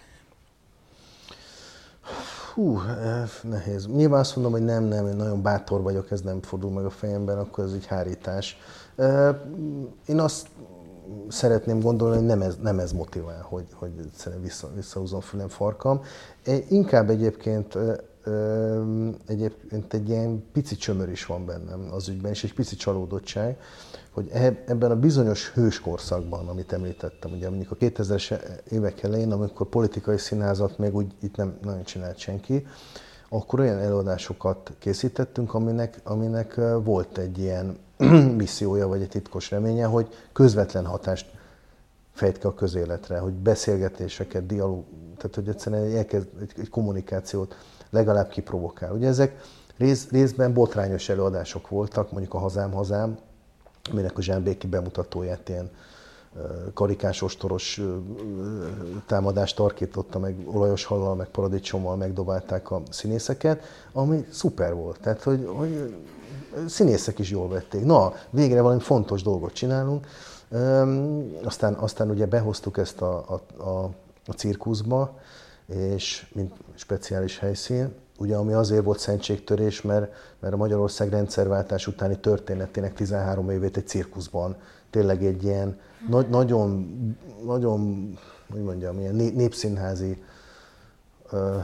Hú, 2.55 2.79
nehéz. 3.43 3.87
Nyilván 3.87 4.21
azt 4.21 4.37
mondom, 4.37 4.53
hogy 4.53 4.65
nem, 4.65 4.85
nem, 4.85 5.07
én 5.07 5.17
nagyon 5.17 5.43
bátor 5.43 5.83
vagyok, 5.83 6.11
ez 6.11 6.21
nem 6.21 6.43
fordul 6.43 6.71
meg 6.71 6.85
a 6.85 6.91
fejemben, 6.91 7.39
akkor 7.39 7.65
ez 7.65 7.73
egy 7.73 7.87
hárítás. 7.87 8.57
Én 10.07 10.21
azt 10.21 10.47
szeretném 11.29 11.81
gondolni, 11.81 12.17
hogy 12.17 12.27
nem 12.27 12.43
ez, 12.43 12.57
nem 12.61 12.79
ez 12.79 12.93
motivál, 12.93 13.43
hogy, 13.49 13.67
hogy 13.75 13.91
vissza, 14.43 14.71
visszahúzom 14.75 15.21
fülem 15.21 15.49
farkam. 15.49 16.01
Inkább 16.69 17.11
egyébként 17.11 17.79
egyébként 19.27 19.95
egy 19.95 20.09
ilyen 20.09 20.45
pici 20.53 20.77
csömör 20.77 21.09
is 21.09 21.27
van 21.27 21.47
bennem 21.47 21.89
az 21.93 22.09
ügyben, 22.09 22.31
és 22.31 22.45
egy 22.45 22.55
pici 22.55 22.77
csalódottság, 22.77 23.57
hogy 24.13 24.31
ebben 24.67 24.91
a 24.91 24.97
bizonyos 24.97 25.51
hős 25.51 25.81
korszakban, 25.81 26.49
amit 26.49 26.73
említettem, 26.73 27.33
ugye 27.33 27.49
mondjuk 27.49 27.71
a 27.71 27.77
2000-es 27.77 28.41
évek 28.71 29.03
elején, 29.03 29.33
amikor 29.33 29.67
politikai 29.67 30.19
színázat 30.19 30.79
még 30.79 30.95
úgy 30.95 31.13
itt 31.21 31.37
nem 31.37 31.59
nagyon 31.63 31.85
csinált 31.85 32.19
senki, 32.19 32.67
akkor 33.29 33.61
olyan 33.61 33.79
előadásokat 33.79 34.73
készítettünk, 34.79 35.55
aminek, 35.55 36.01
aminek 36.05 36.61
volt 36.85 37.19
egy 37.19 37.39
ilyen 37.39 37.79
missziója, 38.43 38.89
vagy 38.89 39.03
egy 39.03 39.09
titkos 39.09 39.51
reménye, 39.51 39.85
hogy 39.85 40.09
közvetlen 40.33 40.87
hatást 40.87 41.27
fejt 42.13 42.39
ki 42.39 42.47
a 42.47 42.55
közéletre, 42.55 43.19
hogy 43.19 43.33
beszélgetéseket, 43.33 44.47
dialóg, 44.47 44.85
tehát 45.17 45.35
hogy 45.35 45.49
egyszerűen 45.49 45.97
elkezd 45.97 46.29
egy, 46.41 46.53
egy 46.59 46.69
kommunikációt 46.69 47.57
legalább 47.91 48.29
kiprovokál. 48.29 48.93
Ugye 48.93 49.09
ezek 49.09 49.41
rész, 49.77 50.09
részben 50.11 50.53
botrányos 50.53 51.09
előadások 51.09 51.69
voltak, 51.69 52.11
mondjuk 52.13 52.35
a 52.35 52.39
Hazám 52.39 52.73
Hazám, 52.73 53.19
aminek 53.91 54.19
a 54.19 54.23
Zsámbéki 54.23 54.67
bemutatóját 54.67 55.49
ilyen 55.49 55.71
karikás 56.75 57.23
ostoros 57.23 57.81
támadást 59.07 59.57
tarkította, 59.57 60.19
meg 60.19 60.37
olajos 60.45 60.85
hallal, 60.85 61.15
meg 61.15 61.29
paradicsommal 61.29 61.97
megdobálták 61.97 62.71
a 62.71 62.83
színészeket, 62.91 63.65
ami 63.93 64.27
szuper 64.31 64.75
volt. 64.75 65.01
Tehát, 65.01 65.23
hogy, 65.23 65.49
hogy 65.53 65.95
színészek 66.67 67.19
is 67.19 67.31
jól 67.31 67.49
vették. 67.49 67.85
Na, 67.85 68.15
végre 68.31 68.61
valami 68.61 68.81
fontos 68.81 69.23
dolgot 69.23 69.53
csinálunk. 69.53 70.07
Aztán, 71.45 71.75
aztán 71.75 72.11
ugye 72.11 72.27
behoztuk 72.27 72.79
ezt 72.79 73.01
a, 73.01 73.25
a, 73.29 73.63
a, 73.63 73.91
a 74.27 74.33
cirkuszba, 74.37 75.19
és 75.67 76.27
mint 76.35 76.53
speciális 76.75 77.39
helyszín, 77.39 77.95
ugye 78.23 78.37
ami 78.37 78.53
azért 78.53 78.85
volt 78.85 78.99
szentségtörés, 78.99 79.83
mert, 79.83 80.13
mert 80.41 80.55
a 80.55 80.57
Magyarország 80.57 81.09
rendszerváltás 81.09 81.87
utáni 81.87 82.19
történetének 82.19 82.95
13 82.95 83.51
évét 83.51 83.77
egy 83.77 83.87
cirkuszban, 83.87 84.57
tényleg 84.91 85.25
egy 85.25 85.45
ilyen 85.45 85.79
na- 86.09 86.29
nagyon, 86.29 86.91
nagyon, 87.45 88.13
hogy 88.53 88.63
mondjam, 88.63 88.99
ilyen 88.99 89.15
népszínházi 89.15 90.23
ö, 91.31 91.57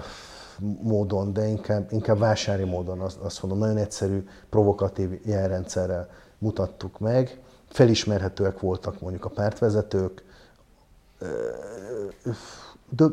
módon, 0.82 1.32
de 1.32 1.46
inkább, 1.46 1.92
inkább 1.92 2.18
vásári 2.18 2.64
módon, 2.64 3.00
azt, 3.00 3.16
azt 3.16 3.42
mondom, 3.42 3.60
nagyon 3.60 3.76
egyszerű, 3.76 4.28
provokatív 4.50 5.20
jelrendszerrel 5.24 6.08
mutattuk 6.38 6.98
meg. 6.98 7.40
Felismerhetőek 7.68 8.60
voltak 8.60 9.00
mondjuk 9.00 9.24
a 9.24 9.28
pártvezetők, 9.28 10.24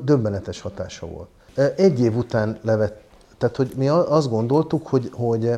döbbenetes 0.04 0.62
hatása 0.62 1.08
volt. 1.08 1.30
Egy 1.76 2.00
év 2.00 2.18
után 2.18 2.60
levett, 2.62 3.02
tehát 3.38 3.56
hogy 3.56 3.74
mi 3.76 3.88
azt 3.88 4.30
gondoltuk, 4.30 4.88
hogy, 4.88 5.10
hogy 5.14 5.52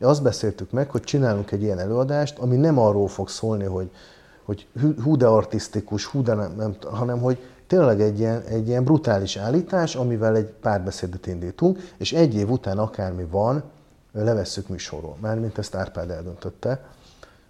azt 0.00 0.22
beszéltük 0.22 0.70
meg, 0.70 0.90
hogy 0.90 1.02
csinálunk 1.02 1.50
egy 1.50 1.62
ilyen 1.62 1.78
előadást, 1.78 2.38
ami 2.38 2.56
nem 2.56 2.78
arról 2.78 3.08
fog 3.08 3.28
szólni, 3.28 3.64
hogy, 3.64 3.90
hogy 4.44 4.66
hú 5.02 5.16
de 5.16 5.26
artistikus, 5.26 6.04
hú 6.04 6.22
de 6.22 6.34
nem, 6.34 6.54
nem 6.56 6.76
hanem 6.90 7.20
hogy 7.20 7.38
tényleg 7.66 8.00
egy 8.00 8.18
ilyen, 8.18 8.42
egy 8.42 8.68
ilyen 8.68 8.84
brutális 8.84 9.36
állítás, 9.36 9.96
amivel 9.96 10.36
egy 10.36 10.52
párbeszédet 10.60 11.26
indítunk, 11.26 11.78
és 11.96 12.12
egy 12.12 12.34
év 12.34 12.50
után 12.50 12.78
akármi 12.78 13.26
van, 13.30 13.62
levesszük 14.12 14.68
műsorról. 14.68 15.16
Mármint 15.20 15.58
ezt 15.58 15.74
Árpád 15.74 16.10
eldöntötte 16.10 16.80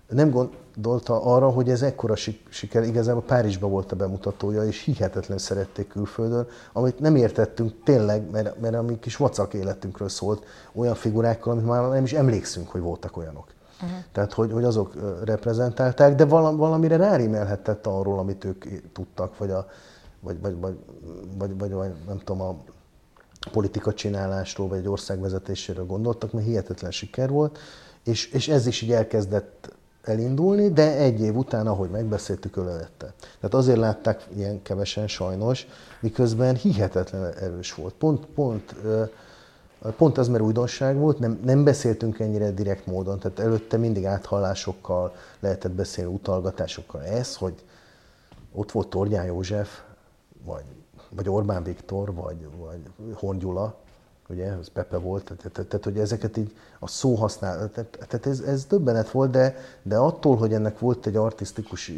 nem 0.09 0.31
gondolta 0.31 1.23
arra, 1.23 1.49
hogy 1.49 1.71
ez 1.71 1.83
ekkora 1.83 2.15
siker, 2.49 2.83
igazából 2.83 3.23
Párizsban 3.23 3.71
volt 3.71 3.93
a 3.93 3.97
bemutatója, 3.97 4.65
és 4.65 4.83
hihetetlen 4.83 5.39
szerették 5.39 5.89
külföldön, 5.89 6.47
amit 6.73 6.99
nem 6.99 7.17
értettünk 7.17 7.73
tényleg, 7.85 8.31
mert, 8.31 8.61
mert 8.61 8.75
a 8.75 8.83
mi 8.83 8.99
kis 8.99 9.17
vacak 9.17 9.55
életünkről 9.55 10.09
szólt 10.09 10.45
olyan 10.73 10.95
figurákkal, 10.95 11.53
amit 11.53 11.67
már 11.67 11.89
nem 11.89 12.05
is 12.05 12.13
emlékszünk, 12.13 12.69
hogy 12.69 12.81
voltak 12.81 13.17
olyanok. 13.17 13.47
Uh-huh. 13.83 13.99
Tehát, 14.13 14.33
hogy, 14.33 14.53
hogy 14.53 14.65
azok 14.65 14.95
reprezentálták, 15.25 16.15
de 16.15 16.25
valamire 16.25 16.97
rárimelhetett 16.97 17.87
arról, 17.87 18.19
amit 18.19 18.45
ők 18.45 18.65
tudtak, 18.93 19.39
vagy, 19.39 19.51
a, 19.51 19.67
vagy, 20.21 20.41
vagy, 20.41 20.57
vagy, 20.61 20.77
vagy, 21.39 21.59
vagy, 21.59 21.73
vagy 21.73 21.93
nem 22.07 22.19
tudom, 22.19 22.41
a 22.41 22.57
politika 23.53 23.95
csinálásról, 23.95 24.69
vagy 24.69 24.79
egy 24.79 24.89
ország 24.89 25.21
vezetéséről 25.21 25.87
gondoltak, 25.87 26.33
mert 26.33 26.47
hihetetlen 26.47 26.91
siker 26.91 27.31
volt, 27.31 27.59
és, 28.05 28.33
és 28.33 28.49
ez 28.49 28.67
is 28.67 28.83
így 28.83 28.93
elkezdett 28.93 29.77
elindulni, 30.03 30.73
de 30.73 30.97
egy 30.97 31.21
év 31.21 31.37
után, 31.37 31.67
ahogy 31.67 31.91
megbeszéltük, 31.91 32.57
ölelette. 32.57 33.13
Tehát 33.19 33.55
azért 33.55 33.79
látták 33.79 34.27
ilyen 34.37 34.63
kevesen 34.63 35.09
sajnos, 35.09 35.67
miközben 36.01 36.55
hihetetlen 36.55 37.33
erős 37.33 37.75
volt. 37.75 37.95
Pont, 37.95 38.27
pont, 38.27 38.75
pont 39.97 40.19
az, 40.19 40.29
mert 40.29 40.43
újdonság 40.43 40.97
volt, 40.97 41.19
nem, 41.19 41.41
nem 41.45 41.65
beszéltünk 41.65 42.19
ennyire 42.19 42.51
direkt 42.51 42.87
módon, 42.87 43.19
tehát 43.19 43.39
előtte 43.39 43.77
mindig 43.77 44.05
áthallásokkal 44.05 45.15
lehetett 45.41 45.73
beszélni, 45.73 46.13
utalgatásokkal. 46.13 47.05
Ez, 47.05 47.37
hogy 47.37 47.65
ott 48.53 48.73
volt 48.73 48.89
Torgyán 48.89 49.25
József, 49.25 49.81
vagy, 50.45 50.65
vagy 51.11 51.29
Orbán 51.29 51.63
Viktor, 51.63 52.15
vagy, 52.15 52.49
vagy 52.59 52.81
Horn 53.15 53.39
Gyula, 53.39 53.75
ugye, 54.29 54.53
ez 54.61 54.69
Pepe 54.69 54.97
volt, 54.97 55.25
tehát, 55.25 55.53
tehát, 55.53 55.69
tehát 55.69 55.85
hogy 55.85 55.99
ezeket 55.99 56.37
így 56.37 56.57
a 56.79 56.89
szó 56.89 57.15
használ, 57.15 57.71
tehát, 57.71 57.99
tehát 58.09 58.27
ez, 58.27 58.41
ez 58.41 58.65
döbbenet 58.65 59.11
volt, 59.11 59.31
de, 59.31 59.57
de 59.83 59.97
attól, 59.97 60.37
hogy 60.37 60.53
ennek 60.53 60.79
volt 60.79 61.07
egy 61.07 61.17
artistikus 61.17 61.93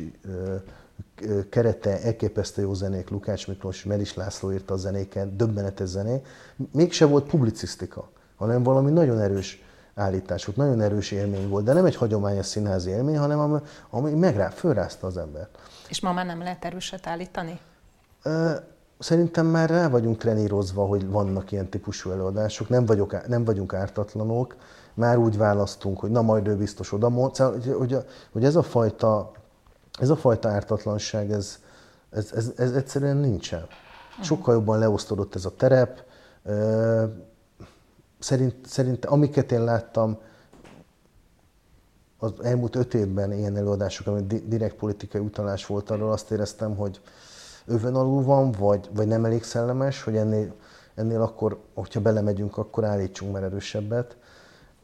kerete, 1.49 2.03
elképesztő 2.03 2.63
jó 2.63 2.75
zenék, 2.75 3.11
Lukács 3.11 3.49
Miklós, 3.49 3.85
Melis 3.85 4.15
László 4.15 4.53
írta 4.53 4.75
a 4.75 4.77
zenéket, 4.77 5.37
döbbenetes 5.37 5.89
zenék, 5.89 6.27
mégse 6.73 7.05
volt 7.05 7.27
publicisztika, 7.27 8.11
hanem 8.37 8.63
valami 8.63 8.91
nagyon 8.91 9.21
erős 9.21 9.63
állítás 9.95 10.45
volt, 10.45 10.59
nagyon 10.59 10.81
erős 10.81 11.11
élmény 11.11 11.49
volt, 11.49 11.65
de 11.65 11.73
nem 11.73 11.85
egy 11.85 11.97
hagyományos 11.97 12.47
színházi 12.47 12.91
élmény, 12.91 13.19
hanem 13.19 13.39
ami, 13.39 13.59
ami 13.91 14.15
megrá, 14.15 14.49
fölrázta 14.49 15.07
az 15.07 15.17
embert. 15.17 15.59
És 15.89 16.01
ma 16.01 16.13
már 16.13 16.27
nem 16.27 16.39
lehet 16.39 16.65
erőset 16.65 17.07
állítani? 17.07 17.61
Szerintem 19.01 19.47
már 19.47 19.71
rá 19.71 19.89
vagyunk 19.89 20.17
trenírozva, 20.17 20.87
hogy 20.87 21.09
vannak 21.09 21.53
ilyen 21.53 21.69
típusú 21.69 22.11
előadások, 22.11 22.69
nem, 22.69 22.87
vagyok, 22.87 23.27
nem 23.27 23.45
vagyunk 23.45 23.75
ártatlanok, 23.75 24.57
már 24.95 25.19
úgy 25.19 25.37
választunk, 25.37 25.99
hogy 25.99 26.11
na 26.11 26.23
majd 26.23 26.47
ő 26.47 26.57
biztos 26.57 26.93
oda 26.93 27.09
mond, 27.09 27.35
szóval, 27.35 27.53
hogy, 27.53 27.75
hogy, 27.79 27.97
hogy 28.33 28.45
ez, 28.45 28.57
a 28.57 28.63
fajta, 28.63 29.33
ez 30.01 30.09
a 30.09 30.17
fajta 30.17 30.49
ártatlanság, 30.49 31.31
ez, 31.31 31.59
ez, 32.11 32.33
ez, 32.33 32.53
ez 32.57 32.73
egyszerűen 32.73 33.17
nincsen. 33.17 33.67
Sokkal 34.23 34.55
jobban 34.55 34.79
leosztodott 34.79 35.35
ez 35.35 35.45
a 35.45 35.55
terep. 35.57 36.05
Szerint, 38.19 38.67
szerint 38.67 39.05
amiket 39.05 39.53
én 39.53 39.65
láttam, 39.65 40.19
az 42.19 42.33
elmúlt 42.43 42.77
öt 42.77 42.95
évben 42.95 43.33
ilyen 43.33 43.57
előadások, 43.57 44.07
ami 44.07 44.23
direkt 44.47 44.77
politikai 44.77 45.21
utalás 45.21 45.67
volt, 45.67 45.91
arról 45.91 46.13
azt 46.13 46.31
éreztem, 46.31 46.77
hogy, 46.77 47.01
övön 47.71 47.95
alul 47.95 48.23
van, 48.23 48.53
vagy, 48.53 48.89
vagy 48.95 49.07
nem 49.07 49.25
elég 49.25 49.43
szellemes, 49.43 50.03
hogy 50.03 50.17
ennél, 50.17 50.55
ennél 50.95 51.23
akkor, 51.23 51.61
hogyha 51.75 52.01
belemegyünk, 52.01 52.57
akkor 52.57 52.85
állítsunk 52.85 53.33
már 53.33 53.43
erősebbet. 53.43 54.17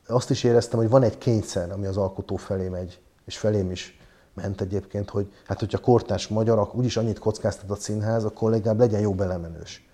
Azt 0.07 0.31
is 0.31 0.45
éreztem, 0.45 0.79
hogy 0.79 0.89
van 0.89 1.03
egy 1.03 1.19
kényszer, 1.19 1.71
ami 1.71 1.87
az 1.87 1.97
alkotó 1.97 2.37
felé 2.37 2.69
megy, 2.69 3.01
és 3.25 3.39
felém 3.39 3.71
is 3.71 3.99
ment 4.35 4.61
egyébként, 4.61 5.11
hogy 5.11 5.33
hát 5.47 5.59
hogyha 5.59 5.79
kortárs 5.79 6.29
magyarak 6.29 6.75
úgyis 6.75 6.97
annyit 6.97 7.19
kockáztat 7.19 7.71
a 7.71 7.75
színház, 7.75 8.25
akkor 8.25 8.51
legalább 8.51 8.79
legyen 8.79 9.01
jó 9.01 9.13
belemenős. 9.13 9.89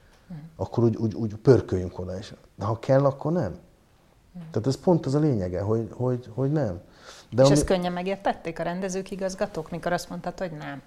Akkor 0.57 0.85
úgy, 0.85 0.97
úgy, 0.97 1.15
úgy 1.15 1.35
pörköljünk 1.37 1.99
oda 1.99 2.19
is. 2.19 2.35
De 2.59 2.65
ha 2.65 2.79
kell, 2.79 3.05
akkor 3.05 3.33
nem. 3.33 3.59
Tehát 4.51 4.67
ez 4.67 4.77
pont 4.77 5.07
az 5.07 5.15
a 5.15 5.19
lényege, 5.19 5.61
hogy, 5.61 5.89
hogy, 5.93 6.31
hogy 6.35 6.53
nem. 6.53 6.81
De 7.31 7.43
és 7.43 7.49
ami... 7.49 7.57
ezt 7.57 7.65
könnyen 7.65 7.93
megértették 7.93 8.59
a 8.59 8.63
rendezők, 8.63 9.11
igazgatók, 9.11 9.71
mikor 9.71 9.93
azt 9.93 10.09
mondtad, 10.09 10.39
hogy 10.39 10.53
nem? 10.53 10.83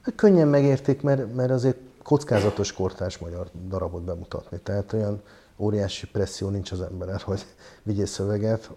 Hát 0.00 0.14
könnyen 0.14 0.48
megérték, 0.48 1.02
mert, 1.02 1.34
mert 1.34 1.50
azért 1.50 1.76
kockázatos 2.02 2.72
kortárs 2.72 3.18
magyar 3.18 3.50
darabot 3.68 4.02
bemutatni. 4.02 4.58
Tehát 4.58 4.92
olyan 4.92 5.22
óriási 5.58 6.06
presszió 6.06 6.48
nincs 6.48 6.72
az 6.72 6.80
emberen, 6.80 7.18
hogy 7.18 7.44
vigyél 7.82 8.06
szöveget. 8.06 8.70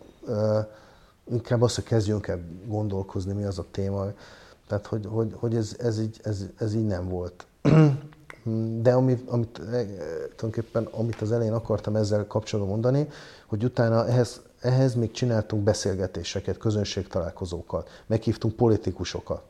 Inkább 1.31 1.61
az, 1.61 1.75
hogy 1.75 1.83
kezdjünk 1.83 2.27
el 2.27 2.39
gondolkozni, 2.65 3.33
mi 3.33 3.43
az 3.43 3.59
a 3.59 3.65
téma. 3.71 4.05
Tehát, 4.67 4.85
hogy, 4.85 5.05
hogy, 5.09 5.33
hogy 5.35 5.55
ez, 5.55 5.75
ez, 5.79 5.99
így, 5.99 6.19
ez, 6.23 6.45
ez 6.57 6.73
így 6.73 6.85
nem 6.85 7.09
volt. 7.09 7.45
De 8.81 8.93
amit, 8.93 9.29
amit, 9.29 9.61
tulajdonképpen, 10.35 10.83
amit 10.91 11.21
az 11.21 11.31
elején 11.31 11.53
akartam 11.53 11.95
ezzel 11.95 12.27
kapcsolatban 12.27 12.73
mondani, 12.73 13.07
hogy 13.45 13.63
utána 13.63 14.07
ehhez, 14.07 14.41
ehhez 14.61 14.93
még 14.93 15.11
csináltunk 15.11 15.63
beszélgetéseket, 15.63 16.57
közönségtalálkozókat, 16.57 17.89
meghívtunk 18.07 18.55
politikusokat. 18.55 19.41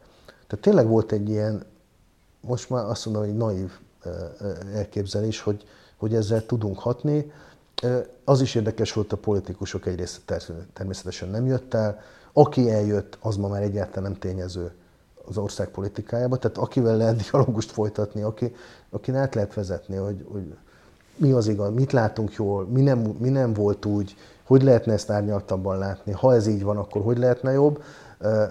Tehát 0.51 0.65
tényleg 0.65 0.87
volt 0.87 1.11
egy 1.11 1.29
ilyen, 1.29 1.63
most 2.41 2.69
már 2.69 2.85
azt 2.85 3.05
mondom, 3.05 3.23
hogy 3.23 3.37
naív 3.37 3.71
elképzelés, 4.73 5.41
hogy, 5.41 5.63
hogy 5.97 6.15
ezzel 6.15 6.45
tudunk 6.45 6.79
hatni. 6.79 7.31
Az 8.23 8.41
is 8.41 8.55
érdekes 8.55 8.93
volt, 8.93 9.13
a 9.13 9.17
politikusok 9.17 9.85
egy 9.85 9.95
része 9.95 10.19
természetesen 10.73 11.29
nem 11.29 11.45
jött 11.45 11.73
el. 11.73 11.99
Aki 12.33 12.71
eljött, 12.71 13.17
az 13.21 13.35
ma 13.35 13.47
már 13.47 13.61
egyáltalán 13.61 14.11
nem 14.11 14.19
tényező 14.19 14.71
az 15.27 15.37
ország 15.37 15.67
politikájába. 15.67 16.37
Tehát 16.37 16.57
akivel 16.57 16.97
lehet 16.97 17.15
dialógust 17.15 17.71
folytatni, 17.71 18.21
aki, 18.21 18.55
aki 18.89 19.11
át 19.11 19.35
lehet 19.35 19.53
vezetni, 19.53 19.95
hogy, 19.95 20.25
hogy 20.31 20.55
mi 21.15 21.31
az 21.31 21.47
igaz, 21.47 21.73
mit 21.73 21.91
látunk 21.91 22.33
jól, 22.33 22.65
mi 22.65 22.81
nem, 22.81 22.99
mi 22.99 23.29
nem 23.29 23.53
volt 23.53 23.85
úgy, 23.85 24.15
hogy 24.43 24.63
lehetne 24.63 24.93
ezt 24.93 25.09
árnyaltabban 25.09 25.77
látni, 25.77 26.11
ha 26.11 26.33
ez 26.33 26.47
így 26.47 26.63
van, 26.63 26.77
akkor 26.77 27.01
hogy 27.01 27.17
lehetne 27.17 27.51
jobb, 27.51 27.83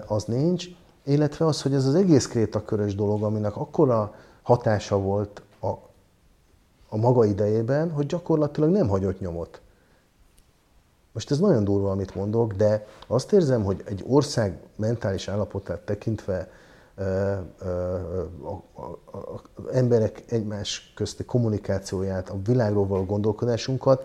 az 0.07 0.23
nincs. 0.23 0.65
Illetve 1.03 1.45
az, 1.45 1.61
hogy 1.61 1.73
ez 1.73 1.85
az 1.85 1.95
egész 1.95 2.27
krétakörös 2.27 2.95
dolog, 2.95 3.23
aminek 3.23 3.55
akkora 3.55 4.15
hatása 4.41 4.99
volt 4.99 5.41
a, 5.59 5.67
a 6.89 6.97
maga 6.97 7.25
idejében, 7.25 7.91
hogy 7.91 8.05
gyakorlatilag 8.05 8.69
nem 8.69 8.87
hagyott 8.87 9.19
nyomot. 9.19 9.61
Most 11.11 11.31
ez 11.31 11.39
nagyon 11.39 11.63
durva, 11.63 11.91
amit 11.91 12.15
mondok, 12.15 12.53
de 12.53 12.87
azt 13.07 13.33
érzem, 13.33 13.63
hogy 13.63 13.83
egy 13.85 14.03
ország 14.07 14.59
mentális 14.75 15.27
állapotát 15.27 15.79
tekintve 15.79 16.49
az 18.43 19.73
emberek 19.73 20.23
egymás 20.27 20.93
közti 20.95 21.23
kommunikációját, 21.23 22.29
a 22.29 22.41
világról 22.45 22.87
való 22.87 23.05
gondolkodásunkat 23.05 24.03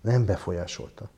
nem 0.00 0.24
befolyásolta. 0.24 1.08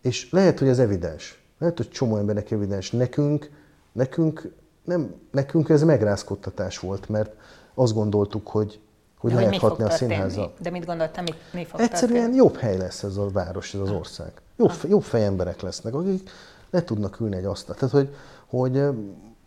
És 0.00 0.30
lehet, 0.30 0.58
hogy 0.58 0.68
ez 0.68 0.78
evidens. 0.78 1.42
Lehet, 1.58 1.76
hogy 1.76 1.90
csomó 1.90 2.16
embernek 2.16 2.50
evidens. 2.50 2.90
Nekünk, 2.90 3.50
nekünk, 3.92 4.52
nem, 4.84 5.14
nekünk 5.30 5.68
ez 5.68 5.82
megrázkodtatás 5.82 6.78
volt, 6.78 7.08
mert 7.08 7.34
azt 7.74 7.94
gondoltuk, 7.94 8.48
hogy, 8.48 8.80
hogy 9.18 9.32
lehet 9.32 9.56
hatni 9.56 9.84
a 9.84 9.90
színházzal. 9.90 10.52
De 10.60 10.70
mit 10.70 10.86
gondoltam, 10.86 11.24
mi, 11.24 11.30
mi 11.52 11.64
fog 11.64 11.80
Egyszerűen 11.80 12.18
történni? 12.18 12.36
jobb 12.36 12.56
hely 12.56 12.76
lesz 12.76 13.02
ez 13.02 13.16
a 13.16 13.28
város, 13.28 13.74
ez 13.74 13.80
az 13.80 13.90
ország. 13.90 14.32
Jobb, 14.56 14.72
jobb 14.88 15.02
fejemberek 15.02 15.60
lesznek, 15.60 15.94
akik 15.94 16.30
le 16.70 16.84
tudnak 16.84 17.20
ülni 17.20 17.36
egy 17.36 17.44
asztalt. 17.44 17.78
Tehát, 17.78 17.94
hogy, 17.94 18.14
hogy 18.46 18.82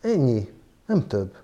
ennyi, 0.02 0.50
nem 0.86 1.08
több. 1.08 1.36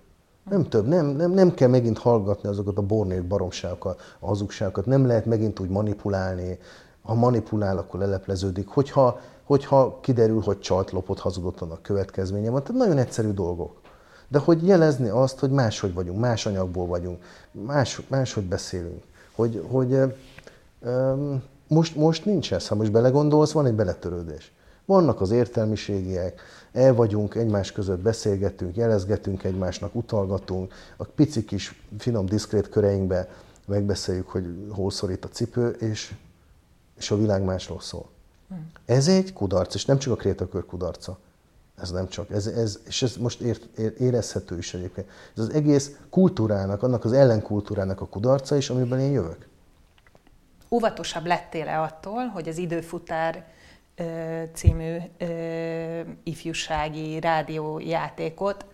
Nem 0.50 0.70
több, 0.70 0.88
nem, 0.88 1.06
nem, 1.06 1.32
nem 1.32 1.54
kell 1.54 1.70
megint 1.70 1.98
hallgatni 1.98 2.50
azokat 2.50 2.78
a 2.78 2.82
bornét 2.82 3.26
baromságokat, 3.26 4.02
a 4.20 4.26
hazugságokat, 4.28 4.86
nem 4.86 5.06
lehet 5.06 5.26
megint 5.26 5.60
úgy 5.60 5.70
manipulálni. 5.70 6.60
Ha 7.02 7.14
manipulál, 7.14 7.78
akkor 7.78 8.00
lelepleződik. 8.00 8.68
Hogyha, 8.68 9.20
hogyha 9.48 10.00
kiderül, 10.02 10.42
hogy 10.42 10.60
csalt, 10.60 10.92
lopott, 10.92 11.20
hazudott, 11.20 11.62
annak 11.62 11.82
következménye 11.82 12.50
van. 12.50 12.64
Tehát 12.64 12.82
nagyon 12.82 12.98
egyszerű 12.98 13.32
dolgok. 13.32 13.82
De 14.28 14.40
hogy 14.40 14.68
jelezni 14.68 15.10
azt, 15.10 15.40
hogy 15.40 15.50
máshogy 15.50 15.94
vagyunk, 15.94 16.20
más 16.20 16.46
anyagból 16.46 16.86
vagyunk, 16.86 17.24
más, 17.52 18.02
máshogy 18.08 18.44
beszélünk. 18.44 19.04
Hogy, 19.36 19.66
hogy 19.70 19.94
um, 20.82 21.44
most, 21.68 21.96
most 21.96 22.26
nincs 22.26 22.54
ez. 22.54 22.68
Ha 22.68 22.76
most 22.76 22.92
belegondolsz, 22.92 23.52
van 23.52 23.66
egy 23.66 23.74
beletörődés. 23.74 24.52
Vannak 24.86 25.22
az 25.22 25.32
értelmiségiek, 25.32 26.42
el 26.72 26.94
vagyunk, 26.94 27.36
egymás 27.36 27.72
között 27.72 28.00
beszélgetünk, 28.00 28.76
jelezgetünk 28.76 29.44
egymásnak, 29.44 29.96
utalgatunk, 29.96 30.74
a 30.98 31.04
pici 31.04 31.46
kis 31.46 31.84
finom, 31.98 32.26
diszkrét 32.26 32.70
köreinkbe 32.70 33.30
megbeszéljük, 33.66 34.28
hogy 34.28 34.46
hol 34.70 34.92
szorít 34.92 35.26
a 35.26 35.28
cipő, 35.28 35.70
és, 35.70 36.14
és 36.98 37.12
a 37.12 37.18
világ 37.18 37.44
másról 37.44 37.80
szól. 37.80 38.16
Ez 38.86 39.08
egy 39.08 39.34
kudarc, 39.34 39.74
és 39.74 39.86
nem 39.86 39.98
csak 39.98 40.14
a 40.14 40.16
krétakör 40.16 40.66
kudarca. 40.66 41.18
Ez 41.82 41.92
nem 41.92 42.08
csak, 42.08 42.30
ez, 42.30 42.48
ez, 42.48 42.80
és 42.86 43.02
ez 43.02 43.16
most 43.16 43.42
ér, 43.42 43.60
ér, 43.78 43.94
érezhető 44.00 44.58
is 44.58 44.74
egyébként. 44.74 45.08
Ez 45.36 45.44
az 45.44 45.54
egész 45.54 45.92
kultúrának, 46.10 46.84
annak 46.84 47.06
az 47.06 47.12
ellenkultúrának 47.14 48.02
a 48.02 48.08
kudarca 48.08 48.56
is, 48.56 48.70
amiben 48.70 49.00
én 49.00 49.12
jövök. 49.12 49.48
Óvatosabb 50.70 51.26
lettél-e 51.26 51.82
attól, 51.82 52.26
hogy 52.26 52.48
az 52.48 52.58
időfutár 52.58 53.46
című 54.54 54.98
ifjúsági 56.24 57.20
rádiójátékot 57.20 58.66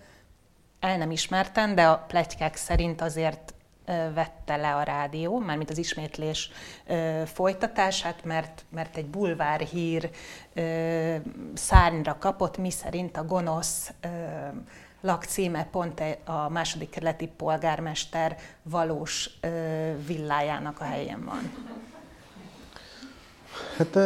el 0.79 0.97
nem 0.97 1.11
ismertem, 1.11 1.75
de 1.75 1.87
a 1.87 1.97
pletykák 1.97 2.55
szerint 2.55 3.01
azért 3.01 3.53
vette 3.85 4.55
le 4.55 4.75
a 4.75 4.83
rádió, 4.83 5.39
mármint 5.39 5.69
az 5.69 5.77
ismétlés 5.77 6.51
folytatását, 7.25 8.23
mert, 8.23 8.65
mert 8.69 8.97
egy 8.97 9.05
bulvár 9.05 9.59
hír 9.59 10.09
szárnyra 11.53 12.17
kapott, 12.19 12.57
mi 12.57 12.71
szerint 12.71 13.17
a 13.17 13.25
gonosz 13.25 13.93
lakcíme 15.01 15.67
pont 15.71 15.99
e, 15.99 16.17
a 16.25 16.49
második 16.49 16.89
kerületi 16.89 17.27
polgármester 17.27 18.37
valós 18.61 19.39
villájának 20.05 20.79
a 20.79 20.83
helyen 20.83 21.25
van. 21.25 21.51
Hát 23.77 23.97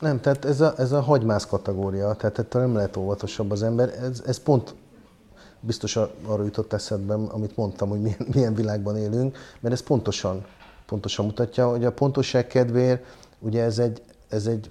nem, 0.00 0.20
tehát 0.20 0.44
ez 0.44 0.60
a, 0.60 0.74
ez 0.76 0.92
a 0.92 1.00
hagymász 1.00 1.46
kategória, 1.46 2.14
tehát 2.14 2.38
ettől 2.38 2.62
nem 2.62 2.74
lehet 2.74 2.96
óvatosabb 2.96 3.50
az 3.50 3.62
ember. 3.62 3.88
Ez, 3.88 4.22
ez 4.26 4.38
pont 4.38 4.74
biztos 5.60 5.96
arra 6.24 6.44
jutott 6.44 6.72
eszedbe, 6.72 7.14
amit 7.14 7.56
mondtam, 7.56 7.88
hogy 7.88 8.00
milyen, 8.00 8.26
milyen 8.34 8.54
világban 8.54 8.96
élünk, 8.96 9.36
mert 9.60 9.74
ez 9.74 9.82
pontosan, 9.82 10.44
pontosan 10.86 11.24
mutatja, 11.24 11.68
hogy 11.68 11.84
a 11.84 11.92
pontosság 11.92 12.46
kedvéért, 12.46 13.04
ugye 13.38 13.62
ez 13.62 13.78
egy, 13.78 14.02
ez 14.28 14.46
egy 14.46 14.70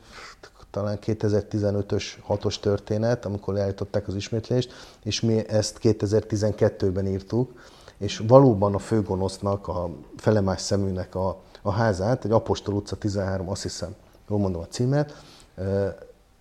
talán 0.72 1.00
2015-ös 1.06 2.04
6-os 2.28 2.60
történet, 2.60 3.26
amikor 3.26 3.54
leállították 3.54 4.08
az 4.08 4.16
ismétlést, 4.16 4.72
és 5.04 5.22
mi 5.22 5.48
ezt 5.48 5.80
2012-ben 5.82 7.08
írtuk, 7.08 7.52
és 7.98 8.24
valóban 8.28 8.74
a 8.74 8.80
főgonosznak, 8.80 9.68
a 9.68 9.90
felemás 10.18 10.62
szeműnek 10.62 11.16
a, 11.16 11.42
a 11.62 11.72
házát, 11.72 12.26
egy 12.26 12.32
Apostol 12.32 12.76
utca 12.76 12.96
13, 12.96 13.50
azt 13.50 13.62
hiszem, 13.62 13.96
jól 14.30 14.40
mondom 14.40 14.62
a 14.62 14.68
címet, 14.68 15.24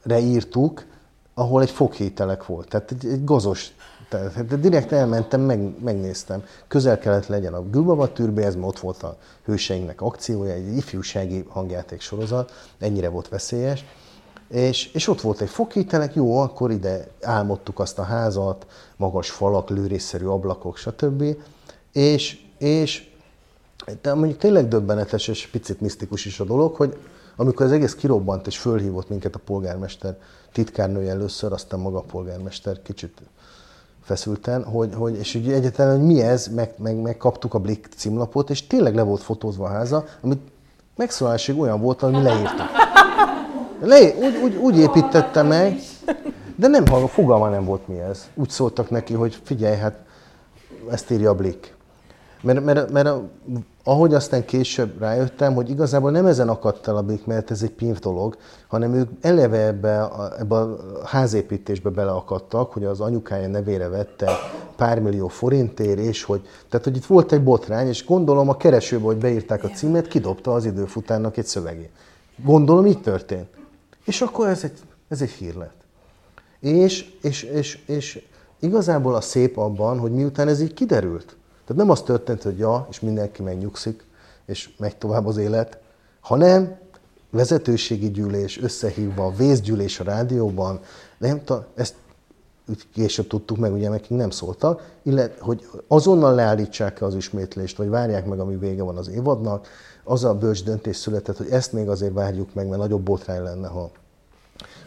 reírtuk, 0.03 0.86
ahol 1.34 1.62
egy 1.62 1.70
foghételek 1.70 2.46
volt. 2.46 2.68
Tehát 2.68 2.90
egy, 2.90 3.07
egy 3.07 3.24
gazos 3.24 3.72
tehát 4.09 4.46
de 4.46 4.56
direkt 4.56 4.92
elmentem, 4.92 5.40
meg, 5.40 5.82
megnéztem. 5.82 6.44
Közel 6.68 6.98
kellett 6.98 7.26
legyen 7.26 7.54
a 7.54 7.62
Gülbaba 7.70 8.11
ez 8.36 8.56
ott 8.61 8.78
volt 8.78 9.02
a 9.02 9.16
hőseinknek 9.44 10.00
akciója, 10.00 10.52
egy 10.52 10.76
ifjúsági 10.76 11.44
hangjáték 11.48 12.00
sorozat, 12.00 12.52
ennyire 12.78 13.09
volt 13.09 13.28
veszélyes. 13.28 13.84
És, 14.48 14.92
és 14.92 15.09
ott 15.09 15.20
volt 15.20 15.40
egy 15.40 15.48
foghítelek, 15.48 16.14
jó, 16.14 16.38
akkor 16.38 16.70
ide 16.70 17.09
álmodtuk 17.22 17.78
azt 17.78 17.98
a 17.98 18.02
házat, 18.02 18.66
magas 18.96 19.30
falak, 19.30 19.70
lőrészszerű 19.70 20.24
ablakok, 20.24 20.76
stb. 20.76 21.24
És, 21.92 22.38
és 22.59 23.11
de 24.02 24.14
mondjuk 24.14 24.38
tényleg 24.38 24.68
döbbenetes 24.68 25.28
és 25.28 25.46
picit 25.46 25.80
misztikus 25.80 26.24
is 26.24 26.40
a 26.40 26.44
dolog, 26.44 26.74
hogy 26.74 26.96
amikor 27.36 27.66
az 27.66 27.72
egész 27.72 27.94
kirobbant 27.94 28.46
és 28.46 28.59
fölhívott 28.59 29.09
minket 29.09 29.34
a 29.34 29.40
polgármester 29.44 30.16
titkárnője 30.52 31.11
először, 31.11 31.52
aztán 31.52 31.80
maga 31.80 31.98
a 31.98 32.02
polgármester 32.02 32.82
kicsit 32.82 33.20
feszülten, 34.09 34.64
hogy, 34.64 34.94
hogy 34.94 35.16
és 35.18 35.34
ugye 35.34 35.54
egyáltalán, 35.54 35.96
hogy 35.96 36.06
mi 36.06 36.22
ez, 36.22 36.46
meg, 36.54 36.72
meg, 36.78 36.96
megkaptuk 36.96 37.54
a 37.54 37.59
Blick 37.59 37.92
címlapot, 37.96 38.50
és 38.50 38.66
tényleg 38.66 38.94
le 38.94 39.02
volt 39.02 39.22
fotózva 39.22 39.64
a 39.64 39.68
háza, 39.68 40.04
amit 40.20 40.40
megszólásig 40.96 41.59
olyan 41.59 41.80
volt, 41.80 42.02
ami 42.02 42.22
leírtuk. 42.22 42.66
Le, 43.80 44.00
úgy, 44.00 44.36
úgy, 44.42 44.54
úgy 44.56 44.78
építette 44.78 45.42
meg, 45.42 45.78
de 46.56 46.66
nem 46.66 46.84
fogalma 46.84 47.48
nem 47.48 47.64
volt 47.64 47.88
mi 47.88 48.00
ez. 48.00 48.28
Úgy 48.34 48.50
szóltak 48.50 48.90
neki, 48.90 49.14
hogy 49.14 49.40
figyelj, 49.44 49.76
hát 49.76 49.94
ezt 50.90 51.11
írja 51.11 51.30
a 51.30 51.34
Blick. 51.34 51.74
Mert, 52.40 52.64
mert, 52.64 52.90
mert 52.90 53.09
ahogy 53.89 54.14
aztán 54.14 54.45
később 54.45 55.01
rájöttem, 55.01 55.55
hogy 55.55 55.70
igazából 55.70 56.11
nem 56.11 56.26
ezen 56.26 56.49
akadt 56.49 56.89
el 56.89 56.97
a 56.97 57.03
Blik, 57.03 57.26
mert 57.26 57.51
ez 57.51 57.62
egy 57.62 57.70
pinv 57.70 57.99
dolog, 57.99 58.36
hanem 58.66 58.95
ők 58.95 59.11
eleve 59.20 59.66
ebbe 59.66 60.03
a, 60.03 60.39
ebbe 60.39 60.57
a 60.57 60.78
házépítésbe 61.05 61.91
beleakadtak, 61.91 62.72
hogy 62.72 62.84
az 62.84 63.01
anyukája 63.01 63.49
nevére 63.49 63.89
vette 63.89 64.30
pár 64.76 65.01
millió 65.01 65.28
forintért, 65.28 65.99
és 65.99 66.24
hogy, 66.24 66.47
tehát 66.68 66.86
hogy 66.86 66.97
itt 66.97 67.05
volt 67.05 67.32
egy 67.32 67.43
botrány, 67.43 67.89
és 67.89 68.05
gondolom 68.05 68.49
a 68.49 68.57
keresőbe, 68.57 69.05
hogy 69.05 69.16
beírták 69.16 69.64
a 69.64 69.68
címet, 69.68 70.09
kidobta 70.09 70.53
az 70.53 70.64
időfutárnak 70.64 71.36
egy 71.36 71.47
szövegét. 71.47 71.91
Gondolom 72.45 72.86
így 72.86 73.01
történt. 73.01 73.49
És 74.05 74.20
akkor 74.20 74.49
ez 74.49 74.64
egy, 74.64 74.78
ez 75.09 75.22
egy 75.22 75.30
hír 75.30 75.55
lett. 75.55 75.80
És, 76.61 77.14
és, 77.22 77.43
és, 77.43 77.82
és 77.86 78.26
igazából 78.61 79.14
a 79.14 79.20
szép 79.20 79.57
abban, 79.57 79.99
hogy 79.99 80.12
miután 80.12 80.49
ez 80.49 80.61
így 80.61 80.74
kiderült, 80.74 81.36
tehát 81.69 81.83
nem 81.83 81.91
az 81.91 82.03
történt, 82.03 82.43
hogy 82.43 82.59
ja, 82.59 82.87
és 82.91 83.01
mindenki 83.01 83.43
megnyugszik, 83.43 84.07
és 84.47 84.71
megy 84.79 84.97
tovább 84.97 85.27
az 85.27 85.37
élet, 85.37 85.79
hanem 86.21 86.77
vezetőségi 87.31 88.11
gyűlés 88.11 88.62
összehívva, 88.62 89.25
a 89.25 89.35
vészgyűlés 89.37 90.01
a 90.01 90.05
rádióban, 90.05 90.81
nem, 91.19 91.43
ezt 91.75 91.95
később 92.93 93.27
tudtuk 93.27 93.57
meg, 93.57 93.73
ugye 93.73 93.89
nekünk 93.89 94.21
nem 94.21 94.31
szóltak, 94.31 94.93
illetve, 95.03 95.45
hogy 95.45 95.69
azonnal 95.89 96.35
leállítsák 96.35 97.03
az 97.03 97.14
ismétlést, 97.14 97.77
vagy 97.77 97.89
várják 97.89 98.27
meg, 98.27 98.41
ami 98.41 98.57
vége 98.57 98.83
van 98.83 98.97
az 98.97 99.09
évadnak, 99.09 99.69
az 100.05 100.25
a 100.25 100.35
bölcs 100.35 100.64
döntés 100.64 100.97
született, 100.97 101.37
hogy 101.37 101.51
ezt 101.51 101.73
még 101.73 101.89
azért 101.89 102.12
várjuk 102.12 102.55
meg, 102.55 102.69
mert 102.69 102.81
nagyobb 102.81 103.03
botrány 103.03 103.43
lenne, 103.43 103.69
ha, 103.69 103.91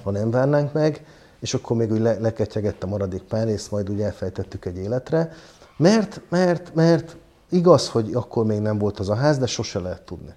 ha 0.04 0.12
nem 0.12 0.32
várnánk 0.32 0.74
meg, 0.74 1.06
és 1.40 1.54
akkor 1.54 1.78
még 1.78 1.92
úgy 1.92 2.00
le, 2.00 2.20
leketyegett 2.20 2.84
a 2.84 2.88
maradék 2.88 3.22
pár 3.22 3.46
részt, 3.48 3.72
majd 3.72 3.90
úgy 3.90 4.02
elfejtettük 4.02 4.66
egy 4.66 4.78
életre. 4.78 5.34
Mert, 5.82 6.22
mert, 6.30 6.76
mert 6.76 7.16
igaz, 7.50 7.90
hogy 7.90 8.14
akkor 8.14 8.46
még 8.46 8.60
nem 8.60 8.78
volt 8.78 9.00
az 9.00 9.10
a 9.10 9.16
ház, 9.16 9.38
de 9.38 9.46
sose 9.46 9.80
lehet 9.80 10.02
tudni. 10.02 10.34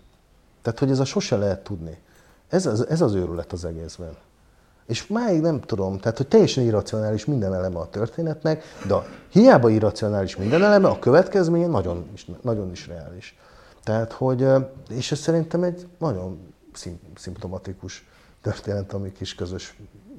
Tehát, 0.63 0.79
hogy 0.79 0.91
ez 0.91 0.99
a 0.99 1.05
sose 1.05 1.37
lehet 1.37 1.65
tudni. 1.65 1.99
Ez 2.49 2.67
az, 2.67 2.87
ez 2.89 3.01
az 3.01 3.15
őrület 3.15 3.53
az 3.53 3.65
egészben. 3.65 4.17
És 4.87 5.07
máig 5.07 5.41
nem 5.41 5.61
tudom, 5.61 5.99
tehát 5.99 6.17
hogy 6.17 6.29
teljesen 6.29 6.65
irracionális 6.65 7.25
minden 7.25 7.55
eleme 7.55 7.79
a 7.79 7.89
történetnek, 7.89 8.63
de 8.87 8.95
hiába 9.29 9.69
irracionális 9.69 10.37
minden 10.37 10.63
eleme, 10.63 10.89
a 10.89 10.99
következménye 10.99 11.67
nagyon 11.67 12.09
is, 12.15 12.27
nagyon 12.43 12.71
is 12.71 12.87
reális. 12.87 13.39
Tehát, 13.83 14.13
hogy, 14.13 14.47
és 14.91 15.13
ez 15.13 15.19
szerintem 15.19 15.63
egy 15.63 15.87
nagyon 15.99 16.55
szimptomatikus 17.15 18.07
történet 18.43 18.93
a 18.93 18.99
mi 18.99 19.13
kis 19.13 19.35
közös 19.35 19.77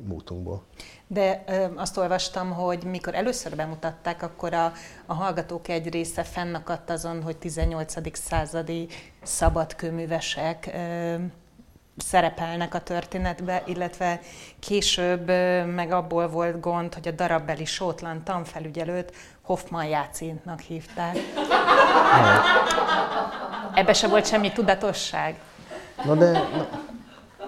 mútunkból. 0.07 0.63
De 1.07 1.43
ö, 1.47 1.65
azt 1.75 1.97
olvastam, 1.97 2.51
hogy 2.51 2.83
mikor 2.83 3.15
először 3.15 3.55
bemutatták, 3.55 4.23
akkor 4.23 4.53
a, 4.53 4.71
a 5.05 5.13
hallgatók 5.13 5.67
egy 5.67 5.89
része 5.89 6.23
fennakadt 6.23 6.89
azon, 6.89 7.23
hogy 7.23 7.37
18. 7.37 8.17
századi 8.17 8.87
szabadkőművesek 9.23 10.71
ö, 10.73 11.15
szerepelnek 11.97 12.73
a 12.73 12.79
történetbe, 12.79 13.63
illetve 13.65 14.19
később 14.59 15.27
meg 15.65 15.91
abból 15.91 16.27
volt 16.27 16.59
gond, 16.59 16.93
hogy 16.93 17.07
a 17.07 17.11
darabbeli 17.11 17.65
sótlan 17.65 18.23
tanfelügyelőt 18.23 19.13
Hoffman 19.41 19.85
Jácinnak 19.85 20.59
hívták. 20.59 21.17
Ebbe 23.73 23.93
se 23.93 24.07
volt 24.07 24.27
semmi 24.27 24.51
tudatosság. 24.51 25.35
Na 26.05 26.15
de, 26.15 26.31
na, 26.31 26.67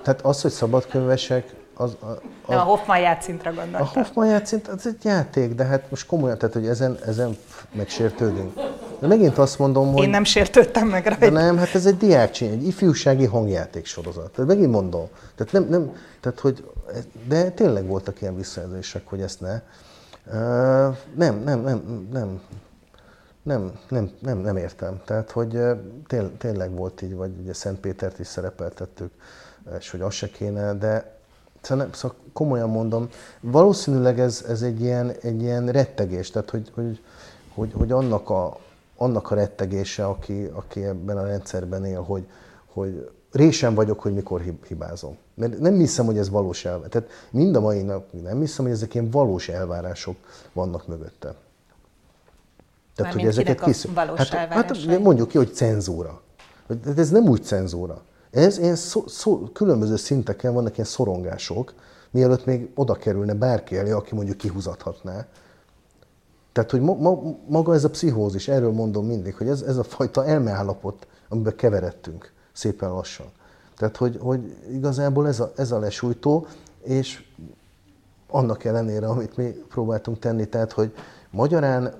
tehát 0.04 0.22
az, 0.22 0.42
hogy 0.42 0.52
szabadkönyvesek, 0.52 1.54
az, 1.78 1.98
az, 2.00 2.18
Nem, 2.48 2.60
a 2.60 2.62
Hoffman 2.62 3.00
játszintra 3.00 3.54
gondoltam. 3.54 3.82
A 3.82 3.90
Hoffman 3.94 4.28
játszint, 4.28 4.68
az 4.68 4.88
egy 4.88 5.04
játék, 5.04 5.54
de 5.54 5.64
hát 5.64 5.90
most 5.90 6.06
komolyan, 6.06 6.38
tehát 6.38 6.56
hogy 6.56 6.68
ezen, 6.68 6.98
ezen 7.06 7.38
megsértődünk. 7.72 8.54
De 9.00 9.08
megint 9.08 9.38
azt 9.38 9.60
mondom, 9.60 9.94
hogy... 9.94 10.04
Én 10.04 10.10
nem 10.10 10.24
sértődtem 10.24 10.88
meg 10.88 11.06
rajta. 11.06 11.30
De 11.30 11.30
nem, 11.30 11.58
hát 11.58 11.76
ez 11.76 11.86
egy 11.86 11.98
diákcsény, 11.98 12.52
egy 12.52 12.68
ifjúsági 12.68 13.26
hangjáték 13.26 13.86
sorozat. 13.86 14.32
Tehát 14.32 14.50
megint 14.50 14.72
mondom. 14.72 15.08
Tehát 15.36 15.54
nem, 15.54 15.64
nem, 15.64 15.96
tehát 16.20 16.40
hogy, 16.40 16.72
de 17.28 17.50
tényleg 17.50 17.88
voltak 17.88 18.22
ilyen 18.22 18.36
visszajelzések, 18.36 19.08
hogy 19.08 19.22
ezt 19.22 19.42
ne. 19.42 19.62
Uh, 20.26 20.96
nem, 21.16 21.42
nem, 21.44 21.62
nem, 21.62 22.08
nem, 22.12 22.42
nem, 23.44 23.72
nem, 23.90 24.12
nem, 24.20 24.38
nem 24.38 24.58
értem. 24.58 25.02
Tehát, 25.06 25.32
hogy 25.32 25.60
tény, 26.08 26.38
tényleg 26.38 26.72
volt 26.72 27.02
így, 27.02 27.16
vagy 27.16 27.32
ugye 27.42 27.54
Szentpétert 27.54 28.20
is 28.20 28.28
szerepeltettük, 28.28 29.12
és 29.80 29.92
hogy 29.92 30.02
az 30.02 30.14
se 30.14 30.28
kéne, 30.30 30.74
de 30.74 31.17
szóval, 31.62 31.90
szóval 31.94 32.18
komolyan 32.34 32.70
mondom, 32.70 33.10
valószínűleg 33.40 34.20
ez, 34.20 34.46
ez 34.48 34.62
egy, 34.62 34.82
ilyen, 34.82 35.12
egy 35.22 35.42
ilyen 35.42 35.72
rettegés, 35.72 36.32
tehát 36.32 36.50
hogy, 36.50 36.72
hogy, 36.74 37.02
hogy, 37.54 37.72
hogy 37.74 37.92
annak, 37.92 38.30
a, 38.30 38.58
annak 38.98 39.32
a 39.32 39.36
rettegése, 39.36 40.06
aki, 40.06 40.50
aki 40.54 40.84
ebben 40.84 41.18
a 41.18 41.26
rendszerben 41.26 41.86
él, 41.86 42.02
hogy, 42.02 42.28
hogy 42.66 43.10
résen 43.32 43.76
vagyok, 43.76 44.00
hogy 44.00 44.14
mikor 44.14 44.42
hibázom. 44.68 45.18
Mert 45.34 45.60
nem 45.60 45.74
hiszem, 45.74 46.06
hogy 46.06 46.18
ez 46.18 46.30
valós 46.30 46.66
elvárás. 46.66 46.92
Tehát 46.92 47.10
mind 47.32 47.56
a 47.56 47.60
mai 47.60 47.82
nap 47.82 48.12
nem 48.24 48.40
hiszem, 48.40 48.66
hogy 48.66 48.74
ezek 48.74 48.94
ilyen 48.94 49.10
valós 49.10 49.50
elvárások 49.50 50.16
vannak 50.54 50.88
mögötte. 50.88 51.36
Tehát, 52.96 53.14
hogy 53.14 53.26
ezeket 53.26 53.62
kisz... 53.62 53.88
hát, 53.96 54.30
hát 54.30 55.00
mondjuk 55.00 55.28
ki, 55.28 55.38
hogy 55.38 55.54
cenzúra. 55.54 56.22
De 56.68 57.02
ez 57.02 57.10
nem 57.10 57.24
úgy 57.24 57.44
cenzúra. 57.44 58.02
Ez 58.38 58.58
ilyen 58.58 58.76
szó, 58.76 59.04
szó, 59.08 59.44
különböző 59.54 59.96
szinteken 59.96 60.54
vannak 60.54 60.74
ilyen 60.74 60.90
szorongások, 60.90 61.74
mielőtt 62.12 62.46
még 62.46 62.70
oda 62.76 62.94
kerülne 62.94 63.34
bárki 63.34 63.78
elé, 63.78 63.92
aki 63.92 64.16
mondjuk 64.16 64.38
kihúzathatná. 64.38 65.26
Tehát, 66.52 66.72
hogy 66.72 66.82
ma, 66.82 66.94
ma, 66.94 67.20
maga 67.48 67.74
ez 67.74 67.84
a 67.84 67.90
pszichózis, 67.90 68.48
erről 68.48 68.72
mondom 68.72 69.06
mindig, 69.06 69.36
hogy 69.36 69.48
ez, 69.48 69.62
ez 69.62 69.78
a 69.78 69.84
fajta 69.84 70.26
elmeállapot, 70.26 71.08
amiben 71.30 71.56
keveredtünk 71.56 72.32
szépen 72.54 72.90
lassan. 72.90 73.26
Tehát, 73.78 73.98
hogy, 73.98 74.18
hogy 74.22 74.56
igazából 74.72 75.28
ez 75.28 75.40
a, 75.40 75.52
ez 75.56 75.72
a 75.72 75.80
lesújtó, 75.80 76.48
és 76.84 77.24
annak 78.30 78.64
ellenére, 78.64 79.08
amit 79.08 79.38
mi 79.38 79.46
próbáltunk 79.46 80.20
tenni, 80.20 80.46
tehát, 80.46 80.72
hogy 80.72 80.94
magyarán 81.30 81.94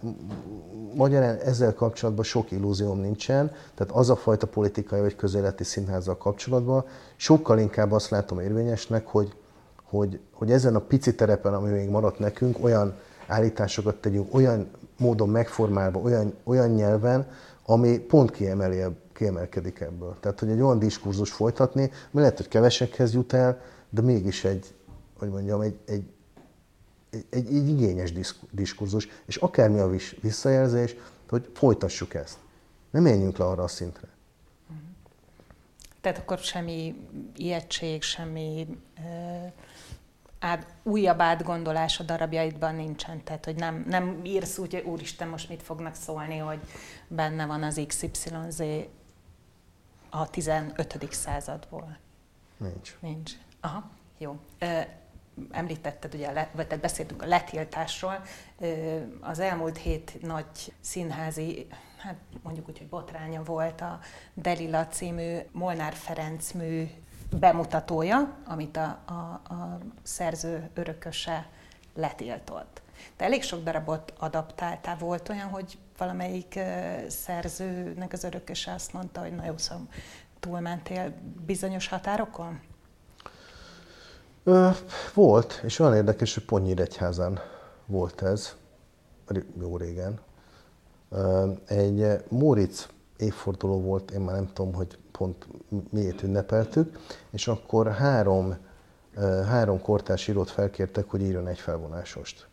magyarán 0.98 1.38
ezzel 1.38 1.74
kapcsolatban 1.74 2.24
sok 2.24 2.52
illúzióm 2.52 3.00
nincsen, 3.00 3.52
tehát 3.76 3.94
az 3.94 4.10
a 4.10 4.16
fajta 4.16 4.48
politikai 4.48 5.00
vagy 5.00 5.16
közéleti 5.16 5.64
színházzal 5.64 6.18
kapcsolatban 6.18 6.86
sokkal 7.16 7.60
inkább 7.60 7.92
azt 7.92 8.10
látom 8.10 8.40
érvényesnek, 8.40 9.08
hogy, 9.08 9.36
hogy, 9.84 10.20
hogy 10.34 10.52
ezen 10.52 10.76
a 10.76 10.80
pici 10.80 11.16
terepen, 11.16 11.54
ami 11.54 11.70
még 11.70 11.90
maradt 11.90 12.20
nekünk, 12.20 12.64
olyan 12.64 12.96
állításokat 13.28 13.96
tegyünk, 13.96 14.34
olyan 14.34 14.70
módon 14.98 15.30
megformálva, 15.30 16.00
olyan, 16.00 16.34
olyan 16.44 16.70
nyelven, 16.70 17.28
ami 17.66 17.98
pont 17.98 18.32
kiemeli, 18.32 18.84
kiemelkedik 19.14 19.80
ebből. 19.80 20.16
Tehát, 20.20 20.40
hogy 20.40 20.50
egy 20.50 20.62
olyan 20.62 20.80
diskurzus 20.80 21.32
folytatni, 21.32 21.82
ami 21.82 22.22
lehet, 22.22 22.38
hogy 22.38 22.48
kevesekhez 22.48 23.14
jut 23.14 23.34
el, 23.34 23.62
de 23.90 24.02
mégis 24.02 24.46
egy, 24.46 24.76
hogy 25.20 25.30
mondjam, 25.30 25.62
egy, 25.62 25.78
egy, 25.86 26.10
egy, 27.10 27.26
egy 27.32 27.68
igényes 27.70 28.12
diskurzus, 28.52 29.08
és 29.26 29.36
akármi 29.36 29.80
a 29.80 29.90
visszajelzés, 30.22 30.96
hogy 31.30 31.52
folytassuk 31.54 32.14
ezt. 32.14 32.38
Nem 32.90 33.04
menjünk 33.04 33.38
le 33.38 33.46
arra 33.46 33.64
a 33.64 33.68
szintre. 33.68 34.08
Tehát 36.02 36.18
akkor 36.18 36.38
semmi 36.38 36.96
ijegység, 37.36 38.02
semmi 38.02 38.68
uh, 38.98 39.52
át, 40.40 40.74
újabb 40.84 41.22
átgondolás 41.22 42.00
a 42.00 42.04
darabjaidban 42.04 42.76
nincsen. 42.76 43.24
Tehát, 43.24 43.46
hogy 43.46 43.56
nem, 43.56 43.86
nem 43.88 44.20
írsz 44.24 44.58
úgy, 44.58 44.74
hogy 44.74 44.84
úristen, 44.84 45.28
most 45.28 45.50
mit 45.50 45.64
fognak 45.64 45.96
szólni, 45.96 46.38
hogy 46.38 46.60
benne 47.08 47.46
van 47.46 47.64
az 47.64 47.82
XYZ 47.88 48.62
a 50.10 50.30
15. 50.30 51.08
századból. 51.12 51.98
Nincs. 52.58 52.98
Nincs. 53.00 53.32
Aha, 53.60 53.90
jó. 54.18 54.40
Uh, 54.62 54.86
említetted, 55.52 56.14
ugye, 56.14 56.48
vagy 56.52 56.68
tehát 56.68 56.80
beszéltünk 56.80 57.22
a 57.22 57.26
letiltásról, 57.26 58.22
az 59.22 59.40
elmúlt 59.40 59.78
hét 59.78 60.22
nagy 60.22 60.74
színházi, 60.80 61.68
hát 61.98 62.16
mondjuk 62.44 62.68
úgy, 62.70 62.78
hogy 62.78 62.88
botránya 62.88 63.44
volt 63.44 63.82
a 63.82 64.00
Delila 64.34 64.88
című 64.88 65.38
Molnár 65.52 65.94
Ferenc 65.94 66.52
mű 66.52 66.88
bemutatója, 67.40 68.38
amit 68.46 68.78
a, 68.78 69.00
a, 69.06 69.54
a 69.54 69.78
szerző 70.04 70.70
örököse 70.74 71.48
letiltott. 71.94 72.82
De 73.18 73.26
elég 73.26 73.44
sok 73.44 73.64
darabot 73.64 74.14
adaptáltál. 74.18 74.98
Volt 74.98 75.30
olyan, 75.30 75.50
hogy 75.50 75.78
valamelyik 75.98 76.60
szerzőnek 77.08 78.14
az 78.14 78.24
örököse 78.24 78.74
azt 78.74 78.94
mondta, 78.94 79.22
hogy 79.22 79.36
na 79.36 79.46
jó, 79.46 79.58
szóval 79.58 79.88
túlmentél 80.40 81.14
bizonyos 81.46 81.88
határokon? 81.88 82.60
Volt, 85.14 85.62
és 85.64 85.80
olyan 85.80 85.96
érdekes, 85.96 86.34
hogy 86.34 86.46
Ponnyíregyházán 86.46 87.40
volt 87.86 88.22
ez, 88.22 88.56
jó 89.60 89.78
régen. 89.78 90.20
Egy 91.66 92.24
Móricz 92.28 92.88
évforduló 93.18 93.82
volt, 93.82 94.12
én 94.12 94.20
már 94.20 94.36
nem 94.36 94.50
tudom, 94.54 94.74
hogy 94.74 94.98
pont 95.12 95.48
miért 95.90 96.24
ünnepeltük, 96.24 97.00
és 97.30 97.48
akkor 97.48 97.92
három, 97.92 98.58
három 99.48 99.82
kortárs 99.82 100.28
írót 100.28 100.50
felkértek, 100.50 101.10
hogy 101.10 101.22
írjon 101.22 101.48
egy 101.48 101.60
felvonásost. 101.60 102.48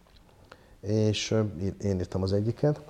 És 0.80 1.30
én 1.80 1.99
írtam 1.99 2.22
az 2.22 2.32
egyiket, 2.32 2.80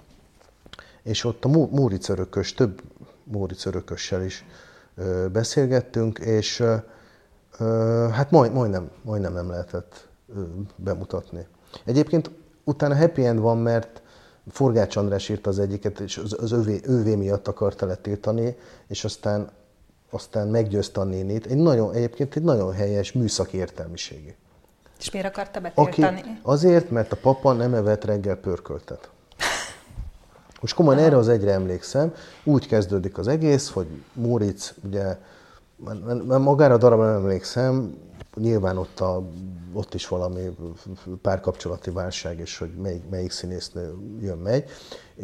és 1.03 1.25
ott 1.25 1.45
a 1.45 1.49
Móricz 1.49 2.09
örökös, 2.09 2.55
több 2.55 2.83
Móricz 3.25 3.67
örökössel 3.67 4.23
is 4.23 4.45
beszélgettünk, 5.33 6.19
és 6.19 6.65
hát 8.13 8.31
majd, 8.31 8.53
majdnem, 8.53 8.91
majdnem 9.03 9.33
nem 9.33 9.51
lehetett 9.51 10.09
bemutatni. 10.77 11.47
Egyébként 11.85 12.31
utána 12.65 12.97
happy 12.97 13.25
end 13.25 13.39
van, 13.39 13.59
mert 13.59 14.03
Forgács 14.51 14.97
András 14.97 15.29
írt 15.29 15.47
az 15.47 15.59
egyiket, 15.59 16.01
és 16.01 16.17
az, 16.19 16.37
az 16.41 16.53
övé, 16.53 16.81
ővé 16.85 17.15
miatt 17.15 17.49
akarta 17.49 17.87
letiltani, 17.87 18.57
és 18.87 19.05
aztán, 19.05 19.51
aztán 20.11 20.49
meggyőzte 20.49 21.01
a 21.01 21.05
nénit. 21.05 21.47
Egy 21.47 21.57
nagyon, 21.57 21.95
egyébként 21.95 22.37
egy 22.37 22.43
nagyon 22.43 22.73
helyes 22.73 23.13
műszaki 23.13 23.57
értelmiségi. 23.57 24.37
És 24.99 25.11
miért 25.11 25.27
akarta 25.27 25.61
betiltani? 25.61 26.21
Aki 26.21 26.39
azért, 26.43 26.91
mert 26.91 27.13
a 27.13 27.17
papa 27.17 27.53
nem 27.53 27.75
evett 27.75 28.05
reggel 28.05 28.37
pörköltet. 28.37 29.11
Most 30.61 30.75
komolyan 30.75 31.01
erre 31.01 31.17
az 31.17 31.29
egyre 31.29 31.53
emlékszem. 31.53 32.15
Úgy 32.45 32.67
kezdődik 32.67 33.19
az 33.19 33.29
egész, 33.29 33.71
hogy 33.71 34.03
Móricz 34.13 34.75
ugye 34.85 35.17
mert 36.27 36.43
magára 36.43 36.75
a 36.75 36.79
darabra 36.79 37.07
nem 37.07 37.17
emlékszem, 37.17 37.95
nyilván 38.35 38.77
ott, 38.77 39.01
a, 39.01 39.23
ott 39.73 39.95
is 39.95 40.09
valami 40.09 40.41
párkapcsolati 41.23 41.91
válság, 41.91 42.39
és 42.39 42.59
hogy 42.59 42.71
melyik, 42.83 43.09
melyik 43.11 43.31
színésznő 43.31 43.95
jön, 44.21 44.39
megy. 44.39 44.65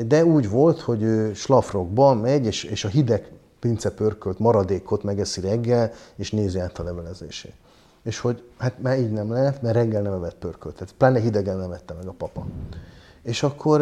De 0.06 0.24
úgy 0.24 0.50
volt, 0.50 0.80
hogy 0.80 1.02
ő 1.02 1.34
slafrokban 1.34 2.16
megy, 2.16 2.46
és, 2.46 2.64
és 2.64 2.84
a 2.84 2.88
hideg 2.88 3.32
pincepörkölt 3.60 4.38
maradékot 4.38 5.02
megeszi 5.02 5.40
reggel, 5.40 5.92
és 6.16 6.30
nézi 6.30 6.58
át 6.58 6.78
a 6.78 6.82
levelezését. 6.82 7.54
és 8.02 8.18
hogy 8.18 8.42
hát 8.58 8.82
már 8.82 8.98
így 8.98 9.12
nem 9.12 9.32
lehet, 9.32 9.62
mert 9.62 9.74
reggel 9.74 10.02
nem 10.02 10.12
evett 10.12 10.36
pörköltet. 10.36 10.94
Pláne 10.98 11.20
hidegen 11.20 11.56
nem 11.56 11.68
vette 11.68 11.94
meg 11.94 12.06
a 12.06 12.14
papa. 12.18 12.46
És 13.22 13.42
akkor, 13.42 13.80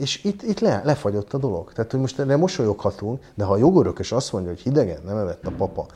és 0.00 0.24
itt, 0.24 0.42
itt 0.42 0.60
le, 0.60 0.80
lefagyott 0.84 1.32
a 1.32 1.38
dolog. 1.38 1.72
Tehát, 1.72 1.90
hogy 1.90 2.00
most 2.00 2.18
erre 2.18 2.36
mosolyoghatunk, 2.36 3.22
de 3.34 3.44
ha 3.44 3.52
a 3.52 3.56
jogörökös 3.56 4.12
azt 4.12 4.32
mondja, 4.32 4.50
hogy 4.50 4.60
hidegen 4.60 5.00
nem 5.04 5.16
evett 5.16 5.46
a 5.46 5.50
papa 5.50 5.86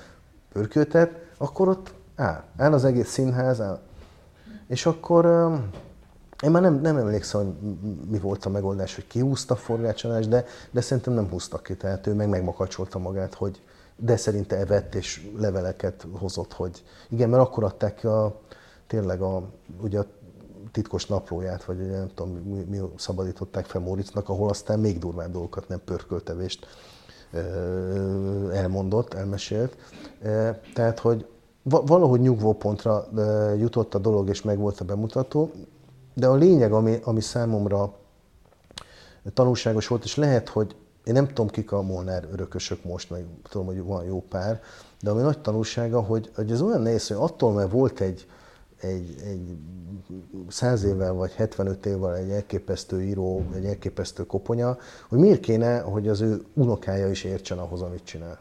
pörköltet, 0.52 1.10
akkor 1.36 1.68
ott 1.68 1.92
áll. 2.16 2.44
Áll 2.56 2.72
az 2.72 2.84
egész 2.84 3.08
színház, 3.08 3.60
áll. 3.60 3.80
És 4.66 4.86
akkor 4.86 5.24
én 6.42 6.50
már 6.50 6.62
nem, 6.62 6.80
nem 6.80 6.96
emlékszem, 6.96 7.40
hogy 7.40 7.74
mi 8.10 8.18
volt 8.18 8.44
a 8.44 8.48
megoldás, 8.48 8.94
hogy 8.94 9.06
kiúzta 9.06 9.54
a 9.54 9.56
forgácsolást, 9.56 10.28
de, 10.28 10.44
de 10.70 10.80
szerintem 10.80 11.12
nem 11.12 11.28
húztak 11.28 11.62
ki, 11.62 11.76
tehát 11.76 12.06
ő 12.06 12.14
meg 12.14 12.28
megmakacsolta 12.28 12.98
magát, 12.98 13.34
hogy 13.34 13.62
de 13.96 14.16
szerinte 14.16 14.56
evett 14.56 14.94
és 14.94 15.30
leveleket 15.38 16.06
hozott, 16.12 16.52
hogy 16.52 16.84
igen, 17.08 17.28
mert 17.28 17.42
akkor 17.42 17.64
adták 17.64 17.94
ki 17.94 18.06
a, 18.06 18.40
tényleg 18.86 19.20
a, 19.20 19.42
ugye 19.80 19.98
a 19.98 20.06
titkos 20.72 21.06
naplóját, 21.06 21.64
vagy 21.64 21.90
nem 21.90 22.08
tudom, 22.14 22.32
mi, 22.32 22.64
mi 22.68 22.80
szabadították 22.96 23.64
fel 23.64 23.80
Móricznak, 23.80 24.28
ahol 24.28 24.48
aztán 24.48 24.80
még 24.80 24.98
durvább 24.98 25.32
dolgokat, 25.32 25.68
nem 25.68 25.80
pörköltevést 25.84 26.66
elmondott, 28.52 29.14
elmesélt. 29.14 29.76
Tehát, 30.74 30.98
hogy 30.98 31.26
valahogy 31.62 32.20
nyugvópontra 32.20 33.08
jutott 33.58 33.94
a 33.94 33.98
dolog, 33.98 34.28
és 34.28 34.42
meg 34.42 34.58
volt 34.58 34.80
a 34.80 34.84
bemutató, 34.84 35.50
de 36.14 36.26
a 36.26 36.34
lényeg, 36.34 36.72
ami, 36.72 37.00
ami 37.04 37.20
számomra 37.20 37.94
tanulságos 39.34 39.86
volt, 39.86 40.04
és 40.04 40.16
lehet, 40.16 40.48
hogy 40.48 40.76
én 41.04 41.12
nem 41.12 41.26
tudom, 41.26 41.48
kik 41.48 41.72
a 41.72 41.82
Molnár 41.82 42.28
örökösök 42.32 42.84
most, 42.84 43.10
meg 43.10 43.24
tudom, 43.48 43.66
hogy 43.66 43.82
van 43.82 44.04
jó 44.04 44.22
pár, 44.28 44.62
de 45.00 45.10
ami 45.10 45.22
nagy 45.22 45.38
tanulsága, 45.38 46.00
hogy, 46.00 46.30
hogy 46.34 46.50
ez 46.50 46.60
olyan 46.60 46.82
nehéz, 46.82 47.08
hogy 47.08 47.16
attól, 47.20 47.52
mert 47.52 47.70
volt 47.70 48.00
egy, 48.00 48.26
egy, 48.84 49.14
egy 49.24 49.56
100 50.48 50.84
évvel 50.84 51.12
vagy 51.12 51.32
75 51.32 51.86
évvel 51.86 52.16
egy 52.16 52.30
elképesztő 52.30 53.02
író, 53.02 53.44
egy 53.54 53.64
elképesztő 53.64 54.26
koponya, 54.26 54.78
hogy 55.08 55.18
miért 55.18 55.40
kéne, 55.40 55.80
hogy 55.80 56.08
az 56.08 56.20
ő 56.20 56.42
unokája 56.52 57.10
is 57.10 57.24
értsen 57.24 57.58
ahhoz, 57.58 57.82
amit 57.82 58.04
csinál. 58.04 58.38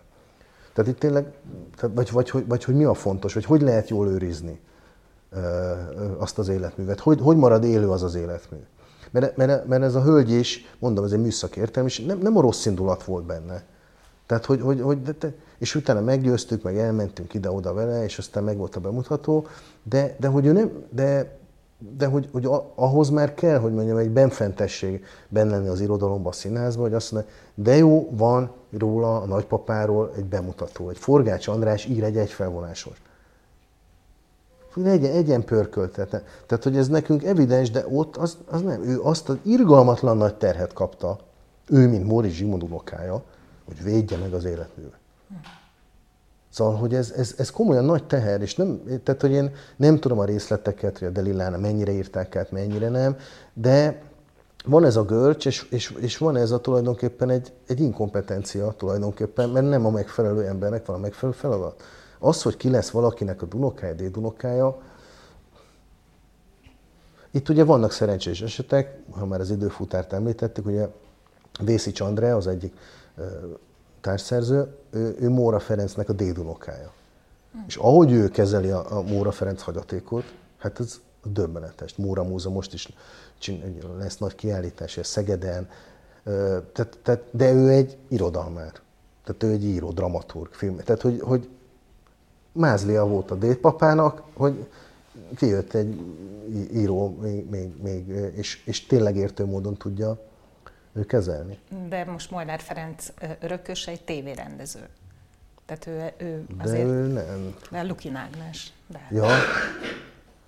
Tehát 0.73 0.91
itt 0.91 0.99
tényleg, 0.99 1.31
tehát 1.75 1.95
vagy, 1.95 2.11
vagy, 2.11 2.29
vagy, 2.31 2.47
vagy 2.47 2.63
hogy 2.63 2.75
mi 2.75 2.83
a 2.83 2.93
fontos, 2.93 3.33
vagy 3.33 3.45
hogy 3.45 3.61
lehet 3.61 3.89
jól 3.89 4.07
őrizni 4.07 4.59
azt 6.17 6.37
az 6.37 6.47
életművet, 6.47 6.99
hogy, 6.99 7.19
hogy 7.21 7.37
marad 7.37 7.63
élő 7.63 7.89
az 7.89 8.03
az 8.03 8.15
életmű. 8.15 8.57
Mert, 9.11 9.37
mert, 9.37 9.67
mert 9.67 9.83
ez 9.83 9.95
a 9.95 10.01
hölgy 10.01 10.31
is, 10.31 10.75
mondom, 10.79 11.03
ez 11.05 11.11
egy 11.11 11.21
műszaki 11.21 11.59
értelem, 11.59 11.87
és 11.87 11.99
nem, 11.99 12.17
nem 12.17 12.37
a 12.37 12.41
rossz 12.41 12.65
indulat 12.65 13.03
volt 13.03 13.25
benne. 13.25 13.63
Tehát, 14.25 14.45
hogy, 14.45 14.61
hogy, 14.61 14.81
hogy 14.81 15.01
de, 15.01 15.33
és 15.57 15.75
utána 15.75 16.01
meggyőztük, 16.01 16.63
meg 16.63 16.77
elmentünk 16.77 17.33
ide-oda 17.33 17.73
vele, 17.73 18.03
és 18.03 18.17
aztán 18.17 18.43
meg 18.43 18.57
volt 18.57 18.75
a 18.75 18.79
bemutató, 18.79 19.47
de, 19.83 20.15
de 20.19 20.27
hogy 20.27 20.45
ő 20.45 20.51
nem, 20.51 20.71
de, 20.89 21.37
de 21.97 22.05
hogy, 22.05 22.29
hogy 22.31 22.47
ahhoz 22.75 23.09
már 23.09 23.33
kell, 23.33 23.59
hogy 23.59 23.73
mondjam, 23.73 23.97
egy 23.97 24.09
benfentesség 24.09 25.05
benne 25.29 25.49
lenni 25.49 25.67
az 25.67 25.81
irodalomban, 25.81 26.31
a 26.31 26.35
színházban, 26.35 26.83
hogy 26.83 26.93
azt 26.93 27.11
mondja, 27.11 27.31
de 27.53 27.75
jó, 27.75 28.09
van 28.11 28.51
róla, 28.77 29.21
a 29.21 29.25
nagypapáról 29.25 30.11
egy 30.17 30.25
bemutató, 30.25 30.89
egy 30.89 30.97
Forgács 30.97 31.47
András 31.47 31.85
ír 31.85 32.03
egy 32.03 32.17
egyfelvonásos. 32.17 33.01
Legyen, 34.73 35.11
egyen 35.11 35.43
pörköltet. 35.43 36.23
Tehát, 36.45 36.63
hogy 36.63 36.77
ez 36.77 36.87
nekünk 36.87 37.23
evidens, 37.23 37.71
de 37.71 37.85
ott 37.91 38.17
az, 38.17 38.37
az 38.49 38.61
nem. 38.61 38.83
Ő 38.83 39.01
azt 39.01 39.29
az 39.29 39.37
irgalmatlan 39.41 40.17
nagy 40.17 40.35
terhet 40.35 40.73
kapta, 40.73 41.19
ő, 41.69 41.87
mint 41.87 42.07
Móri 42.07 42.29
Zsimond 42.29 42.63
unokája, 42.63 43.23
hogy 43.65 43.83
védje 43.83 44.17
meg 44.17 44.33
az 44.33 44.45
életművet. 44.45 44.99
Szóval, 46.53 46.75
hogy 46.75 46.93
ez, 46.93 47.11
ez, 47.11 47.33
ez 47.37 47.49
komolyan 47.49 47.85
nagy 47.85 48.03
teher, 48.03 48.41
és 48.41 48.55
nem, 48.55 48.83
tehát, 49.03 49.21
hogy 49.21 49.31
én 49.31 49.51
nem 49.75 49.99
tudom 49.99 50.19
a 50.19 50.25
részleteket, 50.25 50.97
hogy 50.97 51.07
a 51.07 51.11
Delilána 51.11 51.57
mennyire 51.57 51.91
írták 51.91 52.35
át, 52.35 52.51
mennyire 52.51 52.89
nem, 52.89 53.17
de 53.53 54.01
van 54.65 54.85
ez 54.85 54.95
a 54.95 55.03
görcs, 55.03 55.45
és, 55.45 55.67
és, 55.69 55.95
és 55.99 56.17
van 56.17 56.35
ez 56.35 56.51
a 56.51 56.59
tulajdonképpen 56.59 57.29
egy, 57.29 57.53
egy 57.67 57.79
inkompetencia 57.79 58.73
tulajdonképpen, 58.77 59.49
mert 59.49 59.69
nem 59.69 59.85
a 59.85 59.89
megfelelő 59.89 60.47
embernek 60.47 60.85
van 60.85 60.95
a 60.95 60.99
megfelelő 60.99 61.37
feladat. 61.37 61.83
Az, 62.19 62.41
hogy 62.41 62.57
ki 62.57 62.69
lesz 62.69 62.89
valakinek 62.89 63.41
a 63.41 63.45
dunokája, 63.45 63.93
dédunokája, 63.93 64.81
itt 67.31 67.49
ugye 67.49 67.63
vannak 67.63 67.91
szerencsés 67.91 68.41
esetek, 68.41 68.99
ha 69.11 69.25
már 69.25 69.39
az 69.39 69.49
időfutárt 69.49 70.13
említettük, 70.13 70.65
ugye 70.65 70.87
Vészi 71.63 71.91
Csandre, 71.91 72.35
az 72.35 72.47
egyik 72.47 72.73
társszerző, 74.03 74.75
ő, 74.89 75.15
ő 75.19 75.29
Móra 75.29 75.59
Ferencnek 75.59 76.09
a 76.09 76.13
dédunokája. 76.13 76.91
Mm. 77.57 77.61
És 77.67 77.75
ahogy 77.75 78.11
ő 78.11 78.29
kezeli 78.29 78.69
a, 78.69 78.97
a 78.97 79.01
Móra 79.01 79.31
Ferenc 79.31 79.61
hagyatékot, 79.61 80.23
hát 80.57 80.79
ez 80.79 80.99
döbbenetes. 81.23 81.95
Móra 81.95 82.23
Múzeum 82.23 82.53
most 82.53 82.73
is 82.73 82.93
lesz 83.97 84.17
nagy 84.17 84.35
kiállítás, 84.35 84.99
Szegeden, 85.01 85.69
tehát, 86.73 86.97
tehát, 87.03 87.23
de 87.31 87.51
ő 87.51 87.69
egy 87.69 87.97
irodalmár. 88.07 88.71
Tehát 89.23 89.43
ő 89.43 89.49
egy 89.49 89.63
író, 89.63 89.91
dramaturg, 89.91 90.53
film. 90.53 90.77
Tehát, 90.77 91.01
hogy, 91.01 91.19
hogy 91.21 91.49
mázlia 92.51 93.07
volt 93.07 93.31
a 93.31 93.35
dédpapának, 93.35 94.23
hogy 94.33 94.67
kijött 95.35 95.73
egy 95.73 96.01
író, 96.73 97.17
még, 97.21 97.49
még, 97.49 97.81
még 97.81 98.07
és, 98.35 98.65
és 98.65 98.85
tényleg 98.85 99.15
értő 99.15 99.45
módon 99.45 99.77
tudja 99.77 100.19
kezelni. 101.07 101.59
De 101.87 102.05
most 102.05 102.31
Molnár 102.31 102.59
Ferenc 102.59 103.07
örökös 103.39 103.87
egy 103.87 104.03
tévérendező. 104.03 104.87
Tehát 105.65 105.87
ő, 105.87 106.25
ő 106.25 106.45
azért... 106.57 106.85
De 106.87 106.91
ő 106.91 107.07
nem. 107.07 107.55
De 107.71 107.81
Lukin 107.81 108.15
Ágnes. 108.15 108.73
De. 108.87 109.07
Ja. 109.11 109.27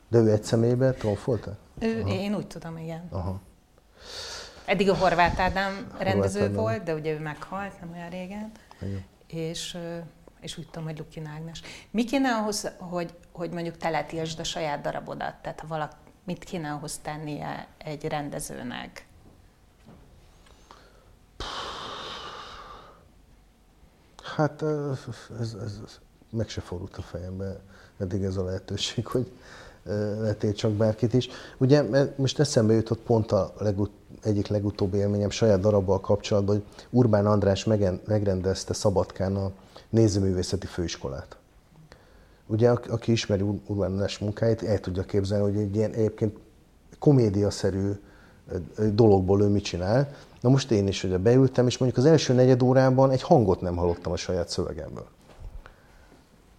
De 0.08 0.18
ő 0.18 0.32
egy 0.32 0.44
személyben 0.44 0.96
trófolta? 0.96 1.58
Ő, 1.80 2.02
Aha. 2.02 2.14
én 2.14 2.36
úgy 2.36 2.48
tudom, 2.48 2.78
igen. 2.78 3.08
Aha. 3.10 3.42
Eddig 4.66 4.90
a 4.90 4.96
Horváth 4.96 5.42
Ádám 5.42 5.88
rendező 5.98 6.40
Horváth 6.40 6.60
volt, 6.60 6.84
de 6.84 6.94
ugye 6.94 7.12
ő 7.12 7.20
meghalt 7.20 7.80
nem 7.80 7.92
olyan 7.92 8.10
régen. 8.10 8.52
Igen. 8.82 9.04
És 9.28 9.78
és 10.46 10.58
úgy 10.58 10.66
tudom, 10.66 10.84
hogy 10.84 10.98
Lukin 10.98 11.26
Ágnes. 11.26 11.62
Mi 11.92 12.04
kéne 12.04 12.30
ahhoz, 12.30 12.72
hogy, 12.78 13.14
hogy 13.32 13.52
mondjuk 13.52 13.78
te 13.78 13.90
letiltsd 13.90 14.40
a 14.40 14.44
saját 14.44 14.82
darabodat? 14.82 15.36
Tehát 15.36 15.60
ha 15.60 15.68
valaki, 15.68 15.96
mit 16.24 16.44
kéne 16.44 16.72
ahhoz 16.72 16.98
tennie 16.98 17.68
egy 17.78 18.06
rendezőnek? 18.06 19.06
Hát 24.36 24.62
ez, 25.40 25.56
ez, 25.64 25.80
meg 26.30 26.50
se 26.50 26.62
fordult 26.62 26.98
a 26.98 27.02
fejembe 27.02 27.60
eddig 27.98 28.24
ez 28.24 28.38
a 28.38 28.44
lehetőség, 28.44 29.08
hogy 29.08 29.32
letél 30.20 30.54
csak 30.54 30.72
bárkit 30.72 31.14
is. 31.14 31.30
Ugye 31.58 31.84
most 32.16 32.40
eszembe 32.40 32.74
jutott 32.74 33.00
pont 33.00 33.32
a 33.32 33.54
legut, 33.58 33.92
egyik 34.22 34.48
legutóbbi 34.48 34.98
élményem 34.98 35.30
saját 35.30 35.60
darabbal 35.60 36.00
kapcsolatban, 36.00 36.56
hogy 36.56 36.66
Urbán 36.90 37.26
András 37.26 37.64
megrendezte 38.06 38.74
Szabadkán 38.74 39.36
a 39.36 39.52
nézőművészeti 39.90 40.66
főiskolát. 40.66 41.38
Ugye, 42.48 42.70
aki 42.70 43.12
ismeri 43.12 43.44
Urbán 43.66 43.92
András 43.92 44.18
munkáit, 44.18 44.64
el 44.64 44.80
tudja 44.80 45.04
képzelni, 45.04 45.44
hogy 45.44 45.62
egy 45.62 45.76
ilyen 45.76 45.92
egyébként 45.92 46.38
komédiaszerű 47.00 47.92
dologból 48.94 49.42
ő 49.42 49.48
mit 49.48 49.64
csinál. 49.64 50.14
Na 50.46 50.52
most 50.52 50.72
én 50.72 50.88
is 50.88 51.04
ugye 51.04 51.18
beültem, 51.18 51.68
és 51.68 51.78
mondjuk 51.78 52.06
az 52.06 52.12
első 52.12 52.34
negyed 52.34 52.62
órában 52.62 53.12
egy 53.12 53.22
hangot 53.22 53.62
nem 53.62 53.76
hallottam 53.76 54.12
a 54.12 54.16
saját 54.16 54.50
szövegemből. 54.50 55.08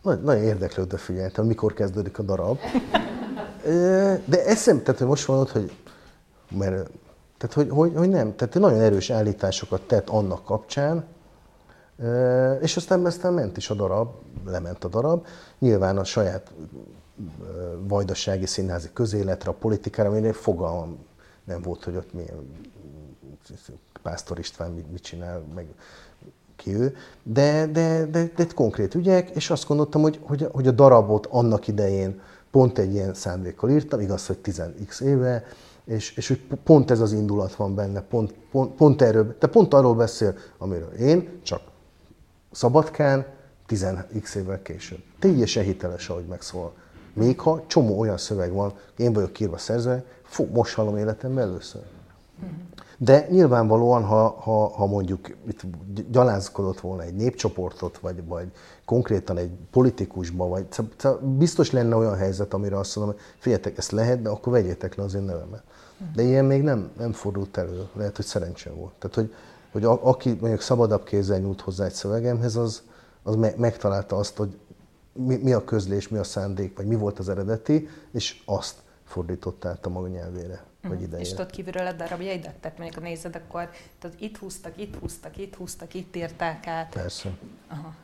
Nagy, 0.02 0.22
nagyon 0.22 0.42
érdeklődve 0.42 0.96
figyeltem, 0.96 1.46
mikor 1.46 1.72
kezdődik 1.72 2.18
a 2.18 2.22
darab. 2.22 2.58
De 4.24 4.44
eszem, 4.44 4.82
tehát 4.82 4.98
hogy 4.98 5.08
most 5.08 5.28
mondod, 5.28 5.48
hogy, 5.48 5.72
mert, 6.50 6.90
tehát, 7.38 7.54
hogy, 7.54 7.68
hogy, 7.70 7.92
hogy 7.96 8.08
nem, 8.08 8.36
tehát 8.36 8.54
nagyon 8.54 8.80
erős 8.80 9.10
állításokat 9.10 9.82
tett 9.82 10.08
annak 10.08 10.44
kapcsán, 10.44 11.04
és 12.60 12.76
aztán, 12.76 13.04
aztán 13.04 13.32
ment 13.32 13.56
is 13.56 13.70
a 13.70 13.74
darab, 13.74 14.08
lement 14.46 14.84
a 14.84 14.88
darab. 14.88 15.26
Nyilván 15.58 15.98
a 15.98 16.04
saját 16.04 16.52
vajdasági 17.88 18.46
színházi 18.46 18.88
közéletre, 18.92 19.50
a 19.50 19.54
politikára, 19.54 20.08
amire 20.08 20.32
fogalmam 20.32 20.98
nem 21.44 21.62
volt, 21.62 21.84
hogy 21.84 21.96
ott 21.96 22.12
milyen 22.12 22.74
Pásztor 24.02 24.38
István 24.38 24.70
mit, 24.70 24.90
mit 24.92 25.02
csinál, 25.02 25.42
meg 25.54 25.66
ki 26.56 26.74
ő, 26.74 26.96
de, 27.22 27.66
de, 27.66 28.06
de, 28.06 28.30
de 28.36 28.46
konkrét 28.54 28.94
ügyek, 28.94 29.30
és 29.30 29.50
azt 29.50 29.66
gondoltam, 29.66 30.02
hogy, 30.02 30.20
hogy, 30.22 30.48
hogy 30.52 30.66
a 30.66 30.70
darabot 30.70 31.26
annak 31.26 31.68
idején 31.68 32.20
pont 32.50 32.78
egy 32.78 32.92
ilyen 32.92 33.14
szándékkal 33.14 33.70
írtam, 33.70 34.00
igaz, 34.00 34.26
hogy 34.26 34.38
10x 34.44 35.00
éve, 35.00 35.44
és, 35.84 36.16
és 36.16 36.28
hogy 36.28 36.40
pont 36.64 36.90
ez 36.90 37.00
az 37.00 37.12
indulat 37.12 37.54
van 37.54 37.74
benne, 37.74 38.00
pont, 38.00 38.34
pont, 38.50 38.74
pont 38.74 39.02
erről, 39.02 39.36
de 39.38 39.46
pont 39.46 39.74
arról 39.74 39.94
beszél, 39.94 40.34
amiről 40.58 40.92
én, 40.92 41.40
csak 41.42 41.60
Szabadkán 42.50 43.26
10x 43.68 44.34
évvel 44.34 44.62
később. 44.62 45.02
Teljesen 45.18 45.64
hiteles, 45.64 46.08
ahogy 46.08 46.26
megszól. 46.26 46.72
Még 47.12 47.40
ha 47.40 47.64
csomó 47.66 47.98
olyan 47.98 48.18
szöveg 48.18 48.52
van, 48.52 48.74
én 48.96 49.12
vagyok 49.12 49.40
írva 49.40 49.58
szerző, 49.58 50.04
fú, 50.22 50.48
most 50.52 50.74
hallom 50.74 50.96
életemben 50.96 51.48
először. 51.48 51.82
De 52.98 53.26
nyilvánvalóan, 53.30 54.04
ha, 54.04 54.28
ha, 54.28 54.68
ha 54.68 54.86
mondjuk 54.86 55.36
itt 55.48 55.62
gyalázkodott 56.10 56.80
volna 56.80 57.02
egy 57.02 57.14
népcsoportot, 57.14 57.98
vagy, 57.98 58.26
vagy 58.26 58.46
konkrétan 58.84 59.38
egy 59.38 59.50
politikusba, 59.70 60.48
vagy 60.48 60.66
szóval 60.70 61.18
biztos 61.18 61.70
lenne 61.70 61.96
olyan 61.96 62.16
helyzet, 62.16 62.54
amire 62.54 62.78
azt 62.78 62.96
mondom, 62.96 63.14
hogy 63.14 63.24
figyeljetek, 63.38 63.78
ezt 63.78 63.90
lehet, 63.90 64.22
de 64.22 64.28
akkor 64.28 64.52
vegyétek 64.52 64.94
le 64.94 65.02
az 65.02 65.14
én 65.14 65.22
nevemet. 65.22 65.62
De 66.14 66.22
ilyen 66.22 66.44
még 66.44 66.62
nem, 66.62 66.90
nem 66.98 67.12
fordult 67.12 67.56
elő, 67.56 67.88
lehet, 67.92 68.16
hogy 68.16 68.24
szerencsém 68.24 68.74
volt. 68.76 68.92
Tehát, 68.98 69.16
hogy, 69.16 69.34
hogy 69.72 69.84
a, 69.84 70.06
aki 70.06 70.28
mondjuk 70.40 70.60
szabadabb 70.60 71.04
kézzel 71.04 71.38
nyújt 71.38 71.60
hozzá 71.60 71.84
egy 71.84 71.92
szövegemhez, 71.92 72.56
az, 72.56 72.82
az 73.22 73.36
me, 73.36 73.52
megtalálta 73.56 74.16
azt, 74.16 74.36
hogy 74.36 74.58
mi, 75.12 75.36
mi 75.36 75.52
a 75.52 75.64
közlés, 75.64 76.08
mi 76.08 76.18
a 76.18 76.24
szándék, 76.24 76.76
vagy 76.76 76.86
mi 76.86 76.94
volt 76.94 77.18
az 77.18 77.28
eredeti, 77.28 77.88
és 78.12 78.42
azt 78.44 78.74
fordított 79.04 79.64
át 79.64 79.86
a 79.86 79.88
maga 79.88 80.08
nyelvére, 80.08 80.64
vagy 80.88 80.96
mhm. 80.96 81.06
idejére. 81.06 81.28
És 81.28 81.34
tudod 81.34 81.50
kívülről 81.50 81.86
a 81.86 81.92
darabjaidat? 81.92 82.54
Tehát 82.54 82.78
mondjuk, 82.78 83.02
ha 83.02 83.08
nézed, 83.08 83.36
akkor 83.36 83.70
tudod, 83.98 84.16
itt 84.20 84.36
húztak, 84.36 84.80
itt 84.80 84.96
húztak, 84.98 85.38
itt 85.38 85.54
húztak, 85.54 85.94
itt 85.94 86.16
írták 86.16 86.66
át. 86.66 86.92
Persze. 86.92 87.30
Aha. 87.68 87.94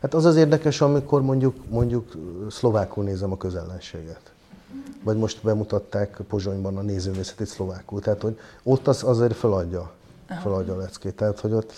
Hát 0.00 0.14
az 0.14 0.24
az 0.24 0.36
érdekes, 0.36 0.80
amikor 0.80 1.22
mondjuk, 1.22 1.68
mondjuk 1.68 2.12
szlovákul 2.50 3.04
nézem 3.04 3.32
a 3.32 3.36
közellenséget. 3.36 4.32
Vagy 5.02 5.16
most 5.16 5.42
bemutatták 5.42 6.16
Pozsonyban 6.28 6.76
a 6.76 6.80
nézőművészetét 6.80 7.46
szlovákul. 7.46 8.00
Tehát, 8.00 8.22
hogy 8.22 8.38
ott 8.62 8.86
az 8.86 9.04
azért 9.04 9.36
feladja, 9.36 9.92
feladja 10.42 10.74
a 10.74 10.76
leckét. 10.76 11.14
Tehát, 11.14 11.40
hogy 11.40 11.52
ott, 11.52 11.72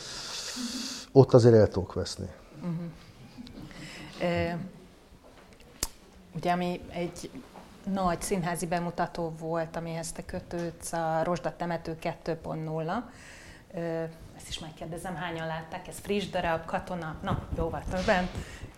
ott 1.12 1.35
azért 1.35 1.55
el 1.55 1.68
tudok 1.68 1.93
veszni. 1.93 2.29
Uh-huh. 2.61 4.31
E, 4.31 4.59
ugye, 6.37 6.53
ami 6.53 6.81
egy 6.91 7.31
nagy 7.85 8.20
színházi 8.20 8.66
bemutató 8.66 9.35
volt, 9.39 9.76
amihez 9.76 10.12
te 10.12 10.24
kötődsz, 10.24 10.93
a 10.93 11.20
Rosda 11.22 11.57
Temető 11.57 11.99
2.0. 12.03 13.03
Ezt 14.37 14.49
is 14.49 14.59
megkérdezem, 14.59 15.16
hányan 15.16 15.47
látták? 15.47 15.89
Ez 15.89 15.99
friss 15.99 16.26
darab, 16.26 16.64
katona, 16.64 17.16
na, 17.22 17.49
jó 17.57 17.68
volt 17.68 17.89
többen, 17.89 18.28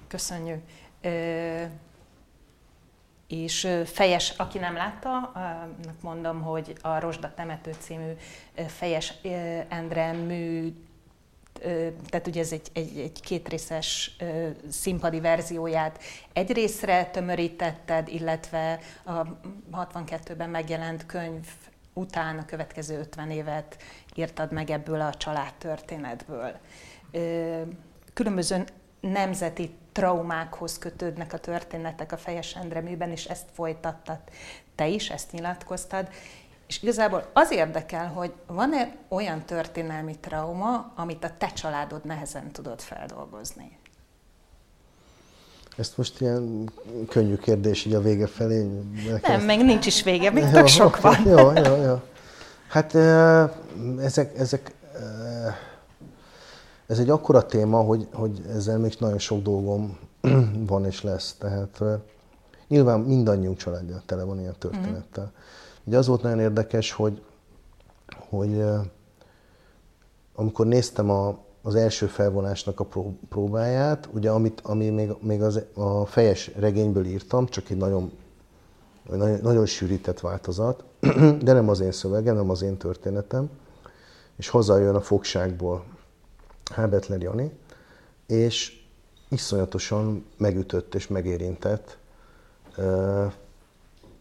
köszönjük. 0.07 0.63
És 3.29 3.69
Fejes, 3.85 4.31
aki 4.31 4.59
nem 4.59 4.75
látta, 4.75 5.33
mondom, 6.01 6.43
hogy 6.43 6.77
a 6.83 6.99
Rosda 6.99 7.35
Temető 7.35 7.75
című 7.79 8.13
Fejes 8.67 9.15
Endre 9.69 10.13
mű 10.13 10.75
tehát 12.09 12.27
ugye 12.27 12.41
ez 12.41 12.53
egy, 12.53 12.71
egy, 12.73 12.99
egy 12.99 13.21
kétrészes 13.21 14.17
színpadi 14.71 15.21
verzióját 15.21 16.03
egy 16.33 16.53
részre 16.53 17.05
tömörítetted, 17.05 18.09
illetve 18.09 18.81
a 19.05 19.25
62-ben 19.73 20.51
megjelent 20.51 21.07
könyv 21.07 21.47
után 21.93 22.39
a 22.39 22.45
következő 22.45 22.99
50 22.99 23.31
évet 23.31 23.77
írtad 24.15 24.53
meg 24.53 24.71
ebből 24.71 25.01
a 25.01 25.15
családtörténetből. 25.15 26.57
Különböző 28.13 28.65
nemzeti 29.01 29.75
traumákhoz 29.93 30.79
kötődnek 30.79 31.33
a 31.33 31.39
történetek 31.39 32.13
a 32.13 32.17
Fejes 32.17 32.57
Endre 32.57 32.81
műben, 32.81 33.11
és 33.11 33.25
ezt 33.25 33.47
folytattad 33.53 34.19
te 34.75 34.87
is, 34.87 35.11
ezt 35.11 35.33
nyilatkoztad. 35.33 36.09
És 36.67 36.83
igazából 36.83 37.31
az 37.33 37.51
érdekel, 37.51 38.09
hogy 38.09 38.33
van-e 38.47 38.97
olyan 39.09 39.45
történelmi 39.45 40.17
trauma, 40.21 40.93
amit 40.97 41.25
a 41.25 41.31
te 41.39 41.47
családod 41.47 42.05
nehezen 42.05 42.51
tudod 42.51 42.81
feldolgozni? 42.81 43.79
Ezt 45.77 45.97
most 45.97 46.21
ilyen 46.21 46.71
könnyű 47.09 47.37
kérdés 47.37 47.85
így 47.85 47.95
a 47.95 48.01
vége 48.01 48.27
felé. 48.27 48.63
Nem, 48.63 49.21
ezt... 49.23 49.47
meg 49.47 49.65
nincs 49.65 49.87
is 49.87 50.03
vége, 50.03 50.31
még 50.31 50.51
tök 50.51 50.67
sok 50.67 51.01
van. 51.01 51.17
Jó, 51.27 51.53
jó, 51.53 51.83
jó. 51.83 52.01
Hát 52.69 52.95
ezek, 54.01 54.39
ezek, 54.39 54.75
ez 56.87 56.99
egy 56.99 57.11
akkora 57.11 57.47
téma, 57.47 57.81
hogy, 57.81 58.09
hogy 58.13 58.43
ezzel 58.55 58.79
még 58.79 58.97
nagyon 58.99 59.19
sok 59.19 59.43
dolgom 59.43 59.99
van 60.71 60.85
és 60.85 61.03
lesz. 61.03 61.35
Tehát 61.39 61.83
nyilván 62.69 63.01
mindannyiunk 63.01 63.57
családja 63.57 64.03
tele 64.07 64.23
van 64.23 64.41
ilyen 64.41 64.55
történettel. 64.59 65.25
Mm. 65.25 65.45
Ugye 65.87 65.99
az 65.99 66.07
volt 66.07 66.23
nagyon 66.23 66.41
érdekes, 66.41 66.93
hogy, 66.93 67.23
hogy 68.29 68.65
amikor 70.35 70.67
néztem 70.67 71.11
a, 71.11 71.39
az 71.63 71.75
első 71.75 72.07
felvonásnak 72.07 72.81
a 72.81 72.87
próbáját, 73.29 74.09
ugye 74.13 74.31
amit, 74.31 74.61
ami 74.61 74.89
még, 74.89 75.11
még 75.21 75.43
az, 75.43 75.63
a 75.75 76.07
fejes 76.07 76.51
regényből 76.57 77.05
írtam, 77.05 77.47
csak 77.47 77.71
egy 77.71 77.77
nagyon, 77.77 78.13
nagyon, 79.09 79.39
nagyon 79.43 79.67
sűrített 79.67 80.21
változat, 80.21 80.85
de 81.47 81.53
nem 81.53 81.69
az 81.69 81.81
én 81.81 81.93
szövegem, 81.93 82.37
nem 82.37 82.51
az 82.51 82.63
én 82.63 82.77
történetem, 82.77 83.51
és 84.37 84.49
hozzájön 84.49 84.95
a 84.95 85.01
fogságból 85.01 85.85
Hábetler 86.75 87.21
Jani, 87.21 87.53
és 88.27 88.85
iszonyatosan 89.29 90.27
megütött 90.37 90.95
és 90.95 91.07
megérintett, 91.07 91.99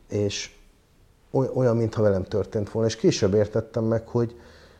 és 0.09 0.54
olyan, 1.35 1.77
mintha 1.77 2.01
velem 2.01 2.23
történt 2.23 2.71
volna, 2.71 2.87
és 2.87 2.95
később 2.95 3.33
értettem 3.33 3.83
meg, 3.83 4.07
hogy, 4.07 4.35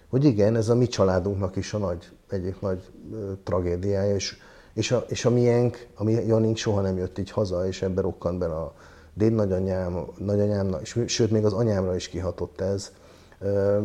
hogy 0.10 0.24
igen, 0.24 0.56
ez 0.56 0.70
a 0.70 0.76
mi 0.76 0.88
családunknak 0.88 1.56
is 1.56 1.74
a 1.74 1.78
nagy, 1.78 2.10
egyik 2.30 2.62
nagy 2.62 2.92
tragédiája, 3.44 4.16
és, 4.16 4.38
és, 4.74 4.92
a, 4.92 5.06
és 5.08 5.26
a 5.26 5.30
miénk, 5.30 5.88
a 5.96 6.04
mi 6.04 6.12
Janink 6.12 6.58
soha 6.58 6.82
nem 6.82 6.98
jött 6.98 7.18
így 7.18 7.32
haza, 7.32 7.68
és 7.68 7.82
ebben 7.82 8.04
rokkant 8.04 8.40
bele 8.40 8.56
a 8.56 8.74
déd 9.14 9.34
nagyanyám, 9.34 10.06
nagyanyámnak, 10.18 10.82
és 10.82 11.04
sőt, 11.06 11.32
még 11.32 11.46
az 11.46 11.54
anyámra 11.54 11.96
is 11.96 12.08
kihatott 12.08 12.62
ez, 12.62 12.92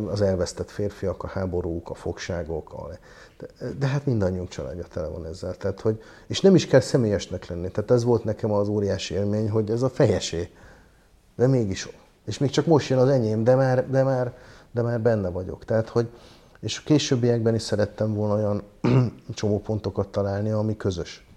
az 0.07 0.21
elvesztett 0.21 0.69
férfiak, 0.69 1.23
a 1.23 1.27
háborúk, 1.27 1.89
a 1.89 1.93
fogságok, 1.93 2.73
a, 2.73 2.89
de, 3.37 3.71
de 3.79 3.87
hát 3.87 4.05
mindannyiunk 4.05 4.49
családja 4.49 4.83
tele 4.83 5.07
van 5.07 5.25
ezzel. 5.25 5.55
Tehát, 5.55 5.79
hogy, 5.81 6.01
és 6.27 6.41
nem 6.41 6.55
is 6.55 6.67
kell 6.67 6.79
személyesnek 6.79 7.47
lenni. 7.47 7.71
Tehát 7.71 7.91
ez 7.91 8.03
volt 8.03 8.23
nekem 8.23 8.51
az 8.51 8.67
óriási 8.67 9.13
élmény, 9.13 9.49
hogy 9.49 9.69
ez 9.69 9.81
a 9.81 9.89
fejesé. 9.89 10.49
De 11.35 11.47
mégis 11.47 11.89
és 12.25 12.37
még 12.37 12.49
csak 12.49 12.65
most 12.65 12.89
jön 12.89 12.99
az 12.99 13.09
enyém, 13.09 13.43
de 13.43 13.55
már, 13.55 13.89
de 13.89 14.03
már, 14.03 14.33
de 14.71 14.81
már 14.81 15.01
benne 15.01 15.29
vagyok. 15.29 15.65
Tehát, 15.65 15.89
hogy, 15.89 16.09
és 16.59 16.83
későbbiekben 16.83 17.55
is 17.55 17.61
szerettem 17.61 18.13
volna 18.13 18.33
olyan 18.33 18.63
csomó 19.33 19.59
pontokat 19.59 20.07
találni, 20.07 20.49
ami 20.49 20.77
közös. 20.77 21.27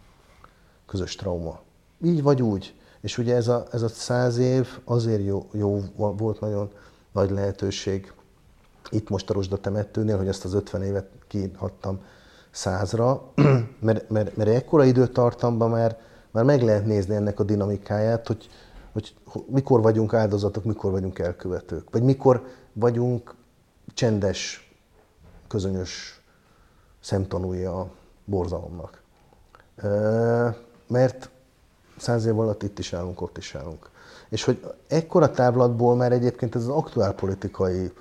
Közös 0.87 1.15
trauma. 1.15 1.61
Így 2.05 2.23
vagy 2.23 2.43
úgy. 2.43 2.75
És 3.01 3.19
ugye 3.19 3.35
ez 3.35 3.49
a, 3.49 3.67
ez 3.73 3.83
a 3.83 3.89
száz 3.89 4.39
év 4.39 4.69
azért 4.85 5.25
jó, 5.25 5.47
jó 5.53 5.81
volt 5.95 6.41
nagyon 6.41 6.71
nagy 7.13 7.31
lehetőség 7.31 8.13
itt 8.91 9.09
most 9.09 9.31
a 9.31 9.33
Rosda 9.33 9.57
temetőnél, 9.57 10.17
hogy 10.17 10.29
ezt 10.29 10.45
az 10.45 10.55
50 10.55 10.83
évet 10.83 11.09
kiadhattam 11.27 12.01
százra, 12.51 13.33
mert, 13.81 14.11
mert, 14.11 14.37
mert 14.37 14.51
ekkora 14.51 14.85
időtartamban 14.85 15.71
már, 15.71 15.99
már 16.31 16.45
meg 16.45 16.63
lehet 16.63 16.87
nézni 16.87 17.15
ennek 17.15 17.41
a 17.41 17.45
dinamikáját, 17.45 18.27
hogy 18.27 18.49
mikor 19.47 19.83
vagyunk 19.83 20.15
áldozatok, 20.15 20.65
mikor 20.65 20.91
vagyunk 20.91 21.19
elkövetők, 21.19 21.91
vagy 21.91 22.03
mikor 22.03 22.47
vagyunk 22.73 23.35
csendes, 23.95 24.73
közönyös 25.49 26.23
szemtanúja 27.01 27.81
a 27.81 27.91
borzalomnak. 28.25 29.03
Mert 30.87 31.31
száz 31.97 32.25
év 32.25 32.39
alatt 32.39 32.63
itt 32.63 32.79
is 32.79 32.93
állunk, 32.93 33.21
ott 33.21 33.39
is 33.39 33.55
állunk. 33.55 33.91
És 34.29 34.45
hogy 34.45 34.75
ekkora 34.89 35.31
távlatból 35.31 35.97
már 35.97 36.13
egyébként 36.13 36.55
ez 36.55 36.63
az 36.63 36.69
aktuál 36.69 37.15
politikai 37.15 37.93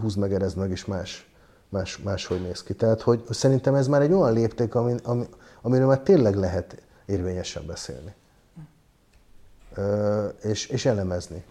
húz 0.00 0.14
meg, 0.14 0.32
erez 0.32 0.54
meg 0.54 0.70
is 0.70 0.84
más, 0.84 1.30
más, 1.68 1.98
máshogy 1.98 2.42
néz 2.42 2.62
ki. 2.62 2.74
Tehát, 2.74 3.00
hogy 3.00 3.24
szerintem 3.30 3.74
ez 3.74 3.88
már 3.88 4.02
egy 4.02 4.12
olyan 4.12 4.32
lépték, 4.32 4.74
ami, 4.74 4.94
ami, 5.02 5.28
amiről 5.62 5.86
már 5.86 6.00
tényleg 6.00 6.34
lehet 6.34 6.82
érvényesen 7.06 7.66
beszélni 7.66 8.14
és, 10.42 10.66
és 10.66 10.86
elemezni. 10.86 11.44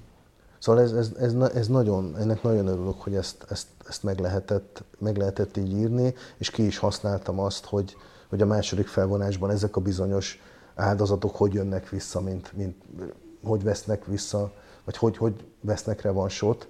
Szóval 0.59 0.81
ez, 0.81 0.91
ez, 0.91 1.11
ez, 1.19 1.33
ez 1.33 1.67
nagyon, 1.67 2.17
ennek 2.17 2.43
nagyon 2.43 2.67
örülök, 2.67 3.01
hogy 3.01 3.15
ezt, 3.15 3.45
ezt, 3.49 3.67
ezt 3.87 4.03
meg, 4.03 4.19
lehetett, 4.19 4.83
meg 4.97 5.17
lehetett 5.17 5.57
így 5.57 5.71
írni, 5.71 6.13
és 6.37 6.49
ki 6.49 6.65
is 6.65 6.77
használtam 6.77 7.39
azt, 7.39 7.65
hogy, 7.65 7.95
hogy 8.29 8.41
a 8.41 8.45
második 8.45 8.87
felvonásban 8.87 9.49
ezek 9.49 9.75
a 9.75 9.81
bizonyos 9.81 10.41
áldozatok 10.75 11.35
hogy 11.35 11.53
jönnek 11.53 11.89
vissza, 11.89 12.21
mint, 12.21 12.53
mint 12.53 12.83
hogy 13.43 13.63
vesznek 13.63 14.05
vissza, 14.05 14.53
vagy 14.83 14.97
hogy, 14.97 15.17
hogy 15.17 15.45
vesznek 15.61 16.01
revansot 16.01 16.67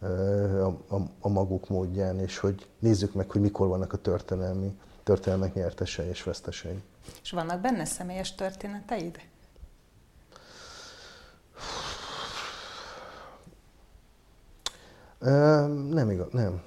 a, 0.00 0.94
a, 0.94 1.10
a 1.20 1.28
maguk 1.28 1.68
módján, 1.68 2.18
és 2.18 2.38
hogy 2.38 2.66
nézzük 2.78 3.14
meg, 3.14 3.30
hogy 3.30 3.40
mikor 3.40 3.68
vannak 3.68 3.92
a 3.92 3.96
történelmi, 3.96 4.78
történelmek 5.02 5.54
nyertesei 5.54 6.08
és 6.08 6.22
vesztesei. 6.22 6.82
És 7.22 7.30
vannak 7.30 7.60
benne 7.60 7.84
személyes 7.84 8.34
történeteid? 8.34 9.18
Nem 15.90 16.10
igaz, 16.10 16.26
nem. 16.30 16.60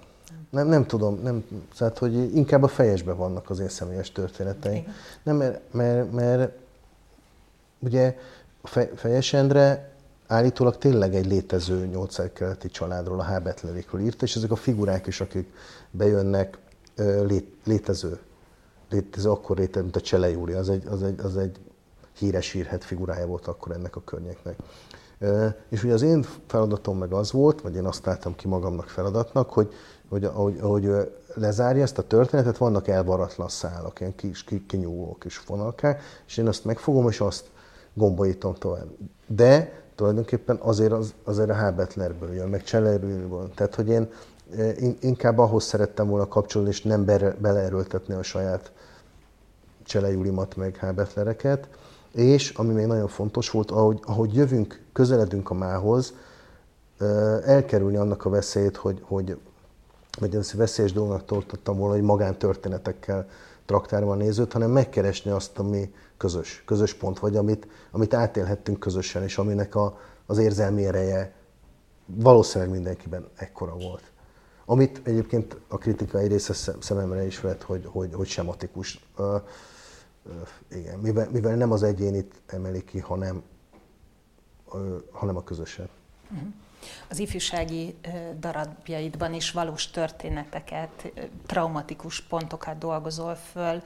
Nem, 0.49 0.67
nem 0.67 0.85
tudom, 0.85 1.19
nem, 1.23 1.45
tehát, 1.77 1.97
hogy 1.97 2.35
inkább 2.35 2.63
a 2.63 2.67
fejesben 2.67 3.17
vannak 3.17 3.49
az 3.49 3.59
én 3.59 3.69
személyes 3.69 4.11
történeteim. 4.11 4.75
Igen. 4.75 4.93
Nem, 5.23 5.35
mert, 5.35 5.73
mert, 5.73 6.11
mert 6.11 6.51
ugye 7.79 8.17
Fejes 8.95 9.33
Endre 9.33 9.89
állítólag 10.27 10.77
tényleg 10.77 11.15
egy 11.15 11.25
létező 11.25 11.85
nyolcszerkeleti 11.85 12.69
családról, 12.69 13.19
a 13.19 13.23
Hábetlerékről 13.23 14.01
írt, 14.01 14.21
és 14.21 14.35
ezek 14.35 14.51
a 14.51 14.55
figurák 14.55 15.07
is, 15.07 15.21
akik 15.21 15.53
bejönnek, 15.91 16.57
lé, 16.95 17.47
létező, 17.63 18.19
létező, 18.89 19.29
akkor 19.29 19.57
létező, 19.57 19.81
mint 19.81 19.95
a 19.95 20.01
Csele 20.01 20.29
Júli, 20.29 20.53
az 20.53 20.69
egy, 20.69 20.87
az 20.87 21.03
egy, 21.03 21.19
az 21.19 21.37
egy 21.37 21.57
híres 22.17 22.53
írhet 22.53 22.83
figurája 22.83 23.25
volt 23.25 23.47
akkor 23.47 23.71
ennek 23.71 23.95
a 23.95 24.01
környéknek. 24.03 24.55
És 25.69 25.83
ugye 25.83 25.93
az 25.93 26.01
én 26.01 26.25
feladatom 26.47 26.97
meg 26.97 27.11
az 27.11 27.31
volt, 27.31 27.61
vagy 27.61 27.75
én 27.75 27.85
azt 27.85 28.05
láttam 28.05 28.35
ki 28.35 28.47
magamnak 28.47 28.87
feladatnak, 28.87 29.49
hogy, 29.49 29.73
hogy 30.09 30.23
ahogy, 30.23 30.57
ahogy 30.61 30.89
lezárja 31.33 31.81
ezt 31.81 31.97
a 31.97 32.07
történetet, 32.07 32.57
vannak 32.57 32.87
elvaratlan 32.87 33.49
szálak, 33.49 33.99
ilyen 33.99 34.15
kis 34.15 34.45
kinyúló 34.67 35.17
kis 35.19 35.37
fonalkák, 35.37 36.01
és 36.27 36.37
én 36.37 36.47
azt 36.47 36.65
megfogom, 36.65 37.07
és 37.09 37.19
azt 37.19 37.49
gombolítom 37.93 38.53
tovább. 38.53 38.87
De 39.27 39.83
tulajdonképpen 39.95 40.55
azért, 40.61 40.91
az, 40.91 41.13
azért 41.23 41.49
a 41.49 41.53
Hábetlerből 41.53 42.33
jön, 42.33 42.49
meg 42.49 42.63
Csellerből. 42.63 43.51
Tehát, 43.55 43.75
hogy 43.75 43.89
én 43.89 44.09
inkább 44.99 45.37
ahhoz 45.37 45.63
szerettem 45.63 46.07
volna 46.07 46.27
kapcsolni, 46.27 46.69
és 46.69 46.81
nem 46.81 47.05
beleerőltetni 47.39 48.13
a 48.13 48.23
saját 48.23 48.71
Cselejulimat, 49.83 50.55
meg 50.55 50.75
Hábetlereket. 50.75 51.67
És, 52.15 52.49
ami 52.49 52.73
még 52.73 52.85
nagyon 52.85 53.07
fontos 53.07 53.49
volt, 53.49 53.71
ahogy, 53.71 53.99
ahogy 54.03 54.35
jövünk, 54.35 54.81
közeledünk 54.93 55.49
a 55.49 55.53
mához, 55.53 56.13
elkerülni 57.45 57.97
annak 57.97 58.25
a 58.25 58.29
veszélyét, 58.29 58.75
hogy, 58.75 59.01
hogy 59.03 59.37
vagy 60.19 60.35
ezt 60.35 60.51
veszélyes 60.51 60.93
dolognak 60.93 61.25
tartottam 61.25 61.77
volna, 61.77 61.93
hogy 61.93 62.03
magántörténetekkel 62.03 63.27
traktárban 63.65 64.19
a 64.19 64.23
nézőt, 64.23 64.51
hanem 64.51 64.71
megkeresni 64.71 65.31
azt, 65.31 65.59
ami 65.59 65.93
közös, 66.17 66.63
közös 66.65 66.93
pont, 66.93 67.19
vagy 67.19 67.35
amit, 67.35 67.67
amit 67.91 68.13
átélhettünk 68.13 68.79
közösen, 68.79 69.23
és 69.23 69.37
aminek 69.37 69.75
a, 69.75 69.97
az 70.25 70.37
érzelmi 70.37 70.85
ereje 70.85 71.33
valószínűleg 72.05 72.73
mindenkiben 72.73 73.27
ekkora 73.35 73.75
volt. 73.75 74.11
Amit 74.65 75.01
egyébként 75.03 75.57
a 75.67 75.77
kritikai 75.77 76.27
része 76.27 76.73
szememre 76.79 77.25
is 77.25 77.39
vett, 77.39 77.61
hogy, 77.61 77.87
hogy, 77.91 78.13
hogy 78.13 78.27
sematikus. 78.27 79.07
Igen, 80.67 80.99
mivel, 80.99 81.29
mivel 81.31 81.55
nem 81.55 81.71
az 81.71 81.83
egyénit 81.83 82.41
emeli 82.45 82.83
ki, 82.83 82.99
hanem, 82.99 83.43
hanem 85.11 85.35
a 85.35 85.43
közöset. 85.43 85.89
Uh-huh 86.31 86.47
az 87.09 87.19
ifjúsági 87.19 87.95
darabjaidban 88.39 89.33
is 89.33 89.51
valós 89.51 89.89
történeteket, 89.89 91.11
traumatikus 91.45 92.21
pontokat 92.21 92.77
dolgozol 92.77 93.35
föl. 93.35 93.81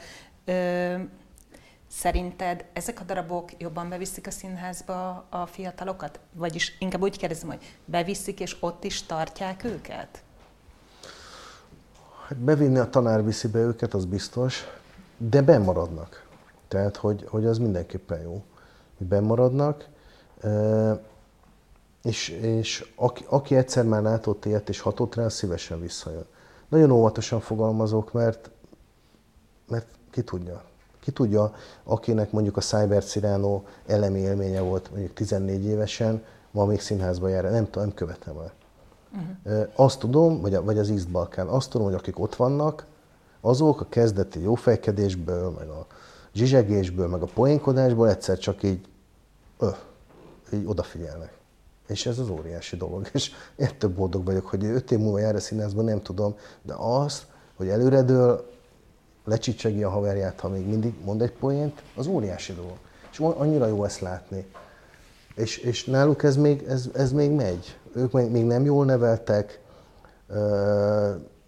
Szerinted 1.88 2.66
ezek 2.74 3.00
a 3.00 3.04
darabok 3.04 3.50
jobban 3.58 3.90
beviszik 3.90 4.28
a 4.28 4.32
színházba 4.32 5.26
a 5.30 5.46
fiatalokat? 5.46 6.20
Vagyis 6.34 6.76
inkább 6.80 7.02
úgy 7.02 7.18
kérdezem, 7.18 7.50
hogy 7.50 7.78
beviszik 7.86 8.40
és 8.40 8.58
ott 8.60 8.84
is 8.84 9.04
tartják 9.04 9.64
őket? 9.64 10.24
Hát 12.28 12.38
bevinni 12.38 12.78
a 12.78 12.90
tanár 12.90 13.24
viszi 13.24 13.48
be 13.48 13.60
őket, 13.60 13.94
az 13.94 14.06
biztos, 14.06 14.64
de 15.18 15.42
bemaradnak. 15.42 16.28
Tehát, 16.70 16.98
hogy, 16.98 17.26
hogy 17.28 17.46
az 17.46 17.58
mindenképpen 17.58 18.22
jó, 18.22 18.44
hogy 18.98 19.08
bemaradnak. 19.08 19.88
És, 22.04 22.30
és 22.30 22.92
aki, 22.96 23.26
aki 23.30 23.56
egyszer 23.56 23.86
már 23.86 24.02
látott 24.02 24.46
ilyet 24.46 24.70
és 24.70 24.80
hatott 24.80 25.16
rá, 25.16 25.28
szívesen 25.28 25.82
visszajön. 25.82 26.26
Nagyon 26.68 26.92
óvatosan 26.92 27.40
fogalmazok, 27.40 28.14
mert, 28.14 28.50
mert 29.68 29.88
ki 30.12 30.22
tudja. 30.22 30.64
Ki 31.00 31.12
tudja, 31.12 31.54
akinek 31.84 32.32
mondjuk 32.32 32.58
a 32.58 32.62
Cyber 32.62 33.04
Cyrano 33.04 33.62
elemi 33.88 34.20
élménye 34.20 34.62
volt 34.62 34.90
mondjuk 34.92 35.14
14 35.14 35.66
évesen, 35.66 36.24
ma 36.52 36.66
még 36.66 36.82
színházba 36.82 37.28
jár, 37.28 37.44
nem, 37.44 37.68
nem 37.74 37.94
követem 37.94 38.38
el. 38.38 38.54
Uh-huh. 39.12 39.68
Azt 39.76 40.00
tudom, 40.00 40.42
vagy, 40.42 40.64
vagy 40.64 40.78
az 40.78 40.90
East 40.90 41.10
Balkán, 41.10 41.48
azt 41.48 41.70
tudom, 41.70 41.88
hogy 41.88 41.96
akik 41.96 42.20
ott 42.20 42.36
vannak, 42.36 42.86
azok 43.42 43.82
a 43.82 43.86
kezdeti 43.90 44.42
jófejkedésből, 44.42 45.50
meg 45.50 45.68
a 45.68 45.86
zsizsegésből, 46.34 47.08
meg 47.08 47.22
a 47.22 47.26
poénkodásból 47.26 48.10
egyszer 48.10 48.38
csak 48.38 48.64
így, 48.64 48.86
öh, 49.60 49.76
így 50.54 50.66
odafigyelnek. 50.66 51.38
És 51.88 52.06
ez 52.06 52.20
az 52.20 52.30
óriási 52.30 52.76
dolog. 52.76 53.10
És 53.14 53.32
ettől 53.56 53.90
boldog 53.94 54.26
vagyok, 54.26 54.46
hogy 54.46 54.66
öt 54.66 54.92
év 54.92 55.00
múlva 55.00 55.20
jár 55.20 55.36
a 55.36 55.40
színházban, 55.40 55.86
nem 55.86 56.02
tudom, 56.02 56.36
de 56.62 56.74
az, 56.74 57.26
hogy 57.56 57.68
előredől 57.68 58.50
lecsicsegi 59.26 59.84
a 59.84 59.90
haverját, 59.90 60.40
ha 60.40 60.50
még 60.50 60.68
mindig 60.68 60.94
mond 61.04 61.22
egy 61.22 61.32
poént, 61.32 61.82
az 61.96 62.08
óriási 62.08 62.54
dolog. 62.54 62.78
És 63.12 63.20
annyira 63.20 63.68
jó 63.68 63.84
ezt 63.84 64.00
látni. 64.00 64.46
És, 65.36 65.58
és 65.58 65.86
náluk 65.86 66.24
ez 66.24 66.36
még, 66.36 66.64
ez, 66.68 66.90
ez 66.94 67.12
még 67.12 67.32
megy. 67.32 67.78
Ők 67.94 68.12
még, 68.12 68.46
nem 68.46 68.66
jól 68.66 68.86
neveltek, 68.86 69.60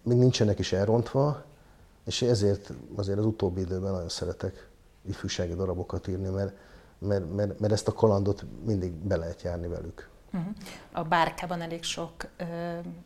még 0.02 0.18
nincsenek 0.18 0.58
is 0.58 0.72
elrontva, 0.72 1.44
és 2.04 2.22
ezért 2.22 2.72
azért 2.96 3.18
az 3.18 3.24
utóbbi 3.24 3.60
időben 3.60 3.92
nagyon 3.92 4.08
szeretek 4.08 4.68
ifjúsági 5.08 5.54
darabokat 5.54 6.08
írni, 6.08 6.28
mert, 6.28 6.56
mert, 6.98 7.34
mert, 7.34 7.60
mert 7.60 7.72
ezt 7.72 7.88
a 7.88 7.92
kalandot 7.92 8.44
mindig 8.64 8.92
be 8.92 9.16
lehet 9.16 9.42
járni 9.42 9.66
velük. 9.66 10.08
Uh-huh. 10.32 10.54
A 10.92 11.02
Bárkában 11.02 11.60
elég 11.60 11.82
sok 11.82 12.12
uh, 12.40 12.48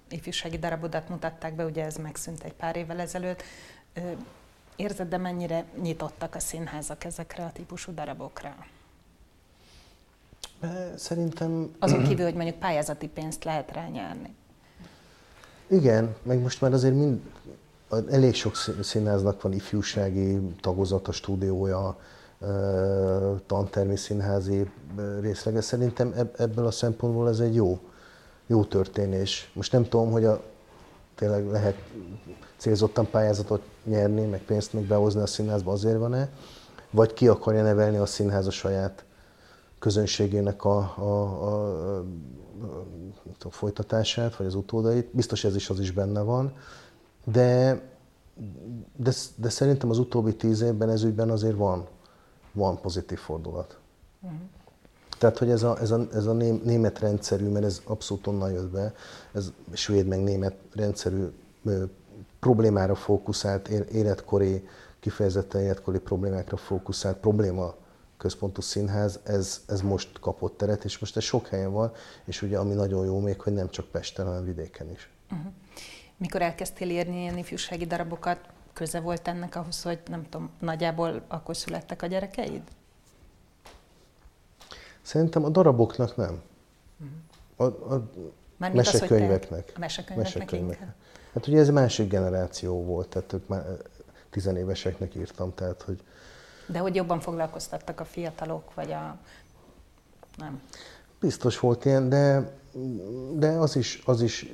ifjúsági 0.09 0.59
darabodat 0.59 1.09
mutatták 1.09 1.55
be, 1.55 1.65
ugye 1.65 1.85
ez 1.85 1.97
megszűnt 1.97 2.43
egy 2.43 2.55
pár 2.55 2.77
évvel 2.77 3.01
ezelőtt. 3.01 3.43
Uh, 3.97 4.13
érzed, 4.77 5.09
de 5.09 5.17
mennyire 5.17 5.65
nyitottak 5.81 6.35
a 6.35 6.39
színházak 6.39 7.05
ezekre 7.05 7.45
a 7.45 7.53
típusú 7.53 7.95
darabokra? 7.95 8.57
Szerintem... 10.97 11.75
Azon 11.79 12.03
kívül, 12.03 12.25
hogy 12.25 12.35
mondjuk 12.35 12.59
pályázati 12.59 13.09
pénzt 13.09 13.45
lehet 13.45 13.73
rá 13.73 13.87
nyerni. 13.87 14.35
Igen, 15.67 16.17
meg 16.23 16.39
most 16.39 16.61
már 16.61 16.73
azért 16.73 16.95
mind, 16.95 17.21
elég 17.91 18.35
sok 18.35 18.55
színháznak 18.81 19.43
van 19.43 19.53
ifjúsági 19.53 20.41
tagozata, 20.61 21.13
stúdiója, 21.13 21.97
tantermi 23.47 23.97
színházi 23.97 24.71
részlege. 25.21 25.61
Szerintem 25.61 26.15
ebből 26.37 26.67
a 26.67 26.71
szempontból 26.71 27.29
ez 27.29 27.41
egy 27.41 27.55
jó, 27.55 27.79
jó 28.47 28.65
történés. 28.65 29.51
Most 29.55 29.73
nem 29.73 29.89
tudom, 29.89 30.11
hogy 30.11 30.25
a, 30.25 30.43
tényleg 31.15 31.51
lehet 31.51 31.77
célzottan 32.57 33.11
pályázatot 33.11 33.63
nyerni, 33.85 34.25
meg 34.25 34.43
pénzt 34.43 34.73
még 34.73 34.87
behozni 34.87 35.21
a 35.21 35.27
színházba, 35.27 35.73
azért 35.73 35.99
van-e, 35.99 36.31
vagy 36.91 37.13
ki 37.13 37.29
akarja 37.29 37.63
nevelni 37.63 37.97
a 37.97 38.07
színház 38.07 38.47
a 38.47 38.51
saját 38.51 39.05
közönségének 39.79 40.65
a, 40.65 40.79
a, 40.97 41.03
a, 41.03 41.99
a, 41.99 42.05
a 43.43 43.51
folytatását, 43.51 44.37
vagy 44.37 44.47
az 44.47 44.55
utódait. 44.55 45.09
Biztos 45.13 45.45
ez 45.45 45.57
is 45.57 45.71
az 45.71 45.81
is 45.81 45.91
benne 45.91 46.21
van, 46.21 46.53
de, 47.33 47.81
de, 48.97 49.13
de 49.37 49.49
szerintem 49.49 49.91
az 49.91 49.99
utóbbi 49.99 50.37
tíz 50.37 50.61
évben 50.61 50.91
ez 50.91 51.03
ügyben 51.03 51.31
azért 51.31 51.57
van 51.57 51.87
van 52.57 52.81
pozitív 52.81 53.19
fordulat. 53.19 53.79
Uh-huh. 54.21 54.39
Tehát, 55.19 55.39
hogy 55.39 55.51
ez 55.51 55.63
a, 55.63 55.79
ez 55.81 55.91
a, 55.91 56.07
ez 56.13 56.27
a 56.27 56.33
német 56.33 56.99
rendszerű, 56.99 57.49
mert 57.49 57.65
ez 57.65 57.81
abszolút 57.85 58.27
onnan 58.27 58.53
jött 58.53 58.71
be, 58.71 58.95
ez 59.33 59.53
svéd 59.73 60.07
meg 60.07 60.23
német 60.23 60.55
rendszerű 60.75 61.27
ö, 61.65 61.85
problémára 62.41 62.95
fókuszált, 62.95 63.69
életkori, 63.69 64.69
kifejezetten 65.01 65.61
életkori 65.61 65.99
problémákra 65.99 66.57
fókuszált 66.57 67.17
probléma 67.17 67.75
központú 68.17 68.61
színház, 68.61 69.21
ez, 69.25 69.65
ez 69.67 69.81
most 69.81 70.21
kapott 70.21 70.57
teret, 70.57 70.85
és 70.85 70.99
most 70.99 71.17
ez 71.17 71.23
sok 71.23 71.47
helyen 71.49 71.73
van, 71.73 71.93
és 72.25 72.43
ugye 72.43 72.59
ami 72.59 72.75
nagyon 72.75 73.05
jó 73.05 73.21
még, 73.21 73.41
hogy 73.41 73.53
nem 73.53 73.71
csak 73.71 73.87
Pesten, 73.87 74.27
hanem 74.27 74.45
vidéken 74.45 74.91
is. 74.91 75.11
Uh-huh. 75.31 75.53
Mikor 76.17 76.43
elkezdtél 76.43 76.91
írni 76.91 77.21
ilyen 77.21 77.39
ifjúsági 77.39 77.87
darabokat, 77.87 78.39
köze 78.73 79.01
volt 79.01 79.29
ennek 79.29 79.57
ahhoz, 79.57 79.83
hogy 79.83 79.99
nem 80.07 80.23
tudom, 80.29 80.51
nagyjából 80.59 81.25
akkor 81.29 81.57
születtek 81.57 82.03
a 82.03 82.07
gyerekeid? 82.07 82.63
Szerintem 85.03 85.45
a 85.45 85.49
daraboknak 85.49 86.17
nem. 86.17 86.43
A, 87.57 87.65
a 87.65 88.11
mesekönyveknek. 88.57 89.65
Az, 89.67 89.73
a 89.77 89.79
mesekönyveknek, 89.79 90.35
mesekönyveknek. 90.35 90.95
Hát 91.33 91.47
ugye 91.47 91.59
ez 91.59 91.69
másik 91.69 92.09
generáció 92.09 92.85
volt, 92.85 93.09
tehát 93.09 93.33
ők 93.33 93.49
már 93.49 93.65
tizenéveseknek 94.31 95.15
írtam, 95.15 95.55
tehát 95.55 95.83
hogy... 95.83 96.01
De 96.67 96.79
hogy 96.79 96.95
jobban 96.95 97.21
foglalkoztattak 97.21 98.01
a 98.01 98.05
fiatalok, 98.05 98.75
vagy 98.75 98.93
a... 98.93 99.17
Nem. 100.37 100.61
Biztos 101.21 101.59
volt 101.59 101.85
ilyen, 101.85 102.09
de, 102.09 102.53
de 103.33 103.49
az 103.49 103.77
is, 103.77 104.03
az 104.07 104.23
is 104.23 104.47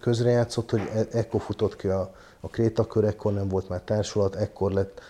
közrejátszott, 0.00 0.70
hogy 0.70 0.90
e- 0.94 1.08
ekkor 1.18 1.40
futott 1.40 1.76
ki 1.76 1.88
a, 1.88 2.14
a 2.40 2.48
krétakör, 2.48 3.04
ekkor 3.04 3.32
nem 3.32 3.48
volt 3.48 3.68
már 3.68 3.80
társulat, 3.80 4.34
ekkor 4.34 4.72
lett 4.72 5.00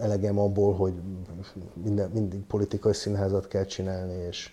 elegem 0.00 0.38
abból, 0.38 0.74
hogy 0.74 0.92
minden, 1.72 2.10
mindig 2.10 2.40
politikai 2.40 2.92
színházat 2.92 3.48
kell 3.48 3.64
csinálni, 3.64 4.14
és 4.14 4.52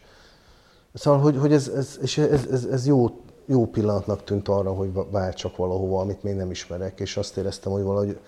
Szóval, 0.94 1.20
hogy, 1.20 1.38
hogy 1.38 1.54
ez, 1.54 1.68
ez, 1.68 1.98
és 2.02 2.18
ez, 2.18 2.46
ez, 2.52 2.64
ez 2.64 2.88
jó, 2.88 3.22
jó 3.46 3.66
pillanatnak 3.66 4.24
tűnt 4.24 4.48
arra, 4.48 4.74
hogy 4.74 4.92
váltsak 5.12 5.58
valahova, 5.58 6.00
amit 6.00 6.24
még 6.24 6.36
nem 6.36 6.52
ismerek, 6.52 7.00
és 7.00 7.18
azt 7.18 7.38
éreztem, 7.38 7.72
hogy 7.72 7.84
valahogy, 7.84 8.20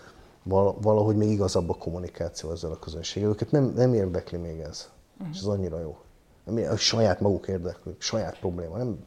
valahogy 0.44 1.16
még 1.16 1.30
igazabb 1.30 1.70
a 1.70 1.74
kommunikáció 1.74 2.52
ezzel 2.52 2.72
a 2.72 2.80
közönséggel. 2.80 3.30
Őket 3.30 3.52
nem, 3.52 3.74
nem 3.76 3.94
érdekli 3.94 4.38
még 4.38 4.60
ez, 4.60 4.89
uh-huh. 5.14 5.30
és 5.34 5.39
ez 5.39 5.46
annyira 5.46 5.80
jó. 5.80 5.98
a 6.64 6.76
saját 6.76 7.20
maguk 7.20 7.48
érdeklők, 7.48 8.02
saját 8.02 8.39
probléma. 8.39 8.78
Nem, 8.78 9.06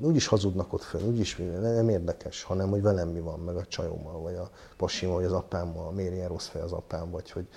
úgyis 0.00 0.26
hazudnak 0.26 0.72
ott 0.72 0.82
föl, 0.82 1.02
úgyis 1.02 1.36
nem 1.60 1.88
érdekes, 1.88 2.42
hanem 2.42 2.70
hogy 2.70 2.82
velem 2.82 3.08
mi 3.08 3.20
van, 3.20 3.40
meg 3.40 3.56
a 3.56 3.66
csajommal, 3.66 4.20
vagy 4.20 4.34
a 4.34 4.50
pasimmal, 4.76 5.16
vagy 5.16 5.24
az 5.24 5.32
apámmal, 5.32 5.92
miért 5.92 6.14
ilyen 6.14 6.28
rossz 6.28 6.46
fej 6.46 6.62
az 6.62 6.72
apám, 6.72 7.10
vagy 7.10 7.30
hogy 7.30 7.48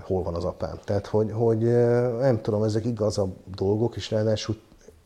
hol 0.00 0.22
van 0.22 0.34
az 0.34 0.44
apám. 0.44 0.78
Tehát, 0.84 1.06
hogy, 1.06 1.32
hogy 1.32 1.62
nem 2.18 2.40
tudom, 2.40 2.62
ezek 2.62 2.84
igazabb 2.84 3.36
dolgok, 3.54 3.96
és 3.96 4.10
ráadásul 4.10 4.56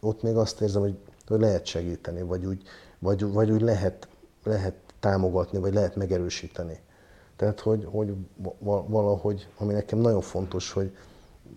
ott 0.01 0.23
még 0.23 0.37
azt 0.37 0.61
érzem, 0.61 0.83
hogy, 0.83 0.99
hogy 1.27 1.41
lehet 1.41 1.67
segíteni, 1.67 2.23
vagy 2.23 2.45
úgy, 2.45 2.63
vagy, 2.99 3.33
vagy 3.33 3.51
úgy 3.51 3.61
lehet, 3.61 4.09
lehet 4.45 4.75
támogatni, 5.07 5.59
vagy 5.59 5.75
lehet 5.75 5.97
megerősíteni. 5.97 6.79
Tehát, 7.37 7.61
hogy, 7.61 7.89
hogy 7.91 8.15
valahogy, 8.87 9.49
ami 9.59 9.73
nekem 9.73 9.99
nagyon 9.99 10.21
fontos, 10.21 10.73
hogy 10.73 10.97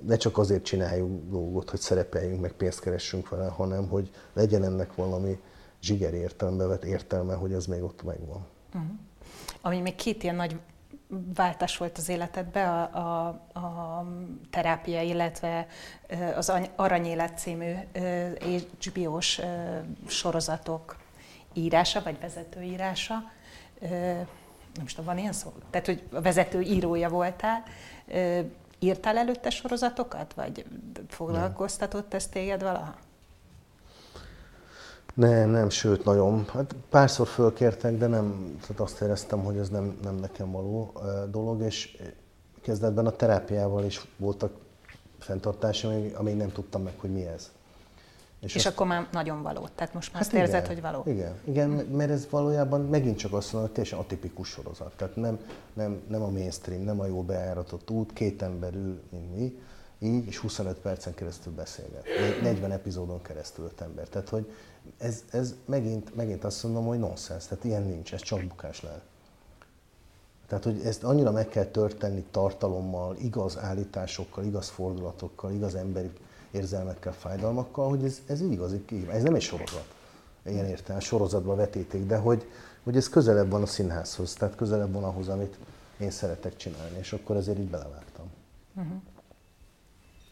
ne 0.06 0.16
csak 0.16 0.38
azért 0.38 0.64
csináljuk 0.64 1.30
dolgot, 1.30 1.70
hogy 1.70 1.80
szerepeljünk, 1.80 2.42
meg 2.42 2.52
pénzt 2.52 2.80
keressünk 2.80 3.30
vele, 3.30 3.48
hanem 3.48 3.88
hogy 3.88 4.12
legyen 4.34 4.64
ennek 4.64 4.96
valami 4.96 5.40
zsiger 5.82 6.14
értelme, 6.14 6.66
vett 6.66 6.84
értelme, 6.84 7.34
hogy 7.34 7.54
az 7.54 7.66
még 7.66 7.84
ott 7.84 8.04
megvan. 8.04 8.46
Uh-huh. 8.68 8.90
Ami 9.62 9.80
még 9.80 9.96
két 9.96 10.24
ilyen 10.24 10.36
nagy 10.36 10.60
váltás 11.34 11.78
volt 11.78 11.98
az 11.98 12.10
életedben, 12.10 12.70
a, 12.70 12.98
a, 12.98 13.28
a 13.60 14.06
terápia, 14.50 15.02
illetve 15.02 15.68
az 16.36 16.52
Aranyélet 16.76 17.38
című 17.38 17.74
HBO-s 18.80 19.42
sorozatok 20.08 20.98
írása, 21.54 22.02
vagy 22.04 22.20
vezetőírása. 22.20 23.16
Nem 24.74 24.86
is 24.86 24.94
tudom, 24.94 25.06
van 25.06 25.18
ilyen 25.18 25.34
szó? 25.34 25.54
Tehát, 25.70 25.86
hogy 25.86 26.04
a 26.12 26.22
vezető 26.22 26.62
írója 26.62 27.10
voltál. 27.10 27.64
Írtál 28.80 29.18
előtte 29.18 29.50
sorozatokat, 29.50 30.34
vagy 30.34 30.66
foglalkoztatott 31.08 32.14
ez 32.14 32.28
téged 32.28 32.62
valaha? 32.62 32.96
Nem, 35.14 35.50
nem, 35.50 35.70
sőt, 35.70 36.04
nagyon. 36.04 36.46
Hát 36.54 36.76
párszor 36.90 37.28
fölkértek, 37.28 37.98
de 37.98 38.08
nem, 38.08 38.58
tehát 38.62 38.80
azt 38.80 39.02
éreztem, 39.02 39.44
hogy 39.44 39.58
ez 39.58 39.70
nem, 39.70 39.98
nem 40.04 40.16
nekem 40.16 40.52
való 40.52 40.94
dolog, 41.32 41.62
és 41.62 41.98
kezdetben 42.62 43.06
a 43.06 43.12
terápiával 43.12 43.84
is 43.86 44.08
voltak 44.18 44.52
fenntartásaim, 45.20 46.12
amíg 46.16 46.36
nem 46.36 46.52
tudtam 46.52 46.82
meg, 46.82 46.94
hogy 46.98 47.12
mi 47.12 47.26
ez. 47.26 47.52
És, 48.40 48.56
és 48.56 48.66
azt... 48.66 48.76
akkor 48.76 48.88
már 48.88 49.08
nagyon 49.12 49.42
való, 49.42 49.68
tehát 49.76 49.94
most 49.94 50.14
már 50.14 50.24
hát 50.24 50.34
azt 50.34 50.42
érzed, 50.42 50.68
hogy 50.68 50.82
való. 50.82 51.04
Igen, 51.06 51.36
igen, 51.44 51.70
mert 51.70 52.12
ez 52.12 52.28
valójában 52.30 52.82
megint 52.82 53.18
csak 53.18 53.34
azt 53.34 53.54
mondom, 53.54 53.62
hogy 53.62 53.72
teljesen 53.72 54.00
atipikus 54.00 54.50
sorozat. 54.50 54.94
Tehát 54.98 55.16
nem, 55.16 55.40
nem, 55.74 56.02
nem 56.08 56.22
a 56.22 56.30
mainstream, 56.30 56.82
nem 56.82 57.00
a 57.00 57.06
jó 57.06 57.24
bejáratott 57.24 57.90
út, 57.90 58.14
két 58.14 58.42
ember 58.42 58.74
ül, 58.74 59.02
mint 59.10 59.36
mi, 59.36 59.60
így, 60.00 60.28
és 60.28 60.38
25 60.38 60.78
percen 60.78 61.14
keresztül 61.14 61.54
beszélget. 61.54 62.06
40 62.42 62.72
epizódon 62.72 63.22
keresztül 63.22 63.66
öt 63.66 63.82
ember. 63.82 64.08
Tehát, 64.08 64.30
hogy 64.30 64.52
ez, 64.98 65.24
ez 65.32 65.56
megint, 65.66 66.16
megint 66.16 66.44
azt 66.44 66.64
mondom, 66.64 66.86
hogy 66.86 67.00
nonsens, 67.00 67.46
tehát 67.46 67.64
ilyen 67.64 67.84
nincs, 67.84 68.14
ez 68.14 68.22
csak 68.22 68.44
bukás 68.44 68.82
lehet. 68.82 69.02
Tehát, 70.48 70.64
hogy 70.64 70.82
ezt 70.86 71.04
annyira 71.04 71.32
meg 71.32 71.48
kell 71.48 71.66
történni 71.66 72.24
tartalommal, 72.32 73.16
igaz 73.16 73.58
állításokkal, 73.58 74.44
igaz 74.44 74.70
fordulatokkal, 74.70 75.52
igaz 75.52 75.76
emberi 75.76 76.12
érzelmekkel, 76.52 77.14
fájdalmakkal, 77.14 77.90
hogy 77.90 78.04
ez, 78.04 78.22
ez 78.28 78.42
igazi 78.42 78.86
kihívás. 78.86 79.16
Ez 79.16 79.24
nem 79.24 79.36
egy 79.36 79.42
sorozat. 79.42 79.94
Ilyen 80.46 80.66
értelme, 80.66 81.02
sorozatban 81.02 81.56
vetítik, 81.56 82.06
de 82.06 82.18
hogy, 82.18 82.52
hogy 82.84 82.98
ez 82.98 83.10
közelebb 83.10 83.50
van 83.50 83.62
a 83.62 83.66
színházhoz, 83.66 84.34
tehát 84.34 84.56
közelebb 84.56 84.92
van 84.94 85.04
ahhoz, 85.04 85.28
amit 85.28 85.58
én 86.00 86.12
szeretek 86.12 86.56
csinálni, 86.56 86.98
és 86.98 87.14
akkor 87.14 87.36
ezért 87.36 87.60
így 87.60 87.70
belevágtam. 87.70 88.26
Uh-huh. 88.76 89.02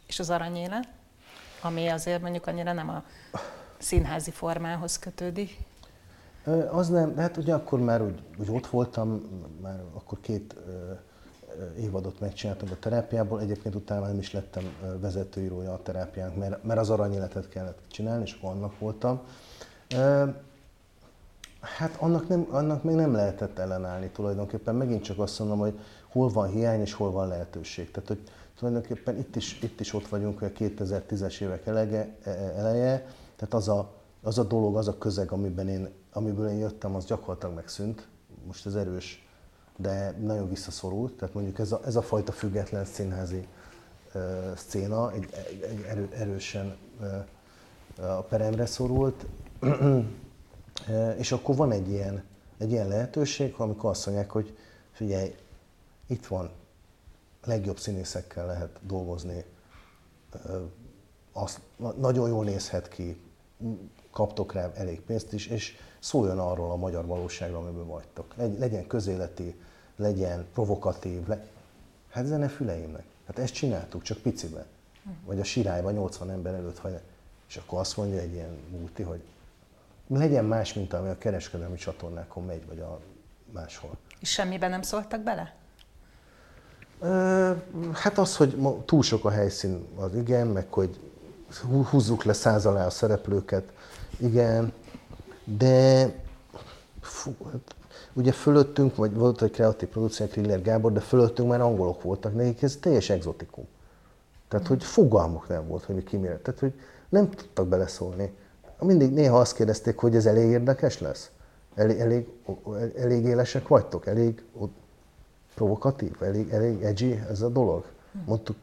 És 0.07 0.19
az 0.19 0.29
aranyéle, 0.29 0.79
ami 1.61 1.87
azért 1.87 2.21
mondjuk 2.21 2.47
annyira 2.47 2.73
nem 2.73 2.89
a 2.89 3.03
színházi 3.77 4.31
formához 4.31 4.99
kötődik? 4.99 5.57
Az 6.71 6.89
nem, 6.89 7.17
hát 7.17 7.37
ugye 7.37 7.53
akkor 7.53 7.79
már 7.79 8.01
úgy, 8.01 8.21
úgy 8.37 8.49
ott 8.49 8.67
voltam, 8.67 9.21
már 9.61 9.83
akkor 9.93 10.19
két 10.21 10.55
évadot 11.79 12.19
megcsináltam 12.19 12.67
a 12.71 12.79
terápiából, 12.79 13.41
egyébként 13.41 13.75
utána 13.75 14.07
nem 14.07 14.17
is 14.17 14.33
lettem 14.33 14.63
vezetőírója 14.99 15.73
a 15.73 15.81
terápiánk, 15.81 16.35
mert, 16.35 16.63
mert 16.63 16.79
az 16.79 16.89
aranyéletet 16.89 17.49
kellett 17.49 17.79
csinálni, 17.87 18.23
és 18.23 18.33
akkor 18.33 18.49
annak 18.49 18.79
voltam. 18.79 19.21
Hát 21.59 21.95
annak, 21.99 22.27
nem, 22.27 22.47
annak 22.49 22.83
még 22.83 22.95
nem 22.95 23.13
lehetett 23.13 23.59
ellenállni 23.59 24.09
tulajdonképpen. 24.09 24.75
Megint 24.75 25.03
csak 25.03 25.19
azt 25.19 25.39
mondom, 25.39 25.59
hogy 25.59 25.79
hol 26.11 26.29
van 26.29 26.49
hiány 26.49 26.81
és 26.81 26.93
hol 26.93 27.11
van 27.11 27.27
lehetőség. 27.27 27.91
Tehát, 27.91 28.07
hogy 28.07 28.21
tulajdonképpen 28.57 29.17
itt 29.17 29.35
is, 29.35 29.61
itt 29.61 29.79
is 29.79 29.93
ott 29.93 30.07
vagyunk, 30.07 30.39
hogy 30.39 30.51
a 30.55 30.63
2010-es 30.63 31.41
évek 31.41 31.67
elege, 31.67 32.15
e, 32.23 32.29
e, 32.29 32.53
eleje, 32.57 33.05
tehát 33.35 33.53
az 33.53 33.67
a, 33.67 33.91
az 34.21 34.37
a 34.37 34.43
dolog, 34.43 34.77
az 34.77 34.87
a 34.87 34.97
közeg, 34.97 35.31
amiben 35.31 35.67
én, 35.67 35.89
amiből 36.13 36.49
én 36.49 36.57
jöttem, 36.57 36.95
az 36.95 37.05
gyakorlatilag 37.05 37.55
megszűnt. 37.55 38.07
Most 38.45 38.65
ez 38.65 38.75
erős 38.75 39.26
de 39.77 40.11
nagyon 40.11 40.49
visszaszorult, 40.49 41.13
tehát 41.13 41.33
mondjuk 41.33 41.59
ez 41.59 41.71
a, 41.71 41.81
ez 41.85 41.95
a 41.95 42.01
fajta 42.01 42.31
független 42.31 42.85
színházi 42.85 43.47
uh, 44.13 44.55
szcéna 44.55 45.11
egy, 45.11 45.29
egy 45.69 45.85
erő, 45.87 46.09
erősen 46.13 46.77
uh, 46.99 47.25
a 48.17 48.21
peremre 48.21 48.65
szorult, 48.65 49.25
és 51.17 51.31
akkor 51.31 51.55
van 51.55 51.71
egy 51.71 51.89
ilyen, 51.89 52.23
egy 52.57 52.71
ilyen 52.71 52.87
lehetőség, 52.87 53.53
amikor 53.57 53.89
azt 53.89 54.05
mondják, 54.05 54.31
hogy 54.31 54.57
figyelj, 54.91 55.35
itt 56.07 56.25
van, 56.25 56.51
legjobb 57.45 57.79
színészekkel 57.79 58.45
lehet 58.45 58.79
dolgozni, 58.81 59.45
azt, 61.31 61.59
nagyon 61.97 62.29
jól 62.29 62.43
nézhet 62.43 62.87
ki, 62.87 63.21
kaptok 64.11 64.53
rá 64.53 64.71
elég 64.73 65.01
pénzt 65.01 65.33
is, 65.33 65.47
és 65.47 65.75
szóljon 65.99 66.39
arról 66.39 66.71
a 66.71 66.75
magyar 66.75 67.05
valóságról, 67.05 67.61
amiből 67.61 67.85
vagytok. 67.85 68.33
Legyen 68.35 68.87
közéleti, 68.87 69.55
legyen 69.97 70.45
provokatív, 70.53 71.27
le... 71.27 71.45
hát 72.09 72.25
zene 72.25 72.47
füleimnek. 72.47 73.03
Hát 73.27 73.39
ezt 73.39 73.53
csináltuk, 73.53 74.01
csak 74.01 74.17
piciben. 74.17 74.65
Vagy 75.25 75.39
a 75.39 75.43
sirályban 75.43 75.93
80 75.93 76.31
ember 76.31 76.53
előtt, 76.53 76.79
vagy... 76.79 76.99
és 77.47 77.55
akkor 77.55 77.79
azt 77.79 77.97
mondja 77.97 78.19
egy 78.19 78.33
ilyen 78.33 78.57
múlti, 78.69 79.03
hogy 79.03 79.21
legyen 80.07 80.45
más, 80.45 80.73
mint 80.73 80.93
ami 80.93 81.09
a 81.09 81.17
kereskedelmi 81.17 81.77
csatornákon 81.77 82.45
megy, 82.45 82.67
vagy 82.67 82.79
a 82.79 82.99
máshol. 83.53 83.97
És 84.19 84.29
semmiben 84.29 84.69
nem 84.69 84.81
szóltak 84.81 85.21
bele? 85.21 85.55
hát 87.93 88.17
az, 88.17 88.37
hogy 88.37 88.57
túl 88.85 89.03
sok 89.03 89.25
a 89.25 89.29
helyszín, 89.29 89.87
az 89.95 90.15
igen, 90.15 90.47
meg 90.47 90.73
hogy 90.73 90.99
húzzuk 91.89 92.23
le 92.23 92.33
száz 92.33 92.65
alá 92.65 92.85
a 92.85 92.89
szereplőket, 92.89 93.71
igen, 94.19 94.73
de 95.43 96.13
fú, 97.01 97.35
hát 97.51 97.75
ugye 98.17 98.31
fölöttünk, 98.31 98.95
vagy 98.95 99.13
volt 99.13 99.41
egy 99.41 99.51
kreatív 99.51 99.89
produkció, 99.89 100.25
Kriller 100.25 100.61
Gábor, 100.61 100.91
de 100.91 100.99
fölöttünk 100.99 101.49
már 101.49 101.61
angolok 101.61 102.01
voltak, 102.01 102.35
nekik 102.35 102.61
ez 102.61 102.77
teljes 102.81 103.09
exotikum. 103.09 103.65
Tehát, 104.47 104.67
hogy 104.67 104.83
fogalmuk 104.83 105.47
nem 105.47 105.67
volt, 105.67 105.83
hogy 105.83 105.95
mi 105.95 106.03
ki 106.03 106.17
mire. 106.17 106.37
Tehát, 106.37 106.59
hogy 106.59 106.73
nem 107.09 107.29
tudtak 107.29 107.67
beleszólni. 107.67 108.35
Mindig 108.79 109.13
néha 109.13 109.39
azt 109.39 109.55
kérdezték, 109.55 109.97
hogy 109.97 110.15
ez 110.15 110.25
elég 110.25 110.49
érdekes 110.49 110.99
lesz? 110.99 111.31
Elég, 111.75 111.99
elég, 111.99 112.27
elég 112.97 113.25
élesek 113.25 113.67
vagytok? 113.67 114.07
Elég 114.07 114.43
provokatív? 115.55 116.15
Elég, 116.21 116.49
elég 116.49 116.81
edgy 116.81 117.19
ez 117.29 117.41
a 117.41 117.49
dolog? 117.49 117.85
Mondtuk, 118.25 118.55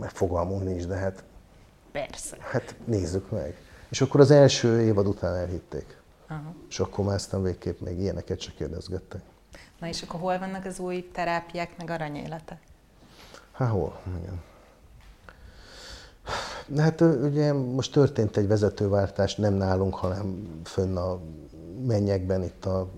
mert 0.00 0.16
fogalmunk 0.16 0.64
nincs, 0.64 0.86
de 0.86 0.94
hát... 0.94 1.24
Persze. 1.92 2.36
Hát 2.40 2.74
nézzük 2.84 3.30
meg. 3.30 3.56
És 3.88 4.00
akkor 4.00 4.20
az 4.20 4.30
első 4.30 4.80
évad 4.80 5.06
után 5.06 5.34
elhitték. 5.34 5.96
Aha. 6.28 6.54
És 6.68 6.80
akkor 6.80 7.04
már 7.04 7.14
aztán 7.14 7.42
végképp 7.42 7.80
még 7.80 7.98
ilyeneket 7.98 8.38
csak 8.40 8.54
kérdezgettek. 8.54 9.20
Na 9.80 9.86
és 9.86 10.02
akkor 10.02 10.20
hol 10.20 10.38
vannak 10.38 10.64
az 10.64 10.78
új 10.78 11.10
terápiák, 11.12 11.76
meg 11.76 11.90
aranyélete? 11.90 12.60
Hát 13.52 13.70
hol? 13.70 14.00
Igen. 14.20 14.42
Hát 16.76 17.00
ugye 17.00 17.52
most 17.52 17.92
történt 17.92 18.36
egy 18.36 18.46
vezetőváltás, 18.46 19.34
nem 19.34 19.54
nálunk, 19.54 19.94
hanem 19.94 20.48
fönn 20.64 20.96
a 20.96 21.18
mennyekben, 21.86 22.42
itt 22.42 22.64
a, 22.64 22.88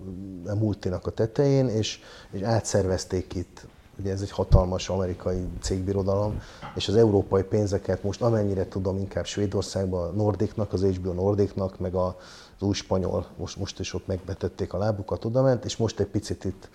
a 0.45 0.55
multinak 0.55 1.07
a 1.07 1.11
tetején, 1.11 1.67
és, 1.67 1.99
és 2.31 2.41
átszervezték 2.41 3.35
itt, 3.35 3.67
ugye 3.99 4.11
ez 4.11 4.21
egy 4.21 4.31
hatalmas 4.31 4.89
amerikai 4.89 5.47
cégbirodalom, 5.61 6.41
és 6.75 6.87
az 6.87 6.95
európai 6.95 7.43
pénzeket 7.43 8.03
most 8.03 8.21
amennyire 8.21 8.67
tudom, 8.67 8.97
inkább 8.97 9.25
Svédországban 9.25 10.07
a 10.07 10.11
Nordicnak, 10.11 10.73
az 10.73 10.83
HBO 10.83 11.13
Nordicnak, 11.13 11.79
meg 11.79 11.95
a 11.95 12.17
az 12.59 12.67
új 12.67 12.73
spanyol, 12.73 13.27
most, 13.37 13.57
most 13.57 13.79
is 13.79 13.93
ott 13.93 14.07
megbetették 14.07 14.73
a 14.73 14.77
lábukat, 14.77 15.25
oda 15.25 15.41
ment, 15.41 15.65
és 15.65 15.77
most 15.77 15.99
egy 15.99 16.07
picit 16.07 16.45
itt 16.45 16.69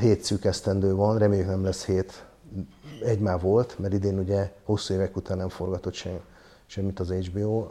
hét 0.00 0.24
szűk 0.24 0.44
esztendő 0.44 0.94
van, 0.94 1.18
reméljük 1.18 1.46
nem 1.46 1.64
lesz 1.64 1.84
hét, 1.84 2.24
egy 3.04 3.20
már 3.20 3.40
volt, 3.40 3.78
mert 3.78 3.92
idén 3.92 4.18
ugye 4.18 4.52
hosszú 4.64 4.94
évek 4.94 5.16
után 5.16 5.36
nem 5.36 5.48
forgatott 5.48 5.94
sem, 5.94 6.20
semmit 6.66 7.00
az 7.00 7.10
HBO, 7.10 7.66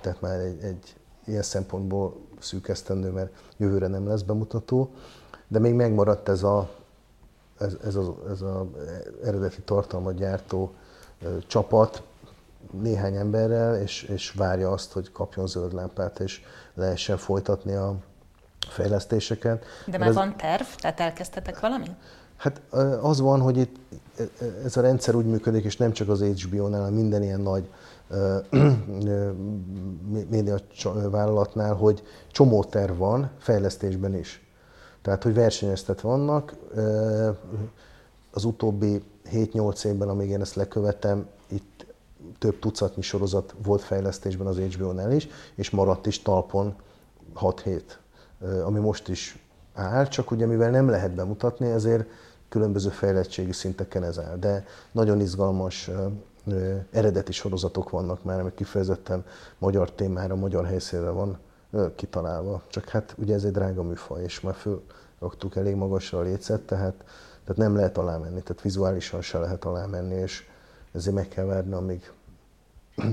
tehát 0.00 0.20
már 0.20 0.40
egy, 0.40 0.62
egy 0.62 0.96
ilyen 1.24 1.42
szempontból 1.42 2.16
szűk 2.38 2.68
esztendő, 2.68 3.10
mert 3.10 3.32
jövőre 3.56 3.86
nem 3.86 4.08
lesz 4.08 4.22
bemutató, 4.22 4.90
de 5.48 5.58
még 5.58 5.74
megmaradt 5.74 6.28
ez 6.28 6.42
a, 6.42 6.70
ez, 7.58 7.76
ez 7.84 7.94
a, 7.94 8.16
ez 8.28 8.40
a 8.40 8.66
eredeti 9.24 9.60
tartalmat 9.60 10.14
gyártó 10.14 10.74
csapat, 11.46 12.02
néhány 12.70 13.16
emberrel, 13.16 13.76
és, 13.76 14.02
és 14.02 14.32
várja 14.32 14.70
azt, 14.70 14.92
hogy 14.92 15.12
kapjon 15.12 15.46
zöld 15.46 15.72
lámpát, 15.72 16.20
és 16.20 16.40
lehessen 16.74 17.16
folytatni 17.16 17.74
a 17.74 17.96
fejlesztéseket. 18.68 19.64
De 19.86 19.98
már 19.98 20.08
ez, 20.08 20.14
van 20.14 20.36
terv? 20.36 20.64
Tehát 20.78 21.00
elkezdtetek 21.00 21.60
valamit? 21.60 21.90
Hát 22.36 22.60
az 23.00 23.20
van, 23.20 23.40
hogy 23.40 23.56
itt 23.56 23.76
ez 24.64 24.76
a 24.76 24.80
rendszer 24.80 25.14
úgy 25.14 25.26
működik, 25.26 25.64
és 25.64 25.76
nem 25.76 25.92
csak 25.92 26.08
az 26.08 26.22
HBO-nál, 26.22 26.80
hanem 26.80 26.94
minden 26.94 27.22
ilyen 27.22 27.40
nagy 27.40 27.68
média 30.28 30.56
vállalatnál, 31.10 31.74
hogy 31.74 32.02
csomó 32.30 32.64
terv 32.64 32.96
van 32.98 33.30
fejlesztésben 33.38 34.14
is. 34.14 34.46
Tehát, 35.02 35.22
hogy 35.22 35.34
versenyeztet 35.34 36.00
vannak. 36.00 36.54
Az 38.30 38.44
utóbbi 38.44 39.02
7-8 39.32 39.84
évben, 39.84 40.08
amíg 40.08 40.28
én 40.28 40.40
ezt 40.40 40.54
lekövetem, 40.54 41.26
több 42.40 42.58
tucatnyi 42.58 43.02
sorozat 43.02 43.54
volt 43.62 43.82
fejlesztésben 43.82 44.46
az 44.46 44.56
HBO-nál 44.56 45.12
is, 45.12 45.28
és 45.54 45.70
maradt 45.70 46.06
is 46.06 46.22
talpon 46.22 46.74
6-7, 47.40 47.82
ami 48.64 48.78
most 48.78 49.08
is 49.08 49.38
áll, 49.74 50.06
csak 50.06 50.30
ugye 50.30 50.46
mivel 50.46 50.70
nem 50.70 50.88
lehet 50.88 51.14
bemutatni, 51.14 51.70
ezért 51.70 52.08
különböző 52.48 52.88
fejlettségi 52.88 53.52
szinteken 53.52 54.04
ez 54.04 54.18
áll. 54.18 54.36
De 54.36 54.64
nagyon 54.92 55.20
izgalmas 55.20 55.90
eredeti 56.90 57.32
sorozatok 57.32 57.90
vannak 57.90 58.24
már, 58.24 58.40
amik 58.40 58.54
kifejezetten 58.54 59.24
magyar 59.58 59.92
témára, 59.92 60.34
magyar 60.34 60.66
helyszínre 60.66 61.10
van 61.10 61.38
kitalálva. 61.94 62.62
Csak 62.68 62.88
hát 62.88 63.14
ugye 63.18 63.34
ez 63.34 63.44
egy 63.44 63.52
drága 63.52 63.82
műfaj, 63.82 64.22
és 64.22 64.40
már 64.40 64.54
fölraktuk 64.54 65.56
elég 65.56 65.74
magasra 65.74 66.18
a 66.18 66.22
lécet, 66.22 66.60
tehát, 66.60 66.94
tehát 67.44 67.56
nem 67.56 67.76
lehet 67.76 67.98
alámenni, 67.98 68.42
tehát 68.42 68.62
vizuálisan 68.62 69.22
se 69.22 69.38
lehet 69.38 69.64
alámenni, 69.64 70.14
és 70.14 70.48
ezért 70.92 71.14
meg 71.14 71.28
kell 71.28 71.44
várni, 71.44 71.72
amíg 71.72 72.10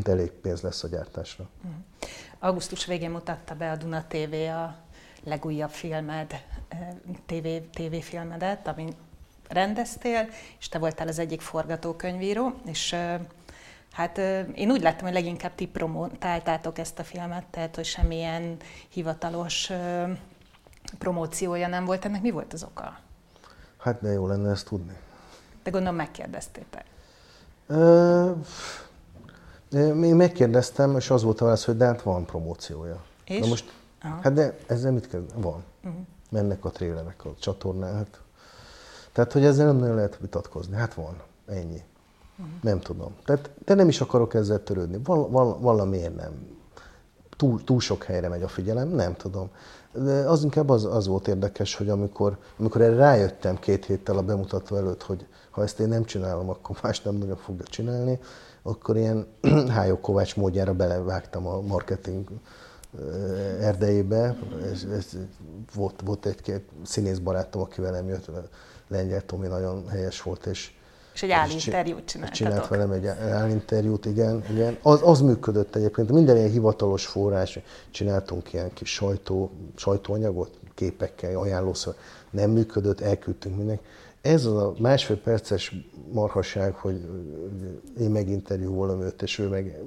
elég 0.03 0.31
pénz 0.31 0.61
lesz 0.61 0.83
a 0.83 0.87
gyártásra. 0.87 1.49
Mhm. 1.61 1.73
Augusztus 2.39 2.85
végén 2.85 3.11
mutatta 3.11 3.55
be 3.55 3.71
a 3.71 3.75
Duna 3.75 4.05
TV 4.07 4.33
a 4.33 4.75
legújabb 5.23 5.69
filmed, 5.69 6.43
TV, 7.25 7.47
TV 7.71 7.95
filmedet, 8.01 8.67
ami 8.67 8.95
rendeztél, 9.49 10.29
és 10.59 10.69
te 10.69 10.79
voltál 10.79 11.07
az 11.07 11.19
egyik 11.19 11.41
forgatókönyvíró, 11.41 12.53
és 12.65 12.95
hát 13.91 14.17
én 14.53 14.71
úgy 14.71 14.81
láttam, 14.81 15.05
hogy 15.05 15.13
leginkább 15.13 15.55
ti 15.55 15.67
promotáltátok 15.67 16.77
ezt 16.77 16.99
a 16.99 17.03
filmet, 17.03 17.45
tehát 17.45 17.75
hogy 17.75 17.85
semmilyen 17.85 18.57
hivatalos 18.89 19.71
promóciója 20.97 21.67
nem 21.67 21.85
volt. 21.85 22.05
Ennek 22.05 22.21
mi 22.21 22.31
volt 22.31 22.53
az 22.53 22.63
oka? 22.63 22.99
Hát 23.77 24.01
de 24.01 24.11
jó 24.11 24.27
lenne 24.27 24.49
ezt 24.49 24.65
tudni. 24.65 24.97
De 25.63 25.69
gondolom 25.69 25.95
megkérdeztétek. 25.95 26.85
Én 29.73 30.15
megkérdeztem, 30.15 30.95
és 30.95 31.09
az 31.09 31.23
volt 31.23 31.41
a 31.41 31.45
válasz, 31.45 31.65
hogy 31.65 31.77
de 31.77 31.85
hát 31.85 32.01
van 32.01 32.25
promóciója. 32.25 33.03
És? 33.25 33.39
Na 33.39 33.47
most, 33.47 33.73
Aha. 34.01 34.19
hát 34.21 34.33
de 34.33 34.57
ezzel 34.67 34.91
mit 34.91 35.07
kell? 35.07 35.25
Van. 35.35 35.63
Uh-huh. 35.83 36.01
Mennek 36.29 36.65
a 36.65 36.69
trélerek 36.69 37.25
a 37.25 37.33
csatornán, 37.39 37.95
hát 37.95 38.21
tehát, 39.17 39.31
hogy 39.31 39.45
ezzel 39.45 39.65
nem 39.65 39.77
nagyon 39.77 39.95
lehet 39.95 40.17
vitatkozni. 40.17 40.75
Hát 40.75 40.93
van, 40.93 41.21
ennyi. 41.47 41.81
Uh-huh. 42.37 42.53
Nem 42.61 42.79
tudom. 42.79 43.15
Tehát, 43.25 43.49
de 43.65 43.73
nem 43.73 43.87
is 43.87 44.01
akarok 44.01 44.33
ezzel 44.33 44.63
törődni. 44.63 44.99
Val, 45.03 45.29
val, 45.29 45.59
valamiért 45.59 46.15
nem. 46.15 46.31
Túl, 47.37 47.63
túl 47.63 47.79
sok 47.79 48.03
helyre 48.03 48.27
megy 48.27 48.43
a 48.43 48.47
figyelem, 48.47 48.87
nem 48.87 49.15
tudom. 49.15 49.49
De 49.93 50.11
az 50.11 50.43
inkább 50.43 50.69
az, 50.69 50.85
az 50.85 51.07
volt 51.07 51.27
érdekes, 51.27 51.75
hogy 51.75 51.89
amikor, 51.89 52.37
amikor 52.57 52.81
erre 52.81 52.95
rájöttem 52.95 53.59
két 53.59 53.85
héttel 53.85 54.17
a 54.17 54.21
bemutató 54.21 54.75
előtt, 54.75 55.03
hogy 55.03 55.27
ha 55.49 55.63
ezt 55.63 55.79
én 55.79 55.87
nem 55.87 56.03
csinálom, 56.03 56.49
akkor 56.49 56.77
más 56.81 57.01
nem 57.01 57.15
nagyon 57.15 57.37
fogja 57.37 57.65
csinálni, 57.65 58.19
akkor 58.67 58.97
ilyen 58.97 59.27
Hájó 59.75 59.99
Kovács 59.99 60.35
módjára 60.35 60.73
belevágtam 60.73 61.47
a 61.47 61.61
marketing 61.61 62.27
erdejébe. 63.61 64.37
Ez, 64.71 64.85
ez, 64.91 65.17
volt, 65.73 66.01
volt 66.05 66.25
egy-két 66.25 66.63
színész 66.83 67.17
barátom, 67.17 67.61
aki 67.61 67.81
velem 67.81 68.07
jött, 68.07 68.29
Lengyel 68.87 69.25
Tomi 69.25 69.47
nagyon 69.47 69.87
helyes 69.87 70.21
volt, 70.21 70.45
és 70.45 70.71
és 71.13 71.23
egy 71.23 71.31
állinterjút 71.31 72.05
csinált. 72.05 72.33
Csinált 72.33 72.67
velem 72.67 72.91
egy 72.91 73.07
állinterjút, 73.07 74.05
igen. 74.05 74.43
igen. 74.49 74.77
Az, 74.81 74.99
az 75.03 75.21
működött 75.21 75.75
egyébként. 75.75 76.11
Minden 76.11 76.35
ilyen 76.35 76.49
hivatalos 76.49 77.05
forrás, 77.05 77.59
csináltunk 77.91 78.53
ilyen 78.53 78.73
kis 78.73 78.93
sajtó, 78.93 79.51
sajtóanyagot, 79.75 80.59
képekkel, 80.73 81.37
ajánlószor. 81.37 81.95
Nem 82.29 82.49
működött, 82.49 83.01
elküldtünk 83.01 83.57
mindenki. 83.57 83.83
Ez 84.21 84.45
az 84.45 84.53
a 84.55 84.73
másfél 84.79 85.17
perces 85.17 85.75
marhaság, 86.11 86.73
hogy 86.73 87.05
én 87.99 88.09
meginterjúvolom 88.09 89.01
őt, 89.01 89.21
és 89.21 89.39
ő 89.39 89.47
meg 89.47 89.79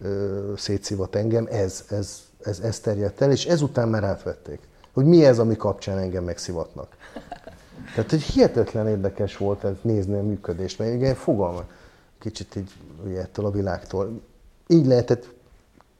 ö, 0.00 0.52
szétszívat 0.56 1.14
engem, 1.14 1.46
ez, 1.50 1.84
ez, 1.88 2.20
ez, 2.42 2.60
ez 2.60 2.80
terjedt 2.80 3.20
el, 3.20 3.30
és 3.30 3.46
ezután 3.46 3.88
már 3.88 4.04
átvették. 4.04 4.60
Hogy 4.92 5.04
mi 5.04 5.24
ez, 5.24 5.38
ami 5.38 5.56
kapcsán 5.56 5.98
engem 5.98 6.24
megszivatnak. 6.24 6.96
Tehát, 7.94 8.10
hogy 8.10 8.22
hihetetlen 8.22 8.88
érdekes 8.88 9.36
volt 9.36 9.64
ez 9.64 9.74
nézni 9.82 10.14
a 10.14 10.22
működést, 10.22 10.78
mert 10.78 10.94
igen, 10.94 11.14
fogalma 11.14 11.64
kicsit 12.18 12.56
így 12.56 12.70
ugye, 13.04 13.20
ettől 13.20 13.46
a 13.46 13.50
világtól. 13.50 14.20
Így 14.66 14.86
lehetett 14.86 15.28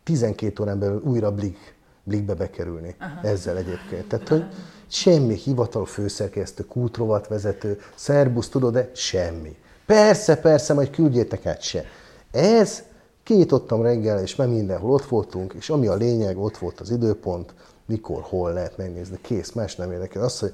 12 0.03 0.63
órán 0.63 0.79
belül 0.79 1.01
újra 1.05 1.35
blik, 1.35 1.75
blikbe 2.03 2.35
bekerülni 2.35 2.95
Aha. 2.99 3.29
ezzel 3.29 3.57
egyébként. 3.57 4.09
Tehát, 4.09 4.29
hogy 4.29 4.45
semmi 4.93 5.35
hivatal 5.35 5.85
főszerkesztő, 5.85 6.65
kultrovat 6.65 7.29
vezető, 7.29 7.81
szerbusz, 7.95 8.49
tudod, 8.49 8.73
de 8.73 8.91
semmi. 8.95 9.57
Persze, 9.87 10.37
persze, 10.37 10.75
majd 10.75 10.91
küldjétek 10.91 11.47
át 11.47 11.63
se. 11.63 11.85
Ez 12.31 12.83
kinyitottam 13.23 13.83
reggel, 13.83 14.23
és 14.23 14.37
már 14.37 14.49
mindenhol 14.49 14.91
ott 14.91 15.05
voltunk, 15.05 15.53
és 15.53 15.71
ami 15.71 15.87
a 15.87 15.95
lényeg, 15.95 16.39
ott 16.39 16.57
volt 16.57 16.81
az 16.81 16.91
időpont, 16.91 17.55
mikor, 17.87 18.23
hol 18.23 18.53
lehet 18.53 18.77
megnézni, 18.77 19.19
kész, 19.21 19.53
más 19.53 19.77
nem 19.77 19.93
érdekel. 19.93 20.23
Az, 20.23 20.39
hogy 20.39 20.53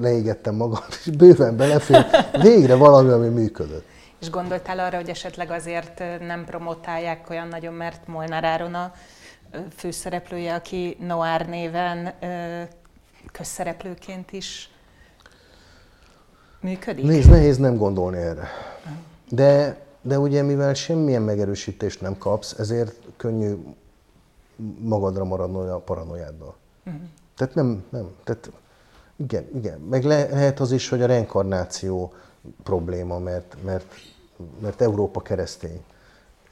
leégettem 0.00 0.54
magam, 0.54 0.82
és 0.88 1.10
bőven 1.16 1.56
belefér, 1.56 2.06
végre 2.42 2.74
valami, 2.74 3.10
ami 3.10 3.28
működött. 3.28 3.84
És 4.20 4.30
gondoltál 4.30 4.78
arra, 4.78 4.96
hogy 4.96 5.08
esetleg 5.08 5.50
azért 5.50 5.98
nem 6.20 6.44
promotálják 6.44 7.30
olyan 7.30 7.48
nagyon, 7.48 7.74
mert 7.74 8.06
Molnár 8.06 8.44
Áron 8.44 8.74
a 8.74 8.92
főszereplője, 9.76 10.54
aki 10.54 10.96
Noir 11.00 11.46
néven 11.48 12.14
közszereplőként 13.32 14.32
is 14.32 14.70
működik? 16.60 17.04
Nézd, 17.04 17.30
nehéz 17.30 17.56
nem 17.56 17.76
gondolni 17.76 18.18
erre. 18.18 18.48
De, 19.28 19.80
de 20.02 20.18
ugye 20.18 20.42
mivel 20.42 20.74
semmilyen 20.74 21.22
megerősítést 21.22 22.00
nem 22.00 22.18
kapsz, 22.18 22.52
ezért 22.58 22.94
könnyű 23.16 23.56
magadra 24.78 25.24
maradni 25.24 25.68
a 25.68 25.78
paranoiáddal. 25.78 26.56
Uh-huh. 26.86 27.02
Tehát 27.36 27.54
nem, 27.54 27.84
nem. 27.88 28.10
Tehát 28.24 28.50
igen, 29.16 29.48
igen. 29.54 29.78
Meg 29.78 30.04
le, 30.04 30.28
lehet 30.28 30.60
az 30.60 30.72
is, 30.72 30.88
hogy 30.88 31.02
a 31.02 31.06
reinkarnáció 31.06 32.12
probléma, 32.62 33.18
mert, 33.18 33.56
mert, 33.64 33.94
mert 34.58 34.80
Európa 34.80 35.20
keresztény. 35.20 35.82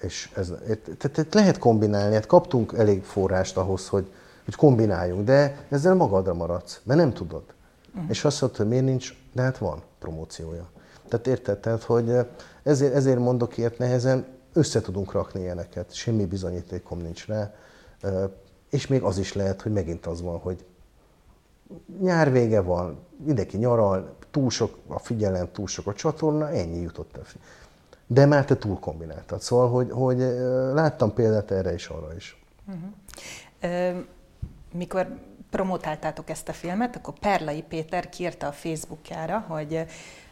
És 0.00 0.30
ez, 0.34 0.52
tehát 0.98 1.34
lehet 1.34 1.58
kombinálni, 1.58 2.14
hát 2.14 2.26
kaptunk 2.26 2.72
elég 2.76 3.02
forrást 3.02 3.56
ahhoz, 3.56 3.88
hogy, 3.88 4.12
hogy 4.48 4.56
kombináljunk, 4.56 5.24
de 5.24 5.66
ezzel 5.68 5.94
magadra 5.94 6.34
maradsz, 6.34 6.80
mert 6.84 6.98
nem 6.98 7.12
tudod. 7.12 7.42
Uh-huh. 7.94 8.10
És 8.10 8.24
azt 8.24 8.40
mondod, 8.40 8.58
hogy 8.58 8.68
miért 8.68 8.84
nincs, 8.84 9.14
de 9.32 9.42
hát 9.42 9.58
van 9.58 9.82
promóciója. 9.98 10.68
Tehát 11.08 11.26
érted? 11.26 11.58
Tehát, 11.58 11.82
hogy 11.82 12.16
ezért, 12.62 12.94
ezért 12.94 13.18
mondok 13.18 13.56
ilyet 13.56 13.78
nehezen, 13.78 14.26
össze 14.52 14.80
tudunk 14.80 15.12
rakni 15.12 15.40
ilyeneket, 15.40 15.94
semmi 15.94 16.26
bizonyítékom 16.26 16.98
nincs 16.98 17.26
rá, 17.26 17.54
és 18.70 18.86
még 18.86 19.02
az 19.02 19.18
is 19.18 19.32
lehet, 19.32 19.62
hogy 19.62 19.72
megint 19.72 20.06
az 20.06 20.22
van, 20.22 20.38
hogy 20.38 20.64
nyár 22.00 22.32
vége 22.32 22.60
van, 22.60 22.98
mindenki 23.24 23.56
nyaral, 23.56 24.16
túl 24.30 24.50
sok 24.50 24.78
a 24.86 24.98
figyelem, 24.98 25.48
túl 25.52 25.66
sok 25.66 25.86
a 25.86 25.94
csatorna, 25.94 26.50
ennyi 26.50 26.80
jutott 26.80 27.16
el. 27.16 27.22
De 28.06 28.26
már 28.26 28.44
te 28.44 28.56
túl 28.56 28.78
kombináltad. 28.78 29.40
Szóval, 29.40 29.68
hogy, 29.68 29.90
hogy 29.90 30.18
láttam 30.74 31.14
példát 31.14 31.50
erre 31.50 31.74
is, 31.74 31.86
arra 31.86 32.14
is. 32.14 32.44
Uh-huh. 32.66 34.04
Mikor 34.72 35.20
promotáltátok 35.50 36.30
ezt 36.30 36.48
a 36.48 36.52
filmet, 36.52 36.96
akkor 36.96 37.18
Perlai 37.18 37.62
Péter 37.62 38.08
kiírta 38.08 38.46
a 38.46 38.52
Facebookjára, 38.52 39.44
hogy 39.48 39.84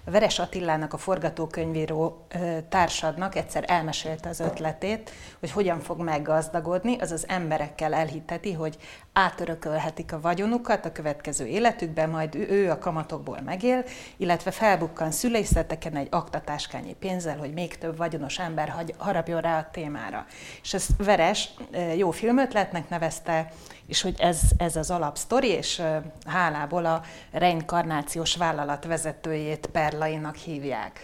Veres 0.04 0.38
Attilának, 0.38 0.92
a 0.92 0.96
forgatókönyvíró 0.96 2.26
társadnak 2.68 3.34
egyszer 3.34 3.64
elmesélte 3.66 4.28
az 4.28 4.40
ötletét, 4.40 5.10
hogy 5.40 5.50
hogyan 5.50 5.80
fog 5.80 6.00
meggazdagodni, 6.00 6.96
azaz 6.98 7.28
emberekkel 7.28 7.94
elhitteti, 7.94 8.52
hogy 8.52 8.76
átörökölhetik 9.18 10.12
a 10.12 10.20
vagyonukat 10.20 10.84
a 10.84 10.92
következő 10.92 11.46
életükben, 11.46 12.10
majd 12.10 12.34
ő 12.34 12.70
a 12.70 12.78
kamatokból 12.78 13.40
megél, 13.44 13.84
illetve 14.16 14.50
felbukkan 14.50 15.10
szülészeteken 15.10 15.96
egy 15.96 16.08
aktatáskányi 16.10 16.94
pénzzel, 16.94 17.38
hogy 17.38 17.52
még 17.52 17.78
több 17.78 17.96
vagyonos 17.96 18.38
ember 18.38 18.74
harapjon 18.96 19.40
rá 19.40 19.58
a 19.58 19.68
témára. 19.72 20.26
És 20.62 20.74
ezt 20.74 20.90
Veres 20.96 21.50
jó 21.96 22.10
filmötletnek 22.10 22.88
nevezte, 22.88 23.52
és 23.86 24.02
hogy 24.02 24.14
ez, 24.18 24.40
ez 24.56 24.76
az 24.76 24.90
alapsztori, 24.90 25.48
és 25.48 25.82
hálából 26.26 26.84
a 26.84 27.02
reinkarnációs 27.30 28.36
vállalat 28.36 28.84
vezetőjét 28.84 29.66
Perlainak 29.66 30.34
hívják. 30.34 31.00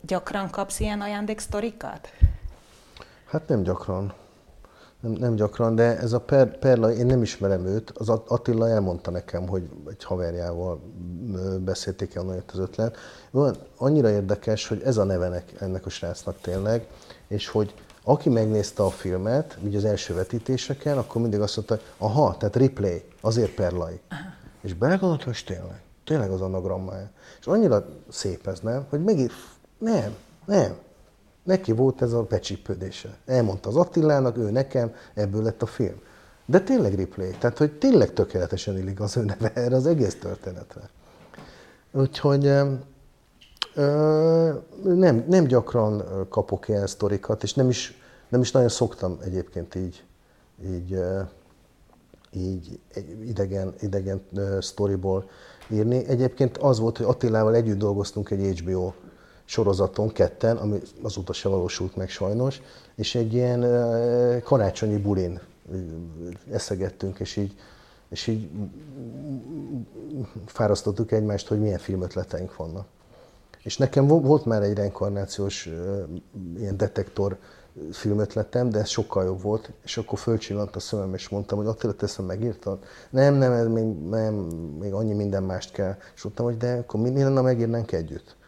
Gyakran 0.00 0.50
kapsz 0.50 0.80
ilyen 0.80 1.00
ajándéksztorikat? 1.00 2.12
Hát 3.26 3.48
nem 3.48 3.62
gyakran. 3.62 4.14
Nem, 5.00 5.12
nem 5.12 5.34
gyakran, 5.34 5.74
de 5.74 5.98
ez 5.98 6.12
a 6.12 6.20
per, 6.20 6.58
Perla, 6.58 6.92
én 6.92 7.06
nem 7.06 7.22
ismerem 7.22 7.66
őt. 7.66 7.90
Az 7.90 8.08
Attila 8.08 8.68
elmondta 8.68 9.10
nekem, 9.10 9.48
hogy 9.48 9.68
egy 9.88 10.04
haverjával 10.04 10.80
beszélték 11.64 12.14
el 12.14 12.22
nagyon 12.22 12.42
az 12.52 12.58
ötlet. 12.58 12.96
Van, 13.30 13.56
annyira 13.76 14.10
érdekes, 14.10 14.68
hogy 14.68 14.82
ez 14.82 14.96
a 14.96 15.04
nevenek 15.04 15.52
ennek 15.58 15.86
a 15.86 15.90
srácnak 15.90 16.40
tényleg, 16.40 16.86
és 17.28 17.48
hogy 17.48 17.74
aki 18.04 18.28
megnézte 18.28 18.82
a 18.82 18.90
filmet, 18.90 19.58
ugye 19.62 19.76
az 19.76 19.84
első 19.84 20.14
vetítéseken, 20.14 20.98
akkor 20.98 21.20
mindig 21.20 21.40
azt 21.40 21.56
mondta, 21.56 21.74
hogy 21.74 21.84
aha, 22.08 22.36
tehát 22.36 22.56
replay, 22.56 23.04
azért 23.20 23.54
Perlai. 23.54 24.00
És 24.60 24.74
belegondoltam, 24.74 25.26
hogy 25.26 25.42
tényleg, 25.46 25.82
tényleg 26.04 26.30
az 26.30 26.40
anagrammája. 26.40 27.10
És 27.40 27.46
annyira 27.46 27.86
szép 28.08 28.46
ez, 28.46 28.60
nem? 28.60 28.86
Hogy 28.88 29.04
megint, 29.04 29.32
nem, 29.78 30.14
nem. 30.46 30.76
Neki 31.50 31.72
volt 31.72 32.02
ez 32.02 32.12
a 32.12 32.22
becsípődése. 32.22 33.16
Elmondta 33.26 33.68
az 33.68 33.76
Attilának, 33.76 34.36
ő 34.36 34.50
nekem, 34.50 34.94
ebből 35.14 35.42
lett 35.42 35.62
a 35.62 35.66
film. 35.66 36.00
De 36.46 36.60
tényleg 36.60 36.94
replay, 36.94 37.30
tehát 37.38 37.58
hogy 37.58 37.78
tényleg 37.78 38.12
tökéletesen 38.12 38.78
illik 38.78 39.00
az 39.00 39.16
ő 39.16 39.24
neve 39.24 39.52
erre 39.54 39.76
az 39.76 39.86
egész 39.86 40.18
történetre. 40.18 40.80
Úgyhogy 41.92 42.46
ö, 43.74 44.52
nem, 44.82 45.24
nem 45.28 45.44
gyakran 45.44 46.04
kapok 46.28 46.68
ilyen 46.68 46.86
sztorikat, 46.86 47.42
és 47.42 47.54
nem 47.54 47.68
is, 47.68 48.00
nem 48.28 48.40
is 48.40 48.50
nagyon 48.50 48.68
szoktam 48.68 49.18
egyébként 49.24 49.74
így, 49.74 50.04
így, 50.64 50.98
így 52.32 52.80
idegen, 53.24 53.74
idegen 53.80 54.22
sztoriból 54.60 55.28
írni. 55.68 56.06
Egyébként 56.06 56.56
az 56.56 56.78
volt, 56.78 56.96
hogy 56.96 57.06
Attilával 57.06 57.54
együtt 57.54 57.78
dolgoztunk 57.78 58.30
egy 58.30 58.60
HBO 58.60 58.92
sorozaton 59.50 60.12
ketten, 60.12 60.56
ami 60.56 60.78
azóta 61.02 61.32
se 61.32 61.48
valósult 61.48 61.96
meg 61.96 62.08
sajnos, 62.08 62.60
és 62.94 63.14
egy 63.14 63.34
ilyen 63.34 63.60
karácsonyi 64.42 64.96
bulin 64.96 65.40
eszegettünk, 66.50 67.20
és 67.20 67.36
így, 67.36 67.54
és 68.08 68.26
így 68.26 68.48
fárasztottuk 70.46 71.12
egymást, 71.12 71.48
hogy 71.48 71.60
milyen 71.60 71.78
filmötleteink 71.78 72.56
vannak. 72.56 72.86
És 73.62 73.76
nekem 73.76 74.06
volt 74.06 74.44
már 74.44 74.62
egy 74.62 74.76
reinkarnációs 74.76 75.68
ilyen 76.56 76.76
detektor 76.76 77.38
filmötletem, 77.92 78.70
de 78.70 78.78
ez 78.78 78.88
sokkal 78.88 79.24
jobb 79.24 79.42
volt, 79.42 79.72
és 79.84 79.96
akkor 79.96 80.18
fölcsillant 80.18 80.76
a 80.76 80.80
szemem, 80.80 81.14
és 81.14 81.28
mondtam, 81.28 81.58
hogy 81.58 81.66
Attila, 81.66 81.92
te 81.92 82.04
ezt 82.04 82.26
megírtad? 82.26 82.78
Nem, 83.10 83.34
nem, 83.34 83.52
ez 83.52 83.66
még, 83.66 83.84
nem, 84.08 84.34
még 84.80 84.92
annyi 84.92 85.14
minden 85.14 85.42
mást 85.42 85.72
kell. 85.72 85.96
És 86.14 86.22
mondtam, 86.22 86.44
hogy 86.44 86.56
de 86.56 86.72
akkor 86.72 87.00
mi 87.00 87.22
lenne, 87.22 87.40
megírnánk 87.40 87.92
együtt? 87.92 88.38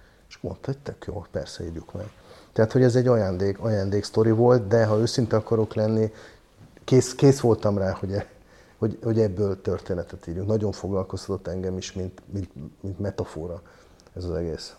Mondta, 0.43 0.67
hogy 0.67 0.79
tök 0.79 1.05
jó, 1.07 1.25
persze 1.31 1.65
írjuk 1.65 1.93
meg. 1.93 2.11
Tehát, 2.53 2.73
hogy 2.73 2.83
ez 2.83 2.97
egy 2.97 3.07
ajándék, 3.07 3.59
ajándék 3.59 4.05
sztori 4.05 4.31
volt, 4.31 4.67
de 4.67 4.85
ha 4.87 4.99
őszinte 4.99 5.37
akarok 5.37 5.75
lenni, 5.75 6.13
kész, 6.85 7.15
kész 7.15 7.41
voltam 7.41 7.79
rá, 7.79 7.91
hogy, 7.91 8.13
e, 8.13 8.27
hogy, 8.79 8.99
hogy 9.03 9.21
ebből 9.21 9.61
történetet 9.61 10.27
írjunk. 10.27 10.49
Nagyon 10.49 10.73
foglalkoztatott 10.73 11.47
engem 11.49 11.77
is, 11.77 11.93
mint, 11.93 12.23
mint, 12.33 12.51
mint 12.81 12.99
metafora 12.99 13.63
ez 14.17 14.25
az 14.25 14.35
egész. 14.35 14.75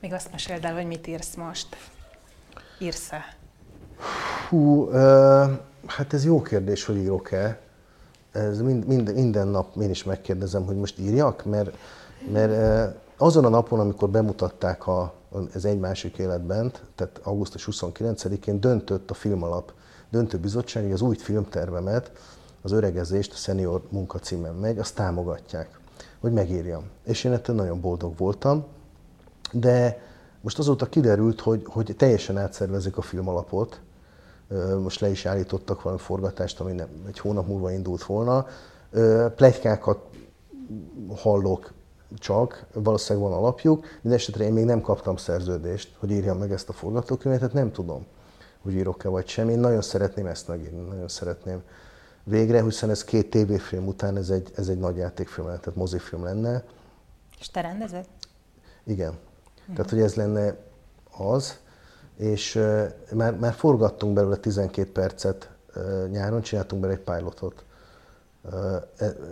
Még 0.00 0.12
azt 0.12 0.30
meséld 0.30 0.64
el, 0.64 0.74
hogy 0.74 0.86
mit 0.86 1.06
írsz 1.06 1.34
most. 1.34 1.76
Írsz-e? 2.78 3.36
Hú, 4.48 4.82
uh, 4.82 4.94
hát 5.86 6.12
ez 6.12 6.24
jó 6.24 6.42
kérdés, 6.42 6.84
hogy 6.84 6.96
írok-e. 6.96 7.60
Ez 8.32 8.60
mind, 8.60 8.86
mind, 8.86 9.14
minden 9.14 9.48
nap 9.48 9.76
én 9.76 9.90
is 9.90 10.04
megkérdezem, 10.04 10.64
hogy 10.64 10.76
most 10.76 10.98
írjak, 10.98 11.44
mert, 11.44 11.76
mert 12.32 12.50
uh, 12.50 12.94
azon 13.18 13.44
a 13.44 13.48
napon, 13.48 13.80
amikor 13.80 14.08
bemutatták 14.08 14.86
a, 14.86 15.12
az 15.54 15.64
egy 15.64 15.78
másik 15.78 16.18
életben, 16.18 16.72
tehát 16.94 17.20
augusztus 17.22 17.68
29-én 17.70 18.60
döntött 18.60 19.10
a 19.10 19.14
filmalap 19.14 19.72
döntőbizottság, 20.10 20.82
hogy 20.82 20.92
az 20.92 21.00
új 21.00 21.16
filmtervemet, 21.16 22.12
az 22.62 22.72
öregezést, 22.72 23.32
a 23.32 23.36
senior 23.36 23.82
munkacímen 23.88 24.54
megy, 24.54 24.78
azt 24.78 24.94
támogatják, 24.94 25.80
hogy 26.20 26.32
megírjam. 26.32 26.82
És 27.04 27.24
én 27.24 27.32
ettől 27.32 27.56
nagyon 27.56 27.80
boldog 27.80 28.16
voltam, 28.16 28.64
de 29.52 30.02
most 30.40 30.58
azóta 30.58 30.86
kiderült, 30.86 31.40
hogy, 31.40 31.62
hogy 31.66 31.94
teljesen 31.96 32.38
átszervezik 32.38 32.96
a 32.96 33.02
filmalapot, 33.02 33.80
most 34.82 35.00
le 35.00 35.08
is 35.08 35.26
állítottak 35.26 35.82
valami 35.82 36.00
forgatást, 36.00 36.60
ami 36.60 36.72
nem, 36.72 36.88
egy 37.06 37.18
hónap 37.18 37.46
múlva 37.46 37.72
indult 37.72 38.02
volna. 38.02 38.46
Plegykákat 39.36 39.98
hallok 41.16 41.72
csak, 42.16 42.66
valószínűleg 42.72 43.28
van 43.28 43.38
alapjuk, 43.38 43.84
esetre 44.02 44.44
én 44.44 44.52
még 44.52 44.64
nem 44.64 44.80
kaptam 44.80 45.16
szerződést, 45.16 45.96
hogy 45.98 46.10
írjam 46.10 46.38
meg 46.38 46.52
ezt 46.52 46.68
a 46.68 46.72
forgatókönyvet, 46.72 47.40
tehát 47.40 47.54
nem 47.54 47.72
tudom, 47.72 48.06
hogy 48.62 48.74
írok-e 48.74 49.08
vagy 49.08 49.28
sem. 49.28 49.48
Én 49.48 49.58
nagyon 49.58 49.82
szeretném 49.82 50.26
ezt 50.26 50.48
megírni, 50.48 50.88
nagyon 50.88 51.08
szeretném 51.08 51.62
végre, 52.24 52.62
hiszen 52.62 52.90
ez 52.90 53.04
két 53.04 53.30
tévéfilm 53.30 53.86
után 53.86 54.16
ez 54.16 54.30
egy, 54.30 54.52
ez 54.56 54.68
egy 54.68 54.78
nagy 54.78 54.96
játékfilm, 54.96 55.46
tehát 55.46 55.74
mozifilm 55.74 56.24
lenne. 56.24 56.64
És 57.38 57.50
te 57.50 57.60
rendezed? 57.60 58.06
Igen. 58.84 59.10
Uh-huh. 59.60 59.74
Tehát, 59.74 59.90
hogy 59.90 60.00
ez 60.00 60.14
lenne 60.14 60.56
az, 61.18 61.58
és 62.16 62.54
uh, 62.54 62.84
már, 63.12 63.36
már 63.36 63.52
forgattunk 63.52 64.14
belőle 64.14 64.36
12 64.36 64.92
percet 64.92 65.50
uh, 65.76 66.08
nyáron, 66.10 66.42
csináltunk 66.42 66.82
belőle 66.82 67.00
egy 67.00 67.16
pilotot 67.16 67.64
E, 68.52 68.88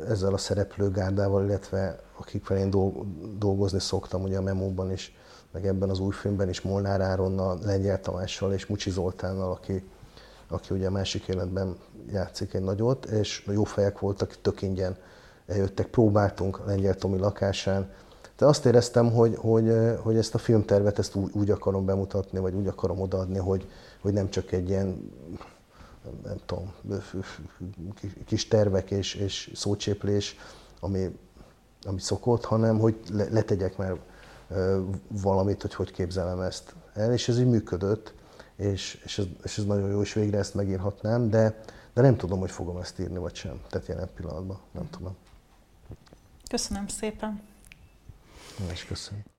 ezzel 0.08 0.32
a 0.32 0.38
szereplőgárdával, 0.38 1.44
illetve 1.44 2.00
akikkel 2.18 2.56
én 2.56 2.70
dolgozni 3.38 3.80
szoktam, 3.80 4.22
ugye 4.22 4.36
a 4.36 4.42
memóban 4.42 4.92
is, 4.92 5.16
meg 5.52 5.66
ebben 5.66 5.90
az 5.90 5.98
új 5.98 6.12
filmben 6.12 6.48
is 6.48 6.60
Molnár 6.60 7.00
Áronnal, 7.00 7.58
Lengyel 7.62 8.00
Tamással 8.00 8.52
és 8.52 8.66
Mucsi 8.66 8.90
Zoltánnal, 8.90 9.50
aki, 9.50 9.88
aki 10.48 10.74
ugye 10.74 10.86
a 10.86 10.90
másik 10.90 11.28
életben 11.28 11.76
játszik 12.10 12.54
egy 12.54 12.62
nagyot, 12.62 13.04
és 13.04 13.48
jó 13.52 13.64
fejek 13.64 13.98
voltak, 13.98 14.36
tök 14.42 14.62
ingyen 14.62 14.96
eljöttek, 15.46 15.86
próbáltunk 15.86 16.66
Lengyel 16.66 16.94
Tomi 16.94 17.18
lakásán. 17.18 17.90
De 18.36 18.46
azt 18.46 18.66
éreztem, 18.66 19.12
hogy, 19.12 19.36
hogy, 19.36 19.72
hogy 20.02 20.16
ezt 20.16 20.34
a 20.34 20.38
filmtervet 20.38 20.98
ezt 20.98 21.14
úgy, 21.14 21.30
úgy 21.34 21.50
akarom 21.50 21.84
bemutatni, 21.84 22.38
vagy 22.38 22.54
úgy 22.54 22.66
akarom 22.66 23.00
odaadni, 23.00 23.38
hogy, 23.38 23.68
hogy 24.00 24.12
nem 24.12 24.30
csak 24.30 24.52
egy 24.52 24.68
ilyen 24.68 25.10
nem 26.24 26.36
tudom, 26.46 26.72
kis 28.26 28.48
tervek 28.48 28.90
és, 28.90 29.14
és 29.14 29.50
szócséplés, 29.54 30.36
ami, 30.80 31.18
ami 31.86 32.00
szokott, 32.00 32.44
hanem 32.44 32.78
hogy 32.78 32.96
letegyek 33.10 33.76
már 33.76 33.96
valamit, 35.08 35.62
hogy 35.62 35.74
hogy 35.74 35.92
képzelem 35.92 36.40
ezt 36.40 36.74
el, 36.94 37.12
és 37.12 37.28
ez 37.28 37.38
így 37.38 37.48
működött, 37.48 38.14
és, 38.56 39.00
és, 39.04 39.18
ez, 39.18 39.24
és 39.42 39.58
ez 39.58 39.64
nagyon 39.64 39.90
jó, 39.90 40.00
és 40.00 40.12
végre 40.12 40.38
ezt 40.38 40.54
megírhatnám, 40.54 41.30
de, 41.30 41.60
de 41.94 42.02
nem 42.02 42.16
tudom, 42.16 42.38
hogy 42.38 42.50
fogom 42.50 42.76
ezt 42.76 42.98
írni, 42.98 43.18
vagy 43.18 43.34
sem. 43.34 43.60
Tehát 43.70 43.86
jelen 43.86 44.08
pillanatban 44.14 44.58
nem 44.72 44.90
tudom. 44.90 45.16
Köszönöm 46.50 46.86
szépen. 46.86 47.42
Én 48.60 48.70
is 48.70 48.84
köszönöm. 48.84 49.34